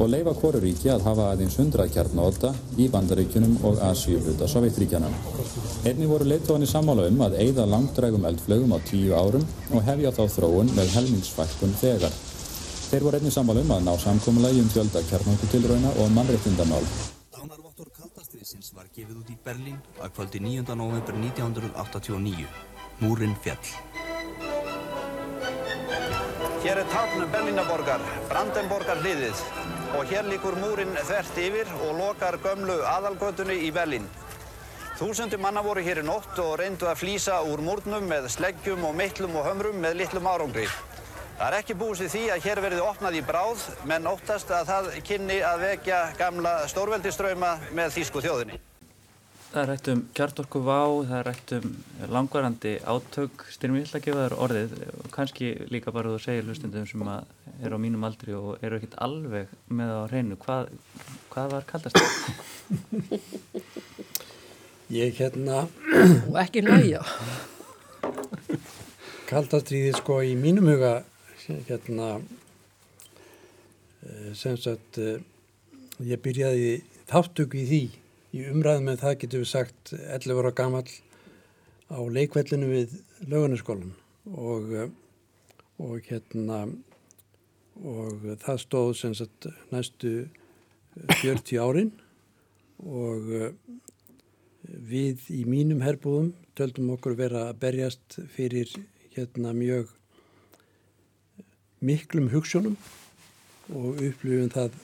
og 0.00 0.08
leifa 0.08 0.32
hvoru 0.38 0.62
ríki 0.62 0.88
að 0.92 1.04
hafa 1.08 1.26
aðeins 1.32 1.58
100 1.58 1.90
kjarnáta 1.92 2.54
í 2.80 2.86
bandaríkjunum 2.94 3.58
og 3.68 3.82
Asíuhluta 3.90 4.48
Sovjetríkjana. 4.48 5.10
Einni 5.84 6.08
voru 6.08 6.28
leittóðinni 6.30 6.70
sammála 6.70 7.08
um 7.10 7.24
að 7.26 7.36
eigða 7.42 7.66
langdrægum 7.68 8.24
eldflögum 8.30 8.76
á 8.76 8.78
tíu 8.88 9.12
árum 9.18 9.44
og 9.72 9.84
hefja 9.90 10.14
þá 10.16 10.22
þróun 10.38 10.72
með 10.78 10.94
helmingsfækkun 10.96 11.74
þegar. 11.82 12.14
Þeir 12.88 13.08
voru 13.08 13.20
einni 13.20 13.34
sammála 13.34 13.64
um 13.66 13.74
að 13.76 13.88
ná 13.88 13.94
samkómulagi 14.00 14.62
um 14.62 14.70
fjölda 14.72 15.02
kjarnókutilrauna 15.10 15.96
og 16.00 16.14
mannréttindamál. 16.16 16.86
Dánarvottor 17.34 17.90
kaldastriðsins 17.98 18.72
var 18.72 18.88
gefið 18.94 19.18
út 19.20 19.34
í 19.34 19.36
Berlín 19.44 19.82
að 20.00 20.14
kvöldi 20.16 20.40
9. 20.46 20.78
november 20.78 21.18
1989. 21.18 22.73
Múrin 23.00 23.34
fjall. 23.42 23.72
Hér 26.64 26.80
er 26.80 26.86
tákn 26.88 27.26
Berlínaborgar, 27.32 28.00
Brandenborgar 28.28 29.02
hliðið. 29.02 29.42
og 29.94 30.10
hér 30.10 30.26
líkur 30.26 30.56
múrin 30.58 30.94
þvert 31.06 31.36
yfir 31.38 31.68
og 31.86 31.98
lokar 31.98 32.38
gömlu 32.42 32.80
aðalgötunni 32.88 33.60
í 33.66 33.70
Berlín. 33.74 34.08
Þúsundi 34.98 35.38
manna 35.38 35.62
voru 35.62 35.82
hér 35.86 36.02
í 36.02 36.06
nótt 36.06 36.38
og 36.42 36.56
reyndu 36.58 36.88
að 36.90 37.00
flýsa 37.02 37.38
úr 37.46 37.62
múrnum 37.62 38.06
með 38.10 38.28
sleggjum 38.34 38.84
og 38.88 38.96
mittlum 38.98 39.36
og 39.38 39.46
hömrum 39.46 39.78
með 39.82 39.96
litlum 40.02 40.26
árangri. 40.26 40.66
Það 41.38 41.46
er 41.46 41.58
ekki 41.60 41.78
búist 41.78 42.02
í 42.02 42.10
því 42.10 42.24
að 42.30 42.44
hér 42.46 42.62
verði 42.62 42.82
opnað 42.82 43.18
í 43.18 43.24
bráð, 43.26 43.64
menn 43.90 44.06
óttast 44.06 44.50
að 44.54 44.70
það 44.70 44.92
kynni 45.06 45.40
að 45.42 45.66
vekja 45.68 46.04
gamla 46.18 46.54
stórveldistrauma 46.70 47.56
með 47.74 47.98
þýsku 47.98 48.22
þjóðinni. 48.22 48.60
Það 49.54 49.62
er 49.62 49.68
rætt 49.70 49.88
um 49.92 50.00
kjartorku 50.18 50.60
vá, 50.66 50.80
það 51.06 51.12
er 51.14 51.28
rætt 51.28 51.52
um 51.54 51.74
langvarandi 52.10 52.72
átök, 52.90 53.44
styrmi 53.54 53.78
ég 53.78 53.84
ætla 53.86 54.00
að 54.00 54.06
gefa 54.08 54.24
þér 54.24 54.34
orðið 54.42 54.72
og 54.88 55.04
kannski 55.14 55.50
líka 55.70 55.94
bara 55.94 56.10
þú 56.10 56.22
segir 56.24 56.48
hlustundum 56.48 56.88
sem 56.90 57.04
eru 57.62 57.78
á 57.78 57.84
mínum 57.84 58.02
aldri 58.02 58.34
og 58.34 58.58
eru 58.66 58.80
ekkert 58.80 58.98
alveg 59.06 59.54
með 59.70 59.94
á 59.94 60.10
hreinu. 60.10 60.40
Hvað, 60.42 60.74
hvað 61.30 61.54
var 61.54 61.68
kallast 61.70 62.02
það? 62.02 62.10
Ég 64.98 65.14
hérna... 65.22 65.62
Og 66.26 66.42
ekki 66.42 66.66
hlæja. 66.66 67.06
Kaldastriði 69.30 69.94
sko 70.02 70.18
í 70.26 70.34
mínum 70.34 70.66
huga 70.74 70.96
hérna 71.46 72.16
sem 74.34 74.58
sagt 74.58 74.98
ég 74.98 76.18
byrjaði 76.26 76.80
þáttöku 77.06 77.62
í 77.62 77.70
því 77.70 77.84
í 78.34 78.44
umræðum 78.50 78.90
en 78.90 79.00
það 79.00 79.18
getur 79.22 79.44
við 79.44 79.50
sagt 79.52 79.92
11 79.94 80.40
ára 80.42 80.54
gammal 80.58 80.86
á 81.92 81.98
leikvellinu 82.16 82.70
við 82.70 82.96
lögunaskólan 83.30 83.92
og, 84.34 84.72
og 85.78 86.08
hérna 86.08 86.64
og 87.82 88.24
það 88.42 88.62
stóð 88.62 88.90
sem 88.98 89.14
sagt 89.18 89.48
næstu 89.70 90.14
40 91.20 91.62
árin 91.62 91.92
og 92.82 93.30
við 94.64 95.28
í 95.34 95.44
mínum 95.46 95.84
herbúðum 95.84 96.32
töldum 96.58 96.92
okkur 96.96 97.16
vera 97.18 97.48
að 97.50 97.60
berjast 97.62 98.18
fyrir 98.34 98.70
hérna 99.14 99.54
mjög 99.56 99.90
miklum 101.84 102.30
hugsunum 102.32 102.76
og 103.70 104.00
upplifum 104.00 104.50
það 104.54 104.78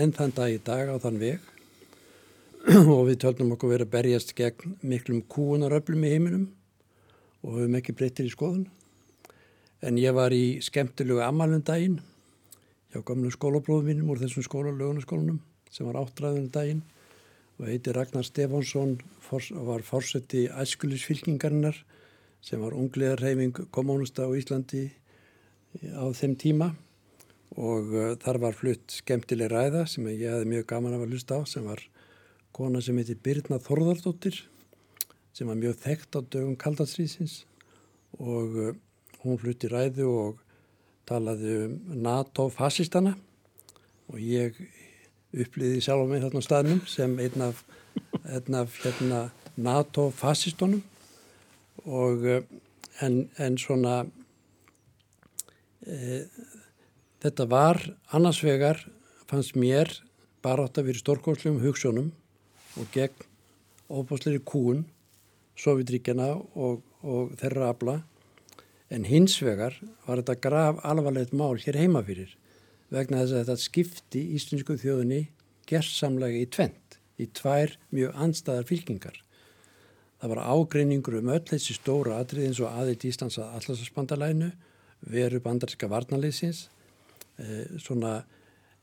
enn 0.00 0.12
þann 0.16 0.36
dag 0.36 0.54
í 0.54 0.60
dag 0.64 0.92
á 0.92 0.96
þann 1.02 1.20
veg 1.20 1.49
og 2.92 3.06
við 3.08 3.22
töldum 3.22 3.54
okkur 3.54 3.70
verið 3.72 3.86
að 3.86 3.92
berjast 3.94 4.34
gegn 4.36 4.74
miklum 4.84 5.22
kúunaröflum 5.32 6.02
í 6.04 6.10
heiminum 6.12 6.42
og 7.40 7.54
höfum 7.56 7.76
ekki 7.78 7.94
breyttir 7.96 8.26
í 8.28 8.32
skoðun. 8.34 8.66
En 9.80 9.96
ég 9.96 10.12
var 10.12 10.34
í 10.36 10.60
skemmtilegu 10.60 11.22
amalundaginn 11.24 12.02
hjá 12.92 13.00
gamlu 13.06 13.30
skólabróðum 13.32 13.88
mínum 13.88 14.10
úr 14.12 14.20
þessum 14.20 14.44
skóla, 14.44 14.74
lögunaskólanum, 14.76 15.38
sem 15.72 15.88
var 15.88 16.02
áttræðunum 16.02 16.50
daginn 16.52 16.82
og 17.56 17.70
heiti 17.70 17.94
Ragnar 17.96 18.26
Stefánsson, 18.28 18.98
var 19.64 19.86
fórseti 19.86 20.44
æskulisfylkingarinnar 20.52 21.78
sem 22.44 22.60
var 22.60 22.76
ungliðarheiming 22.76 23.56
kommunista 23.72 24.26
á 24.28 24.36
Íslandi 24.36 24.90
á 25.96 26.04
þeim 26.12 26.36
tíma 26.36 26.74
og 27.56 27.88
uh, 27.94 28.12
þar 28.20 28.40
var 28.44 28.58
flutt 28.58 28.98
skemmtileg 29.00 29.48
ræða 29.48 29.86
sem 29.88 30.04
ég 30.12 30.28
hefði 30.28 30.52
mjög 30.52 30.68
gaman 30.74 30.98
af 30.98 31.06
að 31.06 31.14
hlusta 31.14 31.40
á 31.40 31.42
sem 31.48 31.64
var 31.64 31.82
kona 32.56 32.82
sem 32.82 32.98
heiti 32.98 33.16
Birna 33.16 33.60
Þorðardóttir 33.62 34.42
sem 35.36 35.48
var 35.48 35.58
mjög 35.58 35.78
þekkt 35.84 36.18
á 36.18 36.20
dögum 36.22 36.56
kaldastrýsins 36.58 37.44
og 38.18 38.56
uh, 38.58 38.70
hún 39.24 39.40
flutti 39.40 39.70
ræðu 39.70 40.08
og 40.10 40.40
talaði 41.08 41.56
um 41.66 41.76
NATO-fasistana 42.04 43.16
og 44.10 44.18
ég 44.22 44.56
upplýði 45.30 45.82
sjálf 45.84 46.06
á 46.06 46.10
mig 46.10 46.24
þarna 46.24 46.42
staðnum 46.44 46.80
sem 46.90 47.14
einn 47.22 47.46
af, 47.46 47.62
einn 48.24 48.58
af 48.58 48.74
hérna, 48.82 49.28
NATO-fasistunum 49.56 50.82
og 51.86 52.26
uh, 52.26 52.42
en, 53.04 53.24
en 53.40 53.58
svona 53.60 54.04
e, 55.86 56.22
þetta 57.22 57.46
var 57.50 57.80
annars 58.16 58.40
vegar 58.44 58.82
fannst 59.30 59.56
mér 59.58 59.92
bara 60.44 60.66
átt 60.66 60.80
að 60.80 60.90
vera 60.90 61.02
stórkóðslegum 61.02 61.62
hugsunum 61.64 62.10
og 62.78 62.90
gegn 62.94 63.26
óbásleiri 63.90 64.42
kúun 64.46 64.84
Sovjetríkjana 65.60 66.30
og, 66.36 66.84
og 67.02 67.34
þeirra 67.40 67.72
afla 67.74 67.96
en 68.90 69.06
hins 69.06 69.36
vegar 69.42 69.76
var 70.06 70.22
þetta 70.22 70.38
graf 70.44 70.84
alvarlegt 70.86 71.34
mál 71.36 71.58
hér 71.60 71.78
heima 71.80 72.02
fyrir 72.06 72.36
vegna 72.90 73.22
þess 73.22 73.34
að 73.34 73.42
þetta 73.42 73.64
skipti 73.64 74.22
íslensku 74.36 74.76
þjóðinni 74.80 75.20
gerðsamlega 75.70 76.40
í 76.42 76.48
tvent, 76.50 76.98
í 77.22 77.28
tvær 77.36 77.76
mjög 77.94 78.16
anstæðar 78.24 78.66
fylkingar. 78.66 79.20
Það 80.20 80.32
var 80.34 80.42
ágreiningur 80.52 81.18
um 81.20 81.30
öll 81.32 81.44
þessi 81.48 81.76
stóra 81.76 82.18
atrið 82.20 82.48
eins 82.48 82.60
og 82.60 82.74
aðeitt 82.74 83.06
Íslands 83.08 83.38
að 83.40 83.54
allarsasbandalænu, 83.60 84.50
veru 85.14 85.40
bandarska 85.44 85.88
varnaliðsins, 85.88 86.66
eh, 87.38 87.78
svona 87.78 88.24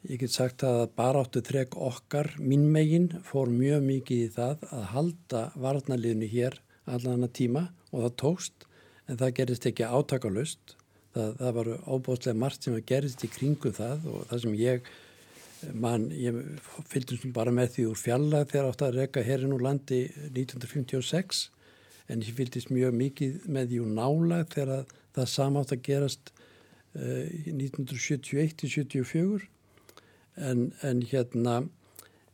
Ég 0.05 0.19
get 0.21 0.29
sagt 0.29 0.61
að 0.61 0.91
baráttu 0.93 1.41
þrek 1.41 1.73
okkar, 1.81 2.35
minn 2.37 2.69
megin, 2.69 3.09
fór 3.25 3.49
mjög 3.49 3.81
mikið 3.81 4.19
í 4.21 4.29
það 4.35 4.61
að 4.69 4.83
halda 4.91 5.39
varnaliðinu 5.57 6.27
hér 6.29 6.53
allan 6.85 7.25
að 7.25 7.33
tíma 7.39 7.73
og 7.89 8.03
það 8.03 8.13
tókst 8.21 8.67
en 9.07 9.17
það 9.17 9.33
gerist 9.39 9.65
ekki 9.71 9.89
átakalust. 9.89 10.75
Það, 11.17 11.29
það 11.39 11.51
var 11.57 11.67
óbúslega 11.89 12.37
margt 12.37 12.61
sem 12.63 12.77
gerist 12.85 13.25
í 13.25 13.27
kringu 13.33 13.71
það 13.73 14.05
og 14.13 14.29
það 14.29 14.39
sem 14.43 14.53
ég, 14.61 14.81
mann, 15.73 16.13
ég 16.13 16.33
fylgdum 16.93 17.33
bara 17.33 17.51
með 17.57 17.67
því 17.75 17.83
úr 17.89 17.99
fjalla 18.03 18.45
þegar 18.45 18.69
átt 18.69 18.85
að 18.85 18.97
reyka 19.01 19.25
herrin 19.25 19.55
úr 19.57 19.65
landi 19.65 20.01
1956 20.29 21.49
en 22.07 22.21
ég 22.21 22.37
fylgdist 22.37 22.69
mjög 22.69 22.93
mikið 23.01 23.49
með 23.49 23.73
því 23.73 23.77
úr 23.81 23.91
nála 23.97 24.45
þegar 24.53 24.85
það 25.17 25.27
samátt 25.33 25.73
að 25.73 25.85
gerast 25.89 26.29
uh, 26.93 27.25
1971-74 27.49 29.56
en, 30.37 30.71
en 30.85 31.01
hérna 31.11 31.61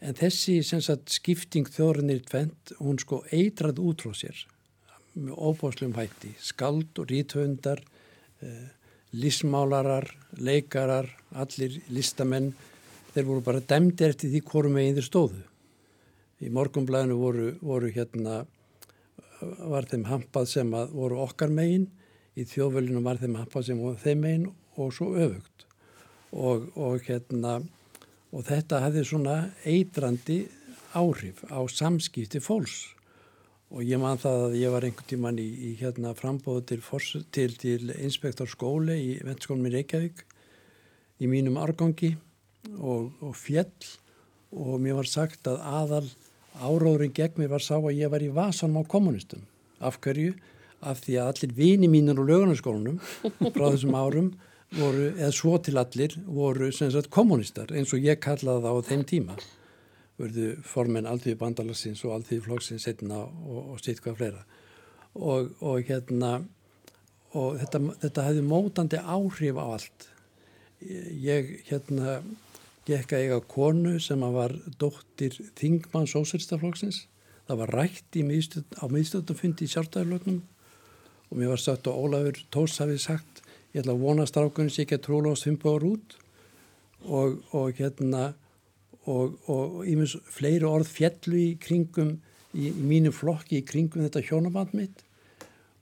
en 0.04 0.18
þessi 0.20 0.60
sagt, 0.64 1.12
skipting 1.16 1.70
þjóðurinnir 1.72 2.24
tvent, 2.28 2.76
hún 2.80 3.00
sko 3.00 3.24
eitrað 3.32 3.80
út 3.84 4.04
frá 4.04 4.16
sér 4.18 4.46
með 5.14 5.38
óbáslegum 5.38 5.96
hætti, 5.96 6.34
skald 6.42 6.98
og 7.00 7.12
ríthöndar 7.12 7.84
eh, 8.42 8.70
lismálarar, 9.14 10.08
leikarar 10.42 11.10
allir 11.38 11.78
listamenn 11.94 12.52
þeir 13.14 13.28
voru 13.28 13.44
bara 13.46 13.62
dæmdi 13.62 14.08
eftir 14.08 14.32
því 14.34 14.42
hvorum 14.50 14.74
meginn 14.74 14.98
þeir 14.98 15.06
stóðu. 15.06 15.44
Í 16.42 16.50
morgumblæðinu 16.52 17.18
voru, 17.20 17.52
voru 17.62 17.92
hérna 17.94 18.42
var 19.70 19.86
þeim 19.92 20.08
hampað 20.10 20.50
sem 20.50 20.74
voru 20.74 21.22
okkar 21.24 21.54
meginn 21.54 21.86
í 22.34 22.46
þjóðvölinu 22.50 23.04
var 23.06 23.22
þeim 23.22 23.38
hampað 23.38 23.70
sem 23.70 23.80
voru 23.86 24.02
þeim 24.02 24.26
meginn 24.26 24.50
og 24.82 24.94
svo 24.98 25.12
öfugt. 25.14 25.68
Og, 26.34 26.72
og 26.74 27.06
hérna 27.06 27.60
og 28.34 28.46
þetta 28.48 28.82
hefði 28.88 29.06
svona 29.08 29.38
eitrandi 29.70 30.42
áhrif 30.98 31.44
á 31.54 31.62
samskipti 31.70 32.42
fólks 32.44 32.94
og 33.74 33.82
ég 33.86 34.02
man 34.02 34.20
það 34.22 34.44
að 34.48 34.60
ég 34.60 34.74
var 34.74 34.86
einhvern 34.86 35.10
tíman 35.10 35.40
í, 35.42 35.48
í 35.50 35.72
hérna 35.80 36.14
frambóðu 36.18 36.66
til, 36.70 36.82
til, 37.34 37.50
til 37.58 37.94
inspektorskóli 37.96 38.98
í 39.00 39.12
ventskólum 39.26 39.70
í 39.70 39.74
Reykjavík 39.78 40.26
í 41.24 41.30
mínum 41.30 41.58
árgangi 41.62 42.14
og, 42.78 43.12
og 43.22 43.34
fjell 43.38 43.72
og 44.54 44.78
mér 44.82 45.00
var 45.02 45.10
sagt 45.10 45.50
að 45.50 45.62
aðal 45.66 46.06
áróðurinn 46.62 47.14
gegn 47.16 47.42
mér 47.42 47.54
var 47.56 47.66
sá 47.66 47.76
að 47.80 47.96
ég 47.98 48.12
var 48.14 48.22
í 48.22 48.30
vasanum 48.34 48.84
á 48.86 48.90
kommunistum. 48.90 49.42
Af 49.82 49.98
hverju? 50.04 50.36
Af 50.84 51.02
því 51.06 51.18
að 51.18 51.30
allir 51.32 51.56
vini 51.58 51.90
mínir 51.90 52.20
á 52.20 52.24
lögunarskólunum 52.24 53.00
frá 53.56 53.66
þessum 53.72 53.98
árum 53.98 54.34
voru, 54.78 55.10
eða 55.14 55.32
svo 55.36 55.58
til 55.64 55.78
allir, 55.82 56.16
voru 56.26 56.70
kommunistar 57.10 57.74
eins 57.74 57.94
og 57.94 58.04
ég 58.04 58.22
kallaði 58.24 58.66
það 58.66 58.80
á 58.80 58.88
þeim 58.90 59.06
tíma. 59.10 59.38
Verðu 60.22 60.50
formen 60.68 61.10
alltíði 61.10 61.40
bandalagsins 61.40 62.04
og 62.06 62.18
alltíði 62.18 62.44
flokksins 62.46 62.86
setna 62.86 63.24
og, 63.24 63.74
og 63.74 63.80
sitt 63.82 64.02
hvað 64.04 64.20
fleira. 64.20 64.44
Og, 65.14 65.54
og 65.62 65.82
hérna 65.88 66.44
og 67.34 67.58
þetta, 67.62 67.82
þetta 68.04 68.28
hefði 68.28 68.44
mótandi 68.46 69.02
áhrif 69.02 69.58
á 69.58 69.66
allt. 69.66 70.08
Ég 70.84 71.56
hérna 71.70 72.20
gekk 72.86 73.16
að 73.16 73.26
eiga 73.26 73.42
konu 73.48 73.98
sem 74.04 74.22
var 74.36 74.54
dóttir 74.78 75.38
Þingmann 75.58 76.10
Sósirstaflokksins 76.10 77.06
það 77.48 77.60
var 77.64 77.74
rætt 77.78 78.20
miðstöð, 78.24 78.66
á 78.80 78.86
miðstöðufundi 78.92 79.68
í 79.68 79.72
sjálfstæðarlögnum 79.74 80.42
og 81.30 81.40
mér 81.40 81.52
var 81.54 81.62
sagt 81.62 81.90
og 81.92 82.06
Ólafur 82.06 82.40
Tós 82.54 82.78
hafið 82.82 83.02
sagt 83.04 83.33
ég 83.74 83.82
ætla 83.82 83.96
að 83.96 84.04
vona 84.06 84.28
strákunni 84.30 84.74
sér 84.74 84.86
ekki 84.86 85.00
að 85.00 85.06
tróla 85.08 85.34
á 85.34 85.42
svimbáður 85.42 85.88
út 85.94 86.18
og, 87.04 87.40
og 87.52 87.80
hérna 87.80 88.34
og, 89.10 89.40
og 89.52 89.82
ímins 89.90 90.16
fleiri 90.32 90.68
orð 90.68 90.92
fjallu 90.94 91.40
í 91.40 91.50
kringum 91.62 92.16
í, 92.54 92.70
í 92.70 92.86
mínu 92.86 93.12
flokki 93.16 93.60
í 93.60 93.66
kringum 93.68 94.06
þetta 94.06 94.24
hjónaband 94.30 94.78
mitt 94.78 95.04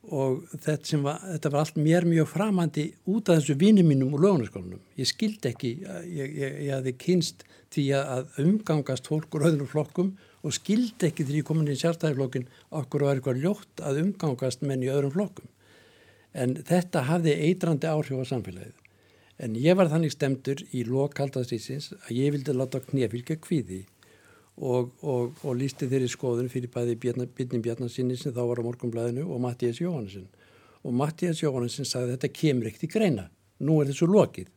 og 0.09 0.47
þetta, 0.55 0.97
var, 1.03 1.19
þetta 1.35 1.51
var 1.53 1.61
allt 1.61 1.77
mér 1.77 2.07
mjög 2.09 2.29
framandi 2.31 2.87
út 3.11 3.29
af 3.29 3.37
þessu 3.37 3.55
vinið 3.61 3.85
mínum 3.85 4.15
úr 4.15 4.25
lögunaskólanum. 4.25 4.81
Ég 4.97 5.09
skildi 5.09 5.51
ekki, 5.51 5.75
ég, 6.09 6.33
ég, 6.41 6.55
ég 6.65 6.73
hafði 6.73 6.95
kynst 6.97 7.45
því 7.71 7.85
að 7.99 8.41
umgangast 8.41 9.07
fólk 9.07 9.37
úr 9.37 9.45
öðrum 9.51 9.69
flokkum 9.69 10.11
og 10.41 10.55
skildi 10.57 11.11
ekki 11.11 11.27
því 11.27 11.41
ég 11.43 11.47
komin 11.47 11.69
í 11.69 11.77
sjálfstæðiflokkin 11.77 12.49
okkur 12.81 13.05
var 13.05 13.19
eitthvað 13.19 13.43
ljótt 13.45 13.83
að 13.85 14.01
umgangast 14.07 14.65
menn 14.65 14.83
í 14.83 14.89
öðrum 14.91 15.13
flokkum. 15.13 15.51
En 16.33 16.55
þetta 16.67 17.05
hafði 17.09 17.35
eitrandi 17.47 17.89
áhrif 17.89 18.23
á 18.23 18.25
samfélagið. 18.29 18.77
En 19.41 19.55
ég 19.57 19.75
var 19.77 19.89
þannig 19.89 20.13
stemtur 20.13 20.61
í 20.71 20.83
lokaldagstísins 20.85 21.91
að 21.97 22.13
ég 22.19 22.35
vildi 22.35 22.53
láta 22.53 22.81
knefylgja 22.83 23.39
kvíði 23.41 23.81
og, 24.61 24.91
og, 25.01 25.39
og 25.41 25.57
lísti 25.57 25.89
þeirri 25.89 26.09
skoðun 26.11 26.51
fyrir 26.51 26.71
bæði 26.71 26.97
Bjarni 27.01 27.61
Bjarnarsinni 27.65 28.17
sem 28.19 28.35
þá 28.35 28.43
var 28.51 28.61
á 28.61 28.67
morgunblæðinu 28.67 29.25
og 29.25 29.41
Mattías 29.41 29.81
Jóhannesson. 29.81 30.27
Og 30.85 30.93
Mattías 30.97 31.41
Jóhannesson 31.41 31.89
sagði 31.89 32.15
þetta 32.15 32.33
kemur 32.37 32.69
ekkert 32.69 32.85
í 32.85 32.91
greina, 32.93 33.27
nú 33.59 33.79
er 33.81 33.89
þessu 33.89 34.09
lokið. 34.11 34.51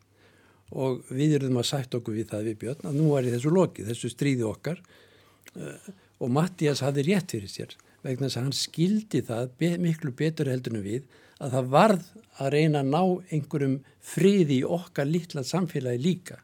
Og 0.75 1.09
við 1.15 1.39
erum 1.39 1.61
að 1.61 1.71
sætt 1.71 1.97
okkur 1.97 2.19
við 2.19 2.31
það 2.33 2.47
við 2.51 2.61
Björn 2.63 2.91
að 2.91 3.01
nú 3.01 3.11
er 3.17 3.31
þessu 3.33 3.53
lokið, 3.55 3.91
þessu 3.93 4.13
stríði 4.13 4.47
okkar 4.49 4.81
uh, 4.81 5.91
og 6.21 6.33
Mattías 6.33 6.83
hafði 6.85 7.09
rétt 7.09 7.35
fyrir 7.35 7.53
sér 7.53 7.75
vegna 8.05 8.29
þess 8.29 8.39
að 8.39 8.47
hann 8.47 8.57
skildi 8.57 9.21
það 9.25 9.53
be 9.61 9.71
miklu 9.81 10.13
betur 10.17 10.51
heldur 10.53 10.77
en 10.77 10.85
við 10.85 11.07
að 11.43 11.57
það 11.57 11.73
varð 11.75 12.11
að 12.43 12.53
reyna 12.55 12.83
að 12.83 12.93
ná 12.93 13.03
einhverjum 13.35 13.79
friði 14.05 14.61
í 14.61 14.69
okkar 14.77 15.09
litla 15.11 15.45
samfélagi 15.47 16.03
líka 16.03 16.41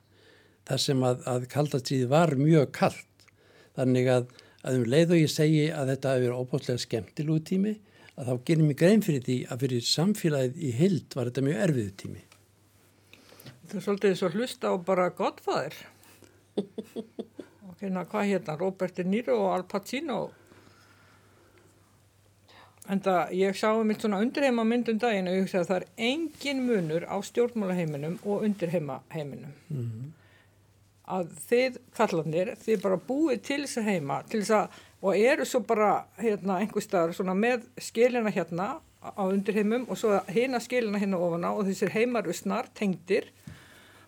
þar 0.68 0.82
sem 0.82 1.04
að, 1.06 1.22
að 1.26 1.46
kaldastriði 1.50 2.10
var 2.10 2.36
mjög 2.38 2.72
kallt 2.76 3.06
Þannig 3.78 4.10
að, 4.12 4.26
að 4.66 4.80
um 4.80 4.88
leið 4.92 5.14
og 5.14 5.22
ég 5.22 5.32
segi 5.32 5.62
að 5.72 5.94
þetta 5.94 6.14
hefur 6.14 6.26
verið 6.26 6.42
óbúslega 6.42 6.84
skemmtilegu 6.84 7.44
tími 7.50 7.76
að 8.20 8.28
þá 8.28 8.34
gerir 8.50 8.66
mig 8.66 8.78
grein 8.80 9.04
fyrir 9.04 9.22
því 9.24 9.36
að 9.46 9.62
fyrir 9.64 9.86
samfélagið 9.88 10.58
í 10.60 10.72
hild 10.76 11.16
var 11.16 11.30
þetta 11.30 11.44
mjög 11.46 11.62
erfiðu 11.66 11.94
tími. 12.02 12.24
Það 13.70 13.78
er 13.78 13.86
svolítið 13.86 14.16
svo 14.18 14.30
hlusta 14.34 14.74
á 14.74 14.76
bara 14.90 15.06
gottfæðir. 15.16 15.78
ok, 17.70 17.86
ná 17.86 18.02
hvað 18.02 18.28
hérna? 18.32 18.58
Robert 18.60 18.98
De 18.98 19.06
Niro 19.06 19.38
og 19.46 19.54
Al 19.54 19.66
Pacino. 19.70 20.20
En 22.90 23.02
það, 23.04 23.34
ég 23.38 23.58
sá 23.58 23.68
um 23.72 23.90
eitt 23.92 24.02
svona 24.02 24.18
undirheima 24.24 24.64
mynd 24.66 24.88
um 24.90 24.98
daginn 24.98 25.28
og 25.30 25.36
ég 25.36 25.44
hugsa 25.44 25.60
að 25.60 25.68
það 25.68 25.76
er 25.80 25.90
engin 26.10 26.64
munur 26.66 27.04
á 27.06 27.16
stjórnmálaheiminum 27.22 28.16
og 28.24 28.46
undirheima 28.48 29.02
heiminum. 29.14 29.52
Mm 29.70 29.84
-hmm 29.84 30.16
að 31.10 31.32
þið 31.48 31.80
kallanir, 31.96 32.52
þið 32.60 32.84
bara 32.84 33.00
búið 33.08 33.42
til 33.46 33.60
þess 33.64 33.80
að 33.80 33.90
heima 33.90 34.20
til 34.28 34.42
þess 34.42 34.54
að, 34.58 34.78
og 35.00 35.24
eru 35.32 35.46
svo 35.48 35.62
bara 35.66 35.90
hérna 36.20 36.60
einhver 36.60 36.84
staðar 36.84 37.16
svona 37.16 37.34
með 37.38 37.66
skilina 37.80 38.32
hérna 38.34 38.70
á 39.00 39.22
undirheimum 39.24 39.86
og 39.88 39.98
svo 39.98 40.18
hérna 40.28 40.60
skilina 40.62 41.00
hérna 41.00 41.20
ofan 41.20 41.46
á 41.48 41.50
og 41.52 41.64
þessir 41.68 41.94
heimar 41.94 42.28
við 42.28 42.40
snar 42.42 42.68
tengdir 42.76 43.30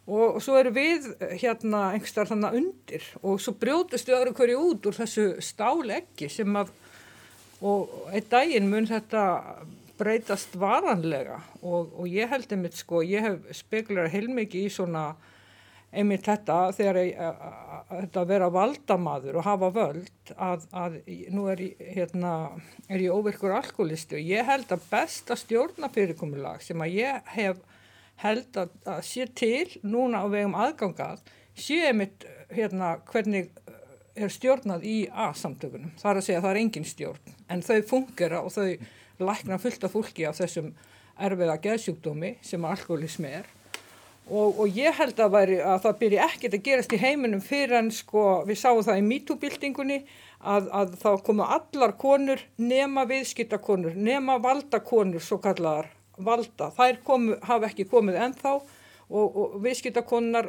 og, 0.05 0.37
og 0.37 0.41
svo 0.45 0.59
eru 0.61 0.75
við 0.77 1.09
hérna 1.41 1.89
einhver 1.95 2.11
staðar 2.11 2.35
þannig 2.35 2.59
undir 2.61 3.09
og 3.23 3.41
svo 3.41 3.57
brjótustu 3.63 4.15
öðru 4.17 4.37
hverju 4.37 4.63
út 4.69 4.91
úr 4.91 4.99
þessu 5.01 5.29
stáleggi 5.43 6.29
sem 6.33 6.61
að 6.61 6.75
og 7.63 8.11
einn 8.13 8.29
daginn 8.31 8.71
mun 8.71 8.89
þetta 8.91 9.25
breytast 10.01 10.57
varanlega 10.59 11.39
og, 11.63 11.93
og 11.95 12.09
ég 12.11 12.31
held 12.33 12.51
einmitt 12.53 12.79
sko, 12.79 13.03
ég 13.07 13.23
hef 13.23 13.53
speklar 13.63 14.11
heilmikið 14.13 14.67
í 14.67 14.73
svona 14.73 15.13
einmitt 15.93 16.25
þetta 16.25 16.57
þegar 16.73 16.99
þetta 17.91 18.23
að 18.23 18.31
vera 18.31 18.49
valdamaður 18.53 19.39
og 19.39 19.47
hafa 19.47 19.69
völd 19.75 20.33
að, 20.37 20.65
að 20.73 20.97
nú 21.35 21.47
er 21.53 21.61
ég, 21.67 21.83
hérna, 21.99 22.33
er 22.89 23.05
ég 23.05 23.13
óvirkur 23.13 23.53
alkoholistu 23.59 24.17
og 24.17 24.33
ég 24.33 24.49
held 24.49 24.73
að 24.73 24.89
besta 24.91 25.37
stjórnafyrirkomulag 25.37 26.65
sem 26.65 26.81
að 26.81 26.97
ég 26.97 27.31
hef 27.37 27.61
held 28.23 28.59
að, 28.59 28.73
að 28.89 29.05
sé 29.09 29.29
til 29.37 29.69
núna 29.85 30.25
á 30.25 30.27
vegum 30.33 30.57
aðgangað 30.57 31.23
sé 31.59 31.83
einmitt 31.91 32.25
hérna, 32.53 32.97
hvernig 33.11 33.53
er 34.15 34.33
stjórnað 34.33 34.85
í 34.85 34.97
A-samtökunum. 35.09 35.95
Það 36.01 36.11
er 36.11 36.21
að 36.21 36.27
segja 36.27 36.41
að 36.41 36.47
það 36.47 36.55
er 36.55 36.61
engin 36.63 36.89
stjórn 36.89 37.37
en 37.49 37.65
þau 37.65 37.81
fungera 37.89 38.43
og 38.43 38.53
þau 38.55 39.23
lækna 39.23 39.59
fullt 39.63 39.85
af 39.87 39.95
fólki 39.95 40.27
af 40.29 40.39
þessum 40.41 40.73
erfiða 41.23 41.59
geðsjúkdómi 41.63 42.37
sem 42.45 42.65
alkoholismi 42.65 43.35
er 43.41 43.51
Og, 44.31 44.61
og 44.63 44.77
ég 44.79 44.95
held 44.95 45.19
að, 45.19 45.33
væri, 45.35 45.57
að 45.67 45.81
það 45.83 45.97
byrji 45.99 46.19
ekkert 46.23 46.55
að 46.55 46.63
gerast 46.67 46.93
í 46.95 46.99
heiminum 47.03 47.41
fyrir 47.43 47.75
en 47.81 47.89
sko 47.93 48.23
við 48.47 48.61
sáum 48.61 48.85
það 48.87 49.01
í 49.01 49.07
MeToo-bildingunni 49.09 49.97
að, 50.39 50.69
að 50.71 50.95
þá 51.03 51.09
komu 51.27 51.49
allar 51.57 51.97
konur 51.99 52.45
nema 52.63 53.03
viðskiptakonur, 53.11 53.97
nema 53.99 54.39
valdakonur 54.43 55.25
svo 55.25 55.41
kallar 55.43 55.91
valda. 56.23 56.71
Þær 56.77 57.03
komu, 57.03 57.35
hafa 57.43 57.69
ekki 57.73 57.89
komið 57.91 58.21
ennþá 58.29 58.55
og, 58.55 59.27
og 59.27 59.59
viðskiptakonunar 59.67 60.49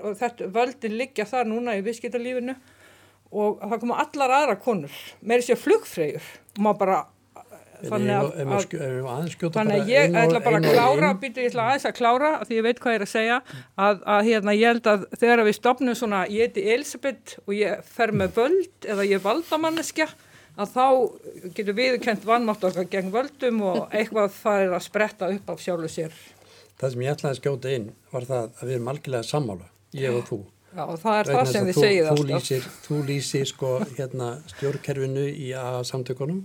völdin 0.53 0.97
liggja 0.99 1.25
þar 1.27 1.49
núna 1.49 1.73
í 1.79 1.83
viðskiptalífinu 1.87 2.55
og 3.33 3.63
það 3.63 3.81
komu 3.81 3.97
allar 4.05 4.37
aðra 4.39 4.59
konur, 4.61 5.01
með 5.21 5.43
þessi 5.43 5.59
flugfreyjur. 5.63 6.31
Og 6.53 6.63
maður 6.67 6.79
bara 6.83 7.01
þannig 7.83 8.13
að, 8.15 8.27
að, 8.43 9.33
þannig 9.53 9.81
að 9.81 9.89
ég 9.91 10.17
ætla 10.17 10.41
bara 10.43 10.59
að 10.59 10.67
klára 10.69 11.09
býtu 11.19 11.43
ég 11.43 11.51
ætla 11.51 11.65
aðeins 11.67 11.87
að 11.89 11.95
klára 11.97 12.29
því 12.45 12.59
ég 12.59 12.65
veit 12.67 12.81
hvað 12.83 12.93
ég 12.93 12.99
er 12.99 13.05
að 13.05 13.11
segja 13.11 13.39
að, 13.75 14.03
að 14.15 14.29
hérna 14.29 14.55
ég 14.55 14.71
held 14.71 14.89
að 14.91 15.05
þegar 15.19 15.43
við 15.47 15.57
stopnum 15.57 15.97
svona 15.99 16.21
ég 16.31 16.47
heiti 16.47 16.63
Elisabeth 16.75 17.39
og 17.43 17.55
ég 17.57 17.89
fer 17.95 18.13
með 18.15 18.37
völd 18.37 18.87
eða 18.87 19.07
ég 19.09 19.19
er 19.19 19.25
valdamanneskja 19.25 20.07
að 20.53 20.75
þá 20.75 20.87
getur 21.57 21.77
viðkent 21.77 22.27
vannmátt 22.29 22.65
okkar 22.69 22.89
gegn 22.91 23.11
völdum 23.13 23.61
og 23.65 23.83
eitthvað 23.89 24.35
það 24.37 24.65
er 24.67 24.75
að 24.77 24.87
spretta 24.87 25.31
upp 25.33 25.53
af 25.53 25.63
sjálfu 25.63 25.89
sér. 25.91 26.17
Það 26.79 26.93
sem 26.93 27.05
ég 27.05 27.15
ætlaði 27.15 27.33
að 27.33 27.41
skjóta 27.41 27.73
inn 27.73 27.87
var 28.13 28.27
það 28.29 28.51
að 28.51 28.67
við 28.67 28.75
erum 28.77 28.91
algjörlega 28.93 29.29
sammála, 29.29 29.71
ég 29.97 30.19
og 30.19 30.27
þú 30.29 30.43
Já, 30.73 30.85
það 31.03 31.17
er 31.19 31.29
það 31.29 31.51
sem 31.51 31.67
við 31.69 31.79
segjum 31.79 32.07
alltaf. 32.11 32.23
Þú 32.23 32.29
lýsir, 32.31 32.69
þú 32.87 33.01
lýsir 33.09 33.49
sko 33.49 33.73
hérna 33.97 34.29
stjórnkerfinu 34.55 35.27
í 35.29 35.51
samtökunum 35.89 36.41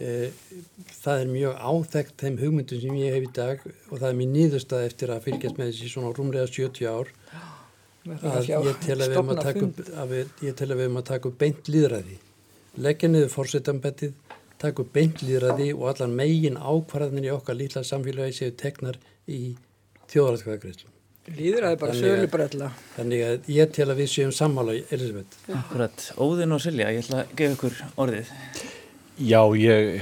Eh, 0.00 0.30
það 1.02 1.20
er 1.20 1.28
mjög 1.30 1.56
áþekkt 1.58 2.22
þeim 2.22 2.36
hugmyndum 2.40 2.80
sem 2.82 2.96
ég 2.98 3.14
hef 3.14 3.26
í 3.26 3.30
dag 3.34 3.62
og 3.66 3.98
það 3.98 4.06
er 4.08 4.16
mér 4.20 4.30
nýðustað 4.34 4.86
eftir 4.86 5.12
að 5.12 5.24
fylgjast 5.26 5.58
með 5.58 5.70
þessi 5.70 5.90
svona 5.92 6.12
rúmlega 6.14 6.46
70 6.50 6.88
ár. 6.90 7.10
Að 8.06 8.50
ég 8.50 8.78
tel 8.84 8.96
að 8.96 9.10
við 9.10 9.16
höfum 9.18 9.32
að 9.34 9.42
taka 9.44 9.64
upp 9.66 9.80
að 10.02 10.14
við, 10.14 10.30
ég 10.46 10.56
tel 10.58 10.68
að 10.70 10.76
við 10.78 10.86
höfum 10.86 11.00
að 11.02 11.08
taka 11.10 11.28
upp 11.30 11.40
beint 11.42 11.70
líðræði 11.70 12.16
leggja 12.80 13.10
niður 13.10 13.32
fórsetambettið 13.34 14.14
taka 14.60 14.84
upp 14.84 14.94
beint 14.94 15.20
líðræði 15.24 15.68
og 15.74 15.84
allar 15.92 16.14
megin 16.22 16.56
ákvarðanir 16.56 17.28
í 17.28 17.34
okkar 17.34 17.58
lítla 17.58 17.82
samfélagi 17.86 18.38
séu 18.38 18.54
teknar 18.56 18.96
í 19.28 19.56
þjóðræðskvæðagreyslu 20.12 20.99
Líðræði 21.28 21.76
bara 21.78 21.94
sölubrella. 21.94 22.70
Þannig 22.96 23.22
að 23.26 23.48
ég 23.52 23.72
tel 23.76 23.88
að 23.92 23.98
við 24.00 24.12
séum 24.14 24.30
sammála 24.34 24.78
Elisabeth 24.80 25.52
Akkurat, 25.52 26.06
Óðin 26.16 26.56
og 26.56 26.62
Silja, 26.64 26.88
ég 26.94 27.04
ætla 27.04 27.22
að 27.22 27.34
gefa 27.38 27.56
ykkur 27.58 27.82
orðið. 28.00 28.30
Já, 29.20 29.42
ég, 29.60 30.00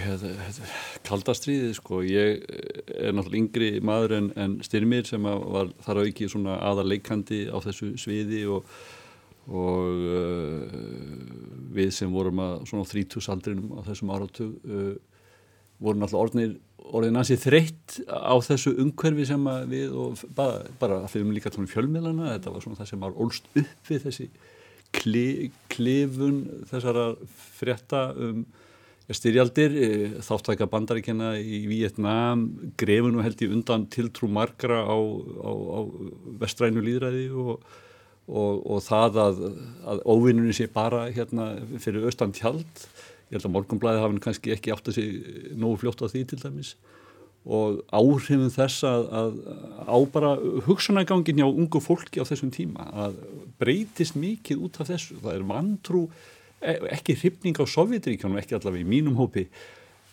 kaldastriðið 1.09 1.73
sko, 1.75 2.05
ég 2.07 2.45
er 2.47 3.17
náttúrulega 3.17 3.41
yngri 3.41 3.71
maður 3.83 4.15
en, 4.21 4.29
en 4.39 4.55
styrmir 4.63 5.09
sem 5.09 5.27
var 5.27 5.73
þar 5.83 5.99
á 5.99 6.03
ekki 6.05 6.29
svona 6.31 6.61
aðarleikandi 6.69 7.49
á 7.51 7.59
þessu 7.67 7.91
sviði 7.99 8.45
og, 8.55 8.71
og 9.51 10.07
uh, 10.15 10.79
við 11.75 11.91
sem 11.99 12.15
vorum 12.15 12.45
að 12.45 12.55
svona 12.71 12.87
þrítúsaldrinum 12.93 13.75
á 13.75 13.81
þessum 13.91 14.15
áratug 14.15 14.55
uh, 14.71 14.95
vorum 15.83 16.03
náttúrulega 16.03 16.57
orðin 16.89 17.21
ansið 17.21 17.43
þreytt 17.45 17.99
á 18.09 18.35
þessu 18.45 18.75
umhverfi 18.81 19.27
sem 19.29 19.49
við 19.69 19.97
og 19.99 20.23
bara, 20.37 20.63
bara 20.81 21.03
að 21.03 21.11
fyrir 21.15 21.35
líka 21.37 21.53
tónum 21.53 21.69
fjölmiðlana, 21.71 22.35
þetta 22.37 22.55
var 22.55 22.65
svona 22.65 22.81
það 22.81 22.91
sem 22.93 23.03
var 23.05 23.19
ólst 23.25 23.51
upp 23.53 23.91
við 23.91 24.07
þessi 24.07 24.29
kli, 24.97 25.27
klifun 25.69 26.41
þessara 26.71 27.11
frétta 27.59 28.09
um 28.17 28.47
styrjaldir, 29.09 29.73
eh, 29.73 30.17
þáttækja 30.21 30.69
bandaríkjana 30.69 31.33
í 31.41 31.63
Vietnám, 31.71 32.45
grefun 32.77 33.17
og 33.17 33.25
held 33.25 33.41
ég 33.41 33.55
undan 33.57 33.87
tiltrú 33.89 34.29
margra 34.29 34.83
á, 34.85 34.97
á, 34.97 35.49
á 35.49 35.81
vestrænu 36.43 36.83
líðræði 36.85 37.31
og, 37.33 37.65
og, 38.29 38.59
og 38.69 38.83
það 38.85 39.21
að, 39.25 39.41
að 39.89 40.03
óvinnunni 40.05 40.53
sé 40.53 40.69
bara 40.69 41.07
hérna 41.09 41.55
fyrir 41.81 42.05
austan 42.05 42.37
tjald. 42.37 42.85
Ég 43.29 43.37
held 43.37 43.49
að 43.49 43.55
morgunblæði 43.57 44.05
hafinn 44.05 44.23
kannski 44.25 44.55
ekki 44.55 44.73
átt 44.75 44.89
að 44.89 44.99
sé 44.99 45.05
nógu 45.59 45.83
fljótt 45.83 46.05
á 46.05 46.07
því 46.09 46.25
til 46.31 46.41
dæmis 46.45 46.77
og 47.49 47.79
áhrifin 47.95 48.51
þess 48.53 48.83
að, 48.85 49.05
að 49.15 49.37
á 49.89 49.99
bara 50.13 50.33
hugsanagangin 50.67 51.39
hjá 51.41 51.47
ungu 51.47 51.81
fólki 51.81 52.21
á 52.21 52.29
þessum 52.29 52.51
tíma 52.53 52.89
að 53.07 53.21
breytist 53.61 54.19
mikið 54.19 54.67
út 54.67 54.81
af 54.83 54.91
þessu. 54.91 55.17
Það 55.23 55.37
er 55.39 55.47
vantrú 55.49 56.03
E, 56.59 56.75
ekki 56.91 57.15
hrifning 57.15 57.59
á 57.63 57.65
Sovjetríkjónum, 57.71 58.39
ekki 58.41 58.57
allavega 58.57 58.83
í 58.83 58.89
mínum 58.89 59.19
hópi, 59.19 59.45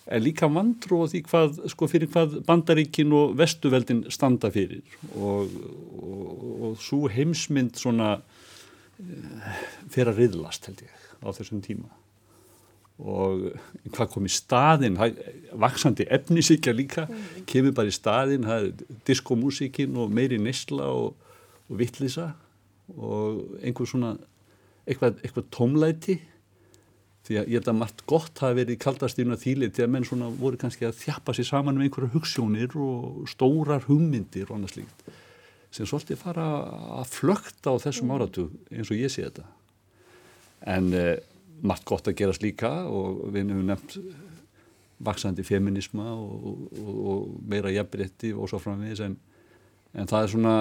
en 0.06 0.22
líka 0.22 0.46
vandrú 0.46 1.02
á 1.02 1.06
því 1.10 1.22
hvað, 1.26 1.62
sko, 1.74 1.88
fyrir 1.90 2.12
hvað 2.14 2.36
bandaríkin 2.46 3.14
og 3.18 3.34
vestuveldin 3.40 4.04
standa 4.14 4.52
fyrir 4.54 4.84
og, 5.18 5.56
og, 5.98 6.44
og 6.68 6.76
svo 6.86 7.10
heimsmynd 7.10 7.82
svona 7.82 8.12
uh, 8.20 9.64
fyrir 9.90 10.12
að 10.14 10.22
riðlast 10.22 10.70
held 10.70 10.86
ég 10.86 11.08
á 11.26 11.28
þessum 11.34 11.66
tíma. 11.66 11.90
Og 12.96 13.50
hvað 13.92 14.12
kom 14.14 14.28
í 14.28 14.32
staðin 14.32 14.96
vaksandi 15.60 16.08
efnisíkja 16.16 16.74
líka. 16.76 17.08
Kemur 17.50 17.76
bara 17.76 17.92
í 17.92 17.96
staðin 17.96 18.48
diskomúsíkin 19.08 19.98
og 20.00 20.14
meiri 20.16 20.40
nesla 20.40 20.88
og, 20.94 21.18
og 21.68 21.82
vittlisa 21.82 22.32
og 22.96 23.60
einhver 23.66 23.90
svona 23.90 24.14
eitthvað, 24.86 25.20
eitthvað 25.26 25.52
tómlæti. 25.52 26.18
Því 27.26 27.40
að 27.42 27.48
ég 27.50 27.58
held 27.58 27.70
að 27.72 27.78
margt 27.80 28.02
gott 28.06 28.42
hafi 28.44 28.60
verið 28.60 28.76
í 28.76 28.82
kaldastífuna 28.84 29.42
þýlið 29.42 29.72
til 29.74 29.86
að 29.88 29.94
menn 29.96 30.06
svona 30.06 30.28
voru 30.38 30.60
kannski 30.62 30.86
að 30.86 31.00
þjappa 31.00 31.34
sér 31.34 31.48
saman 31.50 31.80
með 31.80 31.88
einhverja 31.88 32.14
hugssjónir 32.14 32.76
og 32.78 33.24
stórar 33.32 33.88
hugmyndir 33.88 34.52
og 34.52 34.60
annað 34.60 34.76
slíkt 34.76 35.08
sem 35.76 35.88
svolítið 35.90 36.22
fara 36.22 36.46
að 37.02 37.10
flökta 37.12 37.74
á 37.74 37.76
þessum 37.84 38.08
mm. 38.08 38.16
áratug 38.16 38.52
eins 38.72 38.92
og 38.94 39.00
ég 39.00 39.12
sé 39.12 39.26
þetta. 39.26 39.44
En 40.72 40.94
eh, 40.96 41.18
margt 41.62 41.86
gott 41.86 42.08
að 42.08 42.18
gerast 42.20 42.44
líka 42.44 42.72
og 42.90 43.26
við 43.34 43.52
hefum 43.52 43.68
nefnt 43.70 43.98
vaksandi 45.06 45.44
feminisma 45.44 46.08
og, 46.16 46.70
og, 46.80 46.92
og 47.12 47.30
meira 47.48 47.74
jafnbretti 47.74 48.34
og 48.34 48.50
svo 48.50 48.62
framvegis 48.64 49.04
en, 49.06 49.18
en 49.94 50.08
það 50.08 50.24
er 50.24 50.34
svona 50.34 50.56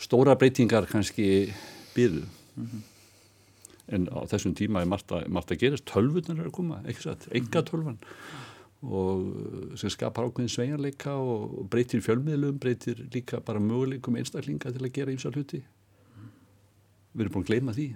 stóra 0.00 0.36
breytingar 0.36 0.88
kannski 0.88 1.50
byrðu 1.94 2.24
mm 2.24 2.66
-hmm 2.66 2.88
en 3.94 4.06
á 4.10 4.22
þessum 4.30 4.54
tíma 4.58 4.84
er 4.84 4.90
margt 4.90 5.10
að, 5.14 5.26
margt 5.32 5.52
að 5.54 5.64
gerast. 5.64 5.86
Tölvunar 5.90 6.38
er 6.38 6.48
að 6.48 6.54
koma, 6.54 6.80
enga 6.86 7.64
tölvan 7.66 7.98
og 8.80 9.74
sem 9.76 9.92
skapar 9.92 10.24
ákveðin 10.24 10.48
sveigarleika 10.48 11.12
og 11.20 11.66
breytir 11.68 12.00
fjölmiðlum, 12.00 12.56
breytir 12.62 13.02
líka 13.12 13.42
bara 13.44 13.60
möguleikum 13.60 14.16
einstaklinga 14.16 14.72
til 14.72 14.86
að 14.86 14.94
gera 14.94 15.12
ímsa 15.12 15.32
hluti 15.34 15.60
við 17.10 17.24
erum 17.24 17.34
búin 17.34 17.44
að 17.44 17.50
gleyma 17.50 17.74
því 17.74 17.86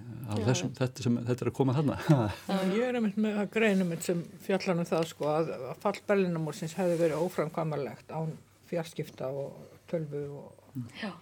þessum, 0.45 0.71
þetta, 0.75 1.05
sem, 1.05 1.19
þetta 1.27 1.45
er 1.45 1.51
að 1.51 1.57
koma 1.59 1.75
þarna. 1.77 1.99
Ég 2.75 2.87
er 2.87 2.97
einmitt 2.99 3.19
með 3.21 3.37
að 3.43 3.53
greinum 3.53 3.93
sem 4.03 4.25
fjallanum 4.43 4.89
það 4.89 5.05
sko 5.11 5.29
að, 5.31 5.53
að 5.71 5.77
fall 5.85 5.95
Berlinamúrsins 6.09 6.75
hefði 6.79 6.97
verið 7.03 7.23
óframkvæmarlegt 7.23 8.11
án 8.11 8.35
fjarskipta 8.69 9.31
og 9.31 9.79
tölvu 9.91 10.25
og 10.41 10.51
Já 10.99 11.13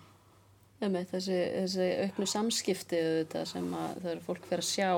með 0.92 1.14
þessi, 1.14 1.38
þessi 1.54 1.90
auknu 2.08 2.28
samskipti 2.28 3.00
þetta, 3.00 3.44
sem 3.48 3.68
að 3.78 4.00
það 4.02 4.10
eru 4.14 4.24
fólk 4.26 4.48
fyrir 4.50 4.64
að 4.64 4.70
sjá 4.70 4.90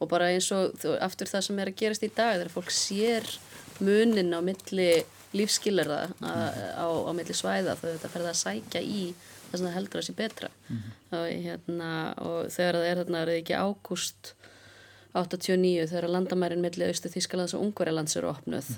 og 0.00 0.08
bara 0.08 0.30
eins 0.32 0.48
og 0.56 0.84
aftur 1.04 1.28
það 1.28 1.46
sem 1.46 1.60
er 1.60 1.70
að 1.70 1.80
gerast 1.82 2.06
í 2.06 2.12
dag 2.14 2.36
þegar 2.36 2.52
fólk 2.54 2.72
sér 2.72 3.26
munin 3.84 4.32
á 4.32 4.40
milli 4.44 4.90
lífskillerða 5.36 6.00
á, 6.24 6.88
á 6.88 7.12
milli 7.16 7.36
svæða 7.36 7.76
þau 7.78 7.90
þetta 7.90 8.12
ferða 8.14 8.32
að 8.32 8.40
sækja 8.40 8.82
í 8.82 9.02
þess 9.50 9.60
að 9.60 9.66
það 9.66 9.78
heldur 9.78 10.02
að 10.02 10.06
sé 10.08 10.16
betra. 10.18 10.50
Mm 10.68 10.76
-hmm. 10.76 10.98
og, 11.18 11.24
hérna, 11.46 11.92
og 12.18 12.38
þegar 12.54 12.78
það 12.80 12.90
er 12.90 13.00
þarna 13.02 13.22
er 13.22 13.32
það 13.32 13.40
ekki 13.40 13.62
ágúst 13.64 14.34
89 15.12 15.88
þegar 15.90 16.06
landamærin 16.12 16.62
milli 16.62 16.86
Austu 16.86 17.10
Þískalands 17.10 17.54
og 17.56 17.64
Ungverjalands 17.64 18.14
eru 18.18 18.28
opnuð 18.30 18.68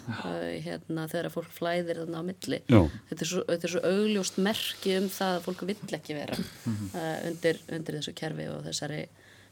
hérna, 0.64 1.04
þegar 1.10 1.28
fólk 1.34 1.50
flæðir 1.52 2.00
þarna 2.00 2.22
á 2.24 2.24
milli. 2.24 2.60
Þetta 2.68 3.18
er, 3.18 3.28
svo, 3.28 3.42
þetta 3.50 3.68
er 3.68 3.74
svo 3.74 3.82
augljóst 3.90 4.38
merki 4.46 4.94
um 4.96 5.10
það 5.12 5.36
að 5.36 5.44
fólk 5.48 5.66
vill 5.68 5.98
ekki 5.98 6.16
vera 6.16 6.38
uh, 6.38 7.18
undir, 7.28 7.60
undir 7.68 7.98
þessu 7.98 8.16
kerfi 8.16 8.48
og 8.48 8.64
þessari, 8.64 9.02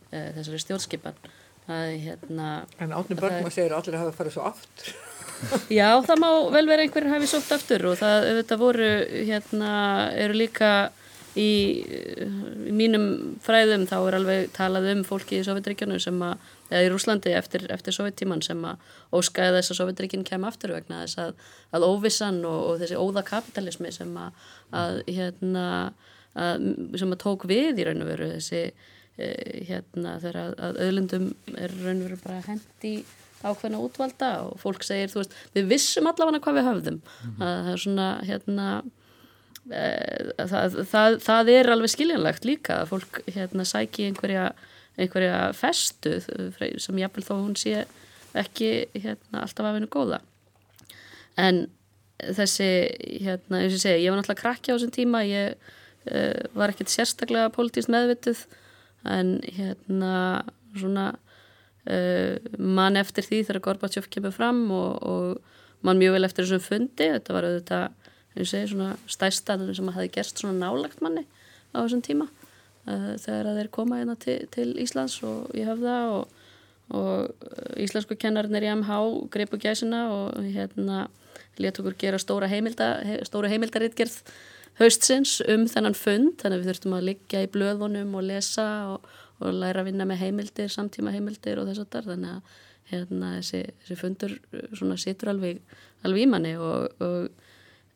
uh, 0.08 0.30
þessari 0.38 0.62
stjórnskipan. 0.64 1.22
Hérna, 1.70 2.64
En 2.82 2.96
átni 2.96 3.14
börnum 3.14 3.46
að 3.46 3.54
segja 3.54 3.68
að 3.68 3.76
allir 3.76 4.00
hafa 4.00 4.14
farið 4.16 4.32
svo 4.34 4.46
aftur? 4.48 4.94
Já, 5.78 6.00
það 6.02 6.22
má 6.24 6.30
vel 6.56 6.64
vera 6.66 6.84
einhverjum 6.84 7.12
hafið 7.14 7.30
sótt 7.30 7.52
aftur 7.54 7.84
og 7.92 8.00
það 8.00 8.26
auðvitað 8.30 8.62
voru 8.64 8.88
hérna, 9.28 9.74
eru 10.24 10.40
líka 10.40 10.70
í, 11.38 11.50
í 12.70 12.72
mínum 12.74 13.36
fræðum 13.44 13.86
þá 13.90 13.98
er 14.00 14.16
alveg 14.18 14.50
talað 14.56 14.88
um 14.94 15.04
fólki 15.06 15.40
í 15.40 15.44
Sovjetríkjunum 15.46 16.00
sem 16.02 16.22
að 16.26 16.48
eða 16.70 16.86
í 16.86 16.90
Rúslandi 16.92 17.32
eftir, 17.34 17.66
eftir 17.72 17.94
sovjettíman 17.94 18.42
sem 18.44 18.60
að 18.66 18.84
óskæða 19.16 19.58
þess 19.58 19.74
að 19.74 19.80
sovjetríkinn 19.80 20.26
kem 20.26 20.46
aftur 20.46 20.74
vegna 20.76 21.02
þess 21.02 21.18
að, 21.24 21.32
að 21.74 21.86
óvissan 21.88 22.40
og, 22.46 22.60
og 22.68 22.82
þessi 22.82 23.00
óðakapitalismi 23.00 23.92
sem 23.94 24.14
að, 24.20 24.44
að 24.82 25.00
hérna 25.10 25.66
sem 26.30 27.10
að 27.10 27.22
tók 27.24 27.46
við 27.50 27.82
í 27.82 27.86
raun 27.88 28.04
og 28.04 28.10
veru 28.12 28.28
þessi 28.36 28.60
e, 29.18 29.30
hérna 29.66 30.18
þegar 30.22 30.54
að 30.54 30.78
öðlundum 30.86 31.32
er 31.56 31.74
raun 31.80 32.04
og 32.04 32.06
veru 32.06 32.20
bara 32.22 32.44
hendi 32.46 32.94
ákveðna 33.40 33.80
útvalda 33.82 34.30
og 34.46 34.60
fólk 34.60 34.84
segir 34.86 35.10
þú 35.10 35.22
veist 35.22 35.36
við 35.56 35.70
vissum 35.72 36.06
allavega 36.06 36.42
hvað 36.44 36.58
við 36.60 36.68
höfðum 36.68 36.98
mm 37.00 37.02
-hmm. 37.02 37.42
að 37.42 37.60
það 37.64 37.72
er 37.72 37.84
svona 37.84 38.08
hérna 38.28 38.68
það, 39.70 40.80
það, 40.90 41.16
það 41.22 41.50
er 41.54 41.70
alveg 41.70 41.92
skiljanlegt 41.92 42.46
líka 42.48 42.80
að 42.82 42.92
fólk 42.94 43.20
hérna 43.30 43.66
sæki 43.68 44.08
einhverja 44.08 44.50
einhverja 45.00 45.50
festu 45.56 46.18
sem 46.20 46.98
jáfnvel 47.00 47.24
þó 47.24 47.34
hún 47.38 47.56
sé 47.58 47.84
ekki 48.38 48.88
hérna, 48.94 49.42
alltaf 49.42 49.66
að 49.66 49.76
vinna 49.78 49.90
góða. 49.90 50.20
En 51.40 51.64
þessi 52.20 52.68
hérna, 53.22 53.62
eins 53.62 53.72
og 53.72 53.78
ég 53.78 53.82
segja, 53.82 54.00
ég 54.02 54.12
var 54.12 54.20
náttúrulega 54.20 54.42
krakki 54.42 54.72
á 54.72 54.74
þessum 54.74 54.92
tíma 54.94 55.22
ég 55.26 55.54
uh, 55.56 56.42
var 56.56 56.72
ekkert 56.72 56.92
sérstaklega 56.92 57.52
pólitíst 57.54 57.90
meðvituð 57.92 58.44
en 59.08 59.38
hérna 59.46 60.14
svona 60.76 61.06
uh, 61.88 62.36
mann 62.58 63.00
eftir 63.00 63.26
því 63.26 63.44
þegar 63.48 63.64
Gorbachev 63.68 64.10
kemur 64.12 64.34
fram 64.36 64.66
og, 64.74 65.00
og 65.00 65.86
mann 65.86 66.00
mjög 66.00 66.18
vel 66.18 66.28
eftir 66.28 66.46
þessum 66.46 66.66
fundi. 66.66 67.08
Þetta 67.16 67.36
var 67.36 67.48
auðvitað, 67.48 67.99
svona 68.36 68.96
stæstaður 69.10 69.74
sem 69.76 69.88
hafi 69.88 70.12
gerst 70.14 70.42
nálagt 70.44 71.00
manni 71.02 71.26
á 71.74 71.82
þessum 71.82 72.02
tíma. 72.02 72.28
Uh, 72.88 73.16
þegar 73.20 73.56
þeir 73.58 73.70
koma 73.70 73.98
hérna 74.00 74.16
til, 74.16 74.38
til 74.50 74.72
Íslands 74.80 75.18
og 75.22 75.50
ég 75.54 75.68
höfða 75.68 75.96
og, 76.14 76.30
og 76.96 77.76
íslensku 77.76 78.16
kennarinnir 78.16 78.64
í 78.64 78.70
MH 78.72 79.00
greipu 79.30 79.60
gæsina 79.60 80.06
og 80.08 80.40
hérna 80.40 81.08
létt 81.60 81.80
okkur 81.80 81.98
gera 81.98 82.18
stóra, 82.18 82.48
heimilda, 82.48 82.94
stóra 83.28 83.50
heimildarittgerð 83.52 84.22
haustsins 84.80 85.40
um 85.50 85.66
þennan 85.68 85.96
fund 85.98 86.38
þannig 86.40 86.56
að 86.56 86.62
við 86.62 86.70
þurftum 86.70 86.96
að 86.96 87.06
liggja 87.10 87.44
í 87.44 87.50
blöðunum 87.52 88.16
og 88.16 88.26
lesa 88.30 88.66
og, 88.94 89.06
og 89.44 89.54
læra 89.60 89.82
að 89.82 89.90
vinna 89.90 90.08
með 90.08 90.24
heimildir, 90.24 90.72
samtíma 90.72 91.12
heimildir 91.14 91.60
og 91.60 91.68
þess 91.68 91.84
að 91.84 91.92
þar 91.94 92.10
þannig 92.14 92.34
að 92.38 92.58
hérna, 92.90 93.32
þessi, 93.38 93.62
þessi 93.82 93.98
fundur 94.00 94.36
svona 94.78 94.98
situr 94.98 95.32
alveg, 95.34 95.60
alveg 96.06 96.24
í 96.24 96.30
manni 96.30 96.54
og, 96.58 97.04
og 97.04 97.39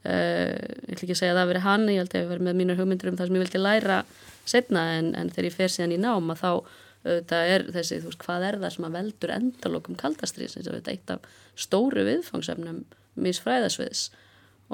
ég 0.05 0.95
ætla 0.95 1.07
ekki 1.07 1.15
að 1.15 1.21
segja 1.21 1.33
að 1.33 1.39
það 1.39 1.45
að 1.45 1.51
veri 1.53 1.65
hann, 1.65 1.85
ég 1.89 2.03
held 2.03 2.15
að 2.15 2.25
ég 2.25 2.33
verið 2.33 2.49
með 2.49 2.59
mínur 2.61 2.81
hugmyndur 2.81 3.11
um 3.11 3.19
það 3.19 3.31
sem 3.31 3.39
ég 3.39 3.45
vildi 3.45 3.61
læra 3.63 3.99
setna 4.45 4.83
en, 4.99 5.13
en 5.17 5.31
þegar 5.33 5.49
ég 5.49 5.57
fer 5.57 5.73
síðan 5.73 5.95
í 5.97 6.01
náma 6.03 6.37
þá 6.37 6.51
er 7.05 7.67
þessi, 7.73 8.01
þú 8.01 8.11
veist, 8.11 8.21
hvað 8.25 8.47
er 8.49 8.59
það 8.63 8.75
sem 8.75 8.87
að 8.89 8.97
veldur 8.99 9.33
endalokum 9.35 9.97
kaldastrís 10.01 10.57
eins 10.57 10.69
og 10.69 10.77
þetta 10.79 10.95
eitt 10.95 11.13
af 11.13 11.27
stóru 11.61 12.05
viðfangsefnum 12.07 12.83
mísfræðasviðs 13.25 14.07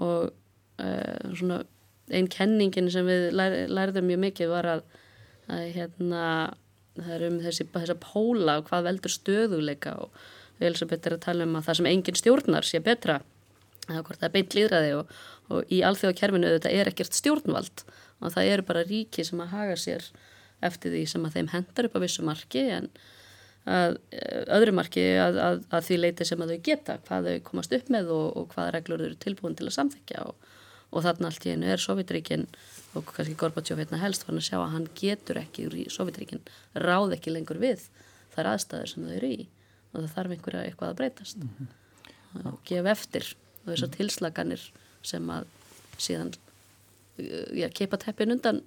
og 0.01 0.31
uh, 0.31 1.35
svona 1.35 1.63
einn 2.11 2.31
kenningin 2.31 2.91
sem 2.91 3.07
við 3.07 3.31
lær, 3.35 3.57
lærðum 3.71 4.09
mjög 4.11 4.23
mikið 4.27 4.53
var 4.53 4.69
að, 4.77 4.85
að 5.51 5.67
hérna, 5.75 6.23
það 6.99 7.17
er 7.17 7.27
um 7.29 7.41
þessi, 7.45 7.67
þessa 7.75 7.99
póla 8.03 8.59
og 8.61 8.71
hvað 8.71 8.89
veldur 8.91 9.15
stöðuleika 9.15 9.97
og 10.05 10.23
Elisabeth 10.61 11.09
er 11.09 11.17
að 11.17 11.25
tala 11.25 11.47
um 11.47 11.59
að 11.59 11.69
það 11.69 11.79
sem 11.79 11.91
engin 11.91 12.19
stjórnar 12.21 12.67
sé 12.69 12.83
betra 12.85 13.21
eða 13.93 14.07
hvort 14.07 14.21
það 14.21 14.29
er 14.29 14.35
beint 14.37 14.57
líðræði 14.57 14.93
og, 14.99 15.15
og 15.51 15.73
í 15.73 15.81
alþjóðakerfinu 15.87 16.53
þetta 16.57 16.75
er 16.81 16.91
ekkert 16.93 17.17
stjórnvald. 17.19 17.85
Og 18.21 18.35
það 18.35 18.51
eru 18.53 18.67
bara 18.69 18.85
ríki 18.85 19.25
sem 19.25 19.41
að 19.41 19.55
haga 19.55 19.79
sér 19.81 20.05
eftir 20.65 20.93
því 20.93 21.07
sem 21.09 21.25
að 21.25 21.39
þeim 21.39 21.51
hendar 21.55 21.89
upp 21.89 21.97
á 21.97 22.05
vissu 22.05 22.25
marki 22.27 22.67
en 22.69 22.91
að, 23.69 23.97
eh, 24.13 24.43
öðru 24.57 24.75
marki 24.77 25.05
að, 25.21 25.39
að, 25.41 25.63
að 25.71 25.87
því 25.89 25.99
leiti 26.01 26.27
sem 26.29 26.43
að 26.43 26.55
þau 26.55 26.61
geta 26.69 26.97
hvað 27.07 27.29
þau 27.29 27.43
komast 27.49 27.75
upp 27.77 27.91
með 27.93 28.13
og, 28.15 28.27
og 28.37 28.55
hvaða 28.55 28.75
reglur 28.77 29.03
þau 29.03 29.09
eru 29.09 29.21
tilbúin 29.25 29.57
til 29.57 29.69
að 29.69 29.77
samþykja 29.77 30.27
og, 30.29 30.51
og 30.91 31.05
þarna 31.07 31.31
allt 31.31 31.47
í 31.47 31.53
hennu 31.55 31.71
er 31.71 31.83
Sovjetríkin 31.83 32.47
og 32.99 33.13
kannski 33.15 33.37
Gorbachev 33.41 33.81
hérna 33.81 34.01
helst 34.03 34.25
fann 34.27 34.41
að 34.41 34.49
sjá 34.49 34.59
að 34.61 34.73
hann 34.75 34.89
getur 34.99 35.41
ekki 35.41 35.69
Sovjetríkin 35.93 36.43
ráð 36.75 37.17
ekki 37.17 37.35
lengur 37.35 37.61
við 37.63 37.87
þar 38.35 38.55
aðstæður 38.55 38.93
sem 38.95 39.07
þau 39.07 39.15
eru 39.19 39.31
í. 39.37 39.47
Og 39.91 40.01
það 40.01 40.11
þarf 40.17 40.35
einhverja 40.35 40.67
eitthvað 40.67 40.93
að 40.93 40.99
breytast. 41.01 41.39
-hmm. 41.45 41.71
og 42.47 42.59
gefa 42.67 42.93
eftir 42.93 43.33
og 43.63 43.73
þessar 43.73 43.95
tilslaganir 43.97 44.67
sem 45.07 45.33
að 45.33 45.49
síðan 46.01 46.35
já, 47.21 47.69
keipa 47.77 47.99
teppin 48.01 48.35
undan 48.37 48.63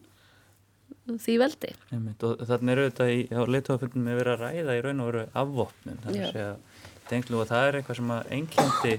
því 1.04 1.38
veldi. 1.42 1.72
Þannig 1.92 2.74
eru 2.74 2.88
þetta 2.90 3.08
í 3.12 3.24
leitofundum 3.52 4.08
með 4.08 4.20
verið 4.22 4.34
að 4.34 4.44
ræða 4.44 4.78
í 4.78 4.84
raun 4.86 5.04
og 5.04 5.10
veru 5.10 5.24
afvopnum 5.44 6.02
þannig 6.06 6.42
að 6.44 6.84
tenglu 7.10 7.42
og 7.42 7.50
það 7.50 7.68
er 7.68 7.80
eitthvað 7.80 8.00
sem 8.00 8.14
að 8.16 8.36
einnkjöndi 8.38 8.94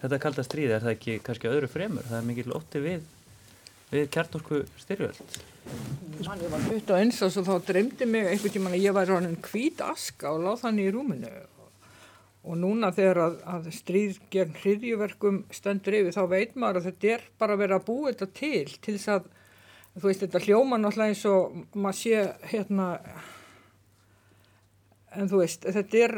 þetta 0.00 0.22
kalda 0.22 0.44
stríð 0.46 0.72
er 0.76 0.86
það 0.86 0.96
ekki 0.96 1.18
kannski 1.26 1.50
öðru 1.50 1.70
fremur? 1.70 2.08
Það 2.08 2.18
er 2.18 2.26
mikið 2.30 2.50
lótti 2.52 2.82
við 2.84 3.04
við 3.92 4.08
kjartorku 4.10 4.64
styrjöld. 4.80 5.36
Man, 6.26 6.40
ég 6.42 6.50
var 6.50 6.64
hlut 6.66 6.90
og 6.90 6.98
eins 6.98 7.20
og 7.22 7.34
þá 7.36 7.54
dreymdi 7.68 8.08
mig 8.08 8.26
einhvern 8.30 8.54
tíman 8.54 8.74
að 8.74 8.82
ég 8.82 8.96
var 8.96 9.06
ráðin 9.10 9.38
hvít 9.46 9.82
aska 9.84 10.32
og 10.34 10.42
láð 10.42 10.64
þannig 10.64 10.88
í 10.88 10.94
rúminu 10.94 11.30
og 12.46 12.58
núna 12.62 12.92
þegar 12.94 13.22
að, 13.24 13.38
að 13.54 13.70
stríð 13.74 14.20
gegn 14.30 14.58
hriðjuverkum 14.62 15.40
stendur 15.54 15.98
yfir 15.98 16.14
þá 16.14 16.22
veit 16.30 16.54
maður 16.54 16.80
að 16.80 16.90
þetta 16.90 17.14
er 17.16 17.24
bara 17.40 17.56
að 17.56 17.64
vera 17.64 17.80
að 17.80 17.88
búa 17.88 18.12
þetta 18.12 18.28
til 18.38 18.66
til 18.76 18.94
þess 18.94 19.12
að 19.16 19.30
þú 19.96 20.04
veist 20.06 20.22
þetta 20.26 20.44
hljóma 20.44 20.78
náttúrulega 20.78 21.14
eins 21.14 21.24
og 21.30 21.56
maður 21.74 21.98
sé 22.02 22.22
hérna 22.52 22.88
en 25.16 25.30
þú 25.30 25.42
veist, 25.42 25.66
þetta 25.66 26.02
er 26.04 26.16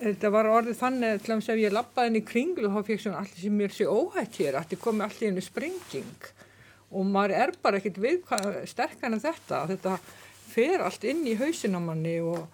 þetta 0.00 0.30
var 0.34 0.48
orðið 0.50 0.78
þannig 0.80 1.24
til 1.24 1.36
að 1.36 1.62
ég 1.62 1.74
lappaði 1.74 2.10
inn 2.10 2.20
í 2.20 2.24
kringlu 2.26 2.70
þá 2.72 2.80
fekk 2.86 3.02
svona 3.02 3.22
allir 3.22 3.42
sem 3.42 3.56
mér 3.60 3.74
sé 3.74 3.86
óhætt 3.86 4.38
hér 4.40 4.58
allir 4.60 4.82
komið 4.82 5.06
allir 5.06 5.30
inn 5.30 5.40
í 5.40 5.44
sprenging. 5.44 6.28
Og 6.96 7.08
maður 7.10 7.34
er 7.42 7.52
bara 7.62 7.80
ekkit 7.80 7.98
við 8.02 8.22
sterkan 8.70 9.16
en 9.16 9.22
þetta 9.22 9.64
þetta 9.72 9.96
fer 10.46 10.84
allt 10.86 11.04
inn 11.08 11.24
í 11.28 11.36
hausin 11.38 11.76
á 11.76 11.80
manni 11.82 12.18
og, 12.24 12.46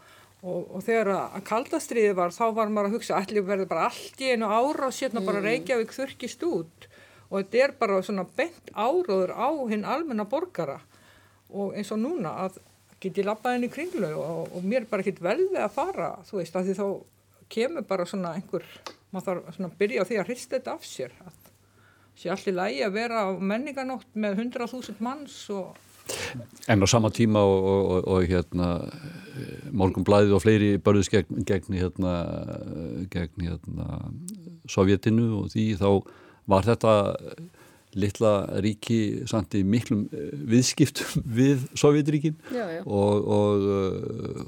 og, 0.43 0.73
og 0.75 0.83
þegar 0.83 1.13
að 1.15 1.45
kaldastriði 1.47 2.15
var 2.19 2.35
þá 2.35 2.45
var 2.57 2.73
maður 2.73 2.91
að 2.91 2.97
hugsa 2.97 3.19
allir 3.19 3.47
verði 3.47 3.69
bara 3.71 3.87
allt 3.91 4.23
í 4.23 4.33
einu 4.33 4.49
ára 4.51 4.89
og 4.89 4.97
sérna 4.97 5.23
bara 5.25 5.43
Reykjavík 5.45 5.95
þurkist 5.95 6.43
út. 6.49 6.89
Og 7.31 7.39
þetta 7.39 7.63
er 7.65 7.75
bara 7.79 8.01
svona 8.05 8.27
bent 8.37 8.73
áraður 8.75 9.33
á 9.33 9.49
hinn 9.71 9.87
almenna 9.89 10.27
borgara. 10.29 10.81
Og 11.53 11.77
eins 11.79 11.93
og 11.95 12.03
núna 12.03 12.35
að 12.45 12.59
get 13.03 13.19
ég 13.19 13.27
lappað 13.27 13.59
inn 13.59 13.69
í 13.69 13.73
kringlu 13.73 14.11
og, 14.19 14.51
og 14.57 14.67
mér 14.67 14.85
er 14.85 14.91
bara 14.91 15.05
ekkit 15.05 15.23
vel 15.23 15.41
við 15.45 15.63
að 15.63 15.73
fara 15.75 16.11
þú 16.29 16.39
veist 16.39 16.59
að 16.59 16.69
því 16.69 16.77
þá 16.79 16.87
kemur 17.53 17.87
bara 17.87 18.07
svona 18.09 18.35
einhver, 18.39 18.67
maður 19.13 19.27
þarf 19.29 19.57
svona 19.57 19.71
að 19.71 19.79
byrja 19.81 20.05
á 20.05 20.09
því 20.09 20.19
að 20.21 20.29
hrista 20.31 20.59
þetta 20.59 20.77
af 20.77 20.87
sér. 20.89 21.17
Að 21.27 21.41
sé 22.19 22.31
allir 22.33 22.59
lægi 22.59 22.85
að 22.87 22.95
vera 22.97 23.25
á 23.27 23.29
menninganótt 23.39 24.15
með 24.15 24.45
100.000 24.45 25.03
manns 25.05 25.39
og 25.55 25.79
En 26.71 26.83
á 26.83 26.87
sama 26.87 27.11
tíma 27.11 27.43
og, 27.43 27.65
og, 27.65 27.91
og, 27.91 28.09
og 28.15 28.29
hérna 28.31 28.69
Morgunblæðið 29.73 30.37
og 30.37 30.43
fleiri 30.45 30.71
börðus 30.83 31.11
gegn, 31.13 31.45
gegn 31.49 31.79
hérna, 31.79 32.13
gegn 33.13 33.47
hérna 33.49 34.03
Sovjetinu 34.69 35.31
og 35.41 35.51
því 35.55 35.67
þá 35.81 35.89
var 36.51 36.67
þetta 36.67 36.93
litla 37.99 38.33
ríki 38.65 39.27
samt 39.29 39.57
í 39.59 39.63
miklum 39.69 40.07
viðskiptum 40.49 41.25
við 41.39 41.67
Sovjetríkin 41.79 42.39
og, 42.85 43.27
og, 43.37 43.67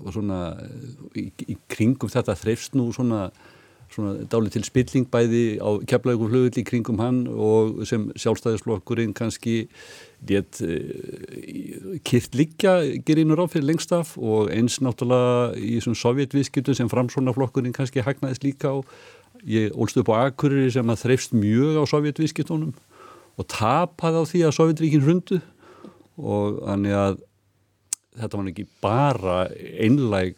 og 0.01 0.15
svona 0.15 0.41
í, 1.17 1.29
í 1.49 1.59
kringum 1.71 2.13
þetta 2.13 2.37
þreifst 2.41 2.79
nú 2.79 2.89
svona, 2.97 3.27
svona 3.93 4.25
dáli 4.31 4.53
til 4.55 4.65
spilling 4.65 5.11
bæði 5.13 5.45
á 5.61 5.71
keflaugur 5.91 6.33
hlugul 6.33 6.63
í 6.63 6.67
kringum 6.67 7.03
hann 7.05 7.25
og 7.29 7.85
sem 7.89 8.09
sjálfstæðisflokkurinn 8.17 9.17
kannski 9.17 9.65
létt 10.31 10.63
uh, 10.65 11.99
kyrt 12.07 12.39
liggja 12.39 12.77
gerinu 13.07 13.37
ráð 13.39 13.57
fyrir 13.57 13.69
lengst 13.73 13.93
af 13.97 14.15
og 14.19 14.51
eins 14.55 14.81
náttúrulega 14.85 15.53
í 15.59 15.77
svona 15.85 16.01
sovjetviðskiptum 16.01 16.79
sem 16.79 16.91
framsvonarflokkurinn 16.93 17.77
kannski 17.77 18.05
hagnaðist 18.05 18.47
líka 18.47 18.73
á. 18.73 18.77
Ég 19.45 19.75
ólst 19.77 19.99
upp 20.01 20.09
á 20.15 20.31
Akureyri 20.31 20.73
sem 20.73 20.89
að 20.89 21.05
þreifst 21.05 21.35
mjög 21.37 21.81
á 21.81 21.85
sovjetviðskiptunum 21.91 22.75
og 23.39 23.47
tapaði 23.51 24.23
á 24.23 24.25
því 24.31 24.43
að 24.47 24.57
Sovjetríkin 24.59 25.05
hrundu. 25.05 25.41
Og 26.15 26.61
þannig 26.63 26.95
að 26.95 27.17
þetta 28.15 28.39
var 28.39 28.51
ekki 28.53 28.67
bara 28.85 29.37
einlæg 29.83 30.37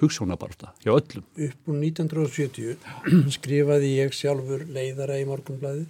hugssjónabarta 0.00 0.72
hjá 0.84 0.94
öllum. 0.94 1.26
Upp 1.36 1.68
úr 1.68 1.80
1970 1.82 3.32
skrifaði 3.36 3.92
ég 3.98 4.16
sjálfur 4.16 4.64
leiðara 4.72 5.18
í 5.20 5.26
morgunblæði 5.28 5.84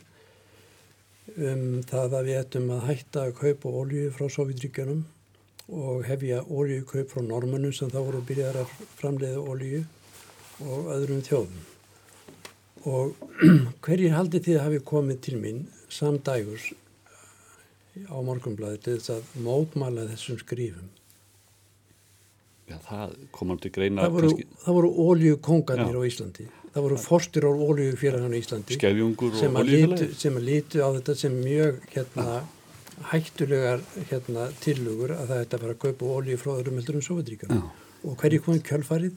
um 1.37 1.63
það 1.87 2.19
að 2.19 2.29
við 2.29 2.41
ættum 2.41 2.69
að 2.75 2.85
hætta 2.89 3.25
að 3.27 3.37
kaupa 3.39 3.73
ólíu 3.81 4.11
frá 4.15 4.29
Sovjetríkjunum 4.33 5.05
og 5.69 6.05
hefja 6.09 6.41
ólíukaup 6.49 7.13
frá 7.13 7.23
normannum 7.25 7.75
sem 7.77 7.91
þá 7.93 7.99
voru 8.01 8.23
byrjaðar 8.25 8.63
að 8.63 8.77
framleiða 9.01 9.43
ólíu 9.45 9.83
og 10.65 10.93
öðrum 10.95 11.25
þjóðum. 11.27 11.65
Og 12.89 13.17
hverjir 13.85 14.17
haldi 14.17 14.41
því 14.45 14.57
að 14.57 14.65
hafi 14.65 14.85
komið 14.93 15.21
til 15.27 15.41
mín 15.43 15.65
samdægus 15.93 16.71
á 18.09 18.17
morgunblæði 18.25 18.81
til 18.85 18.97
þess 18.97 19.17
að 19.17 19.43
mótmala 19.45 20.07
þessum 20.13 20.39
skrifum? 20.41 20.89
Já, 22.69 22.77
það 22.85 23.15
komur 23.33 23.61
til 23.61 23.73
greina 23.73 24.05
það 24.05 24.17
voru, 24.17 24.33
voru 24.67 24.91
óljukongarnir 25.09 25.97
á 25.97 26.03
Íslandi 26.05 26.49
það 26.75 26.85
voru 26.85 27.01
forstur 27.03 27.49
á 27.49 27.51
óljufélagann 27.51 28.35
á 28.35 28.39
Íslandi 28.39 28.79
sem 28.79 29.59
að 29.59 29.73
litu, 29.73 30.09
sem 30.19 30.39
að 30.39 30.49
litu 30.49 30.83
á 30.85 30.89
þetta 30.99 31.17
sem 31.23 31.39
mjög 31.43 31.81
hérna, 31.95 32.27
hættulegar 33.13 33.85
hérna, 34.11 34.49
tillugur 34.65 35.15
að 35.17 35.33
það 35.33 35.43
ætti 35.45 35.59
að 35.59 35.65
fara 35.65 35.77
að 35.77 35.83
kaupa 35.87 36.13
ólju 36.19 36.41
frá 36.43 36.53
öðrum 36.57 36.81
heldur 36.81 36.99
um 36.99 37.07
Sovjetríkjum 37.09 37.65
og 38.09 38.17
hverju 38.21 38.45
komið 38.45 38.65
kjölfarið? 38.69 39.17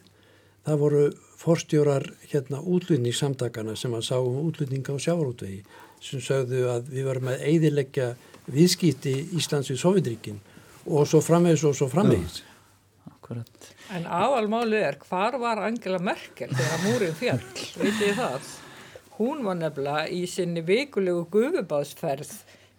Það 0.61 0.81
voru 0.83 1.05
forstjórar 1.41 2.05
hérna 2.29 2.59
útlutning 2.61 3.15
samtakana 3.17 3.73
sem 3.79 3.93
að 3.97 4.05
sá 4.11 4.17
um 4.19 4.43
útlutninga 4.45 4.93
á 4.93 4.97
sjávarútvegi 5.01 5.63
sem 6.01 6.21
sögðu 6.21 6.67
að 6.69 6.93
við 6.93 7.09
varum 7.09 7.31
að 7.33 7.43
eidilegja 7.49 8.13
viðskýtti 8.51 9.15
Íslands 9.37 9.71
við 9.73 9.81
Sovjetríkin 9.81 10.39
og 10.85 11.09
svo 11.09 11.21
framvegis 11.25 11.65
og 11.65 11.75
svo 11.77 11.89
framvegis 11.89 12.41
Akkurat. 13.32 13.67
En 13.95 14.07
aðalmálið 14.11 14.82
er, 14.84 14.97
hvar 15.07 15.38
var 15.39 15.61
Angela 15.63 15.99
Merkel 16.03 16.51
þegar 16.51 16.82
múrin 16.84 17.13
fjall, 17.15 17.43
veit 17.79 18.01
ég 18.03 18.17
það? 18.17 18.49
Hún 19.15 19.45
var 19.45 19.55
nefnilega 19.55 20.09
í 20.11 20.25
sinni 20.27 20.63
vikulegu 20.67 21.23
gufubáðsferð 21.32 22.34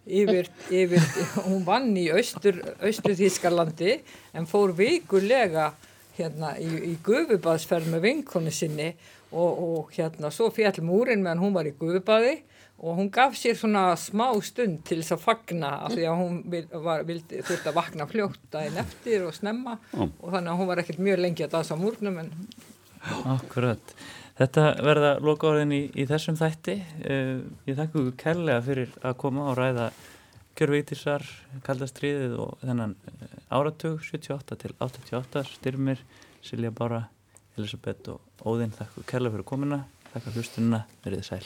yfir, 0.05 0.49
yfir, 0.69 1.07
hún 1.47 1.65
vann 1.65 1.89
í 1.97 2.05
Þískalandi 2.11 3.95
en 4.37 4.49
fór 4.49 4.75
vikulega 4.77 5.71
hérna 6.19 6.53
í, 6.61 6.69
í 6.91 6.95
gufubáðsferð 7.01 7.89
með 7.95 8.05
vinkonu 8.05 8.53
sinni 8.53 8.91
og, 9.31 9.51
og 9.57 9.93
hérna 9.95 10.29
svo 10.29 10.51
fjall 10.53 10.83
múrin 10.85 11.23
meðan 11.23 11.41
hún 11.47 11.57
var 11.57 11.69
í 11.69 11.73
gufubáði 11.79 12.43
og 12.81 12.97
hún 12.97 13.11
gaf 13.13 13.35
sér 13.37 13.55
svona 13.57 13.93
smá 13.99 14.25
stund 14.43 14.81
til 14.87 14.99
þess 15.01 15.15
að 15.15 15.23
fagna 15.23 15.69
af 15.85 15.93
því 15.93 16.07
að 16.09 16.19
hún 16.19 16.39
var, 16.83 17.05
vildi, 17.07 17.43
þurfti 17.45 17.69
að 17.71 17.77
vakna 17.77 18.07
fljóta 18.09 18.63
inn 18.67 18.79
eftir 18.81 19.27
og 19.27 19.35
snemma 19.37 19.77
mm. 19.93 20.09
og 20.19 20.33
þannig 20.33 20.51
að 20.51 20.59
hún 20.59 20.69
var 20.71 20.81
ekkert 20.83 21.03
mjög 21.05 21.21
lengi 21.23 21.45
að 21.45 21.55
dansa 21.55 21.77
múrnum 21.79 22.19
en... 22.23 22.33
Akkurat. 23.29 23.95
Þetta 24.39 24.65
verða 24.81 25.13
lokaórðin 25.21 25.75
í, 25.75 25.81
í 25.93 26.07
þessum 26.09 26.37
þætti. 26.39 26.77
Uh, 27.05 27.43
ég 27.69 27.77
þakka 27.77 27.99
ykkur 27.99 28.19
kærlega 28.23 28.65
fyrir 28.65 28.93
að 29.05 29.17
koma 29.21 29.49
og 29.51 29.57
ræða 29.59 29.91
kjörvítisar, 30.57 31.25
kaldastriðið 31.65 32.37
og 32.41 32.55
þennan 32.61 32.95
áratug 33.53 34.01
78 34.05 34.57
til 34.63 34.73
88 34.81 35.45
styrmir, 35.51 36.01
Silja 36.45 36.73
Bára, 36.73 37.05
Elisabeth 37.57 38.15
og 38.15 38.47
Óðinn. 38.49 38.73
Þakka 38.73 38.97
ykkur 38.97 39.11
kærlega 39.13 39.37
fyrir 39.37 39.51
komina. 39.53 39.83
Þakka 40.13 40.35
hlustununa. 40.37 40.83
Verðið 41.05 41.29
sæl. 41.29 41.45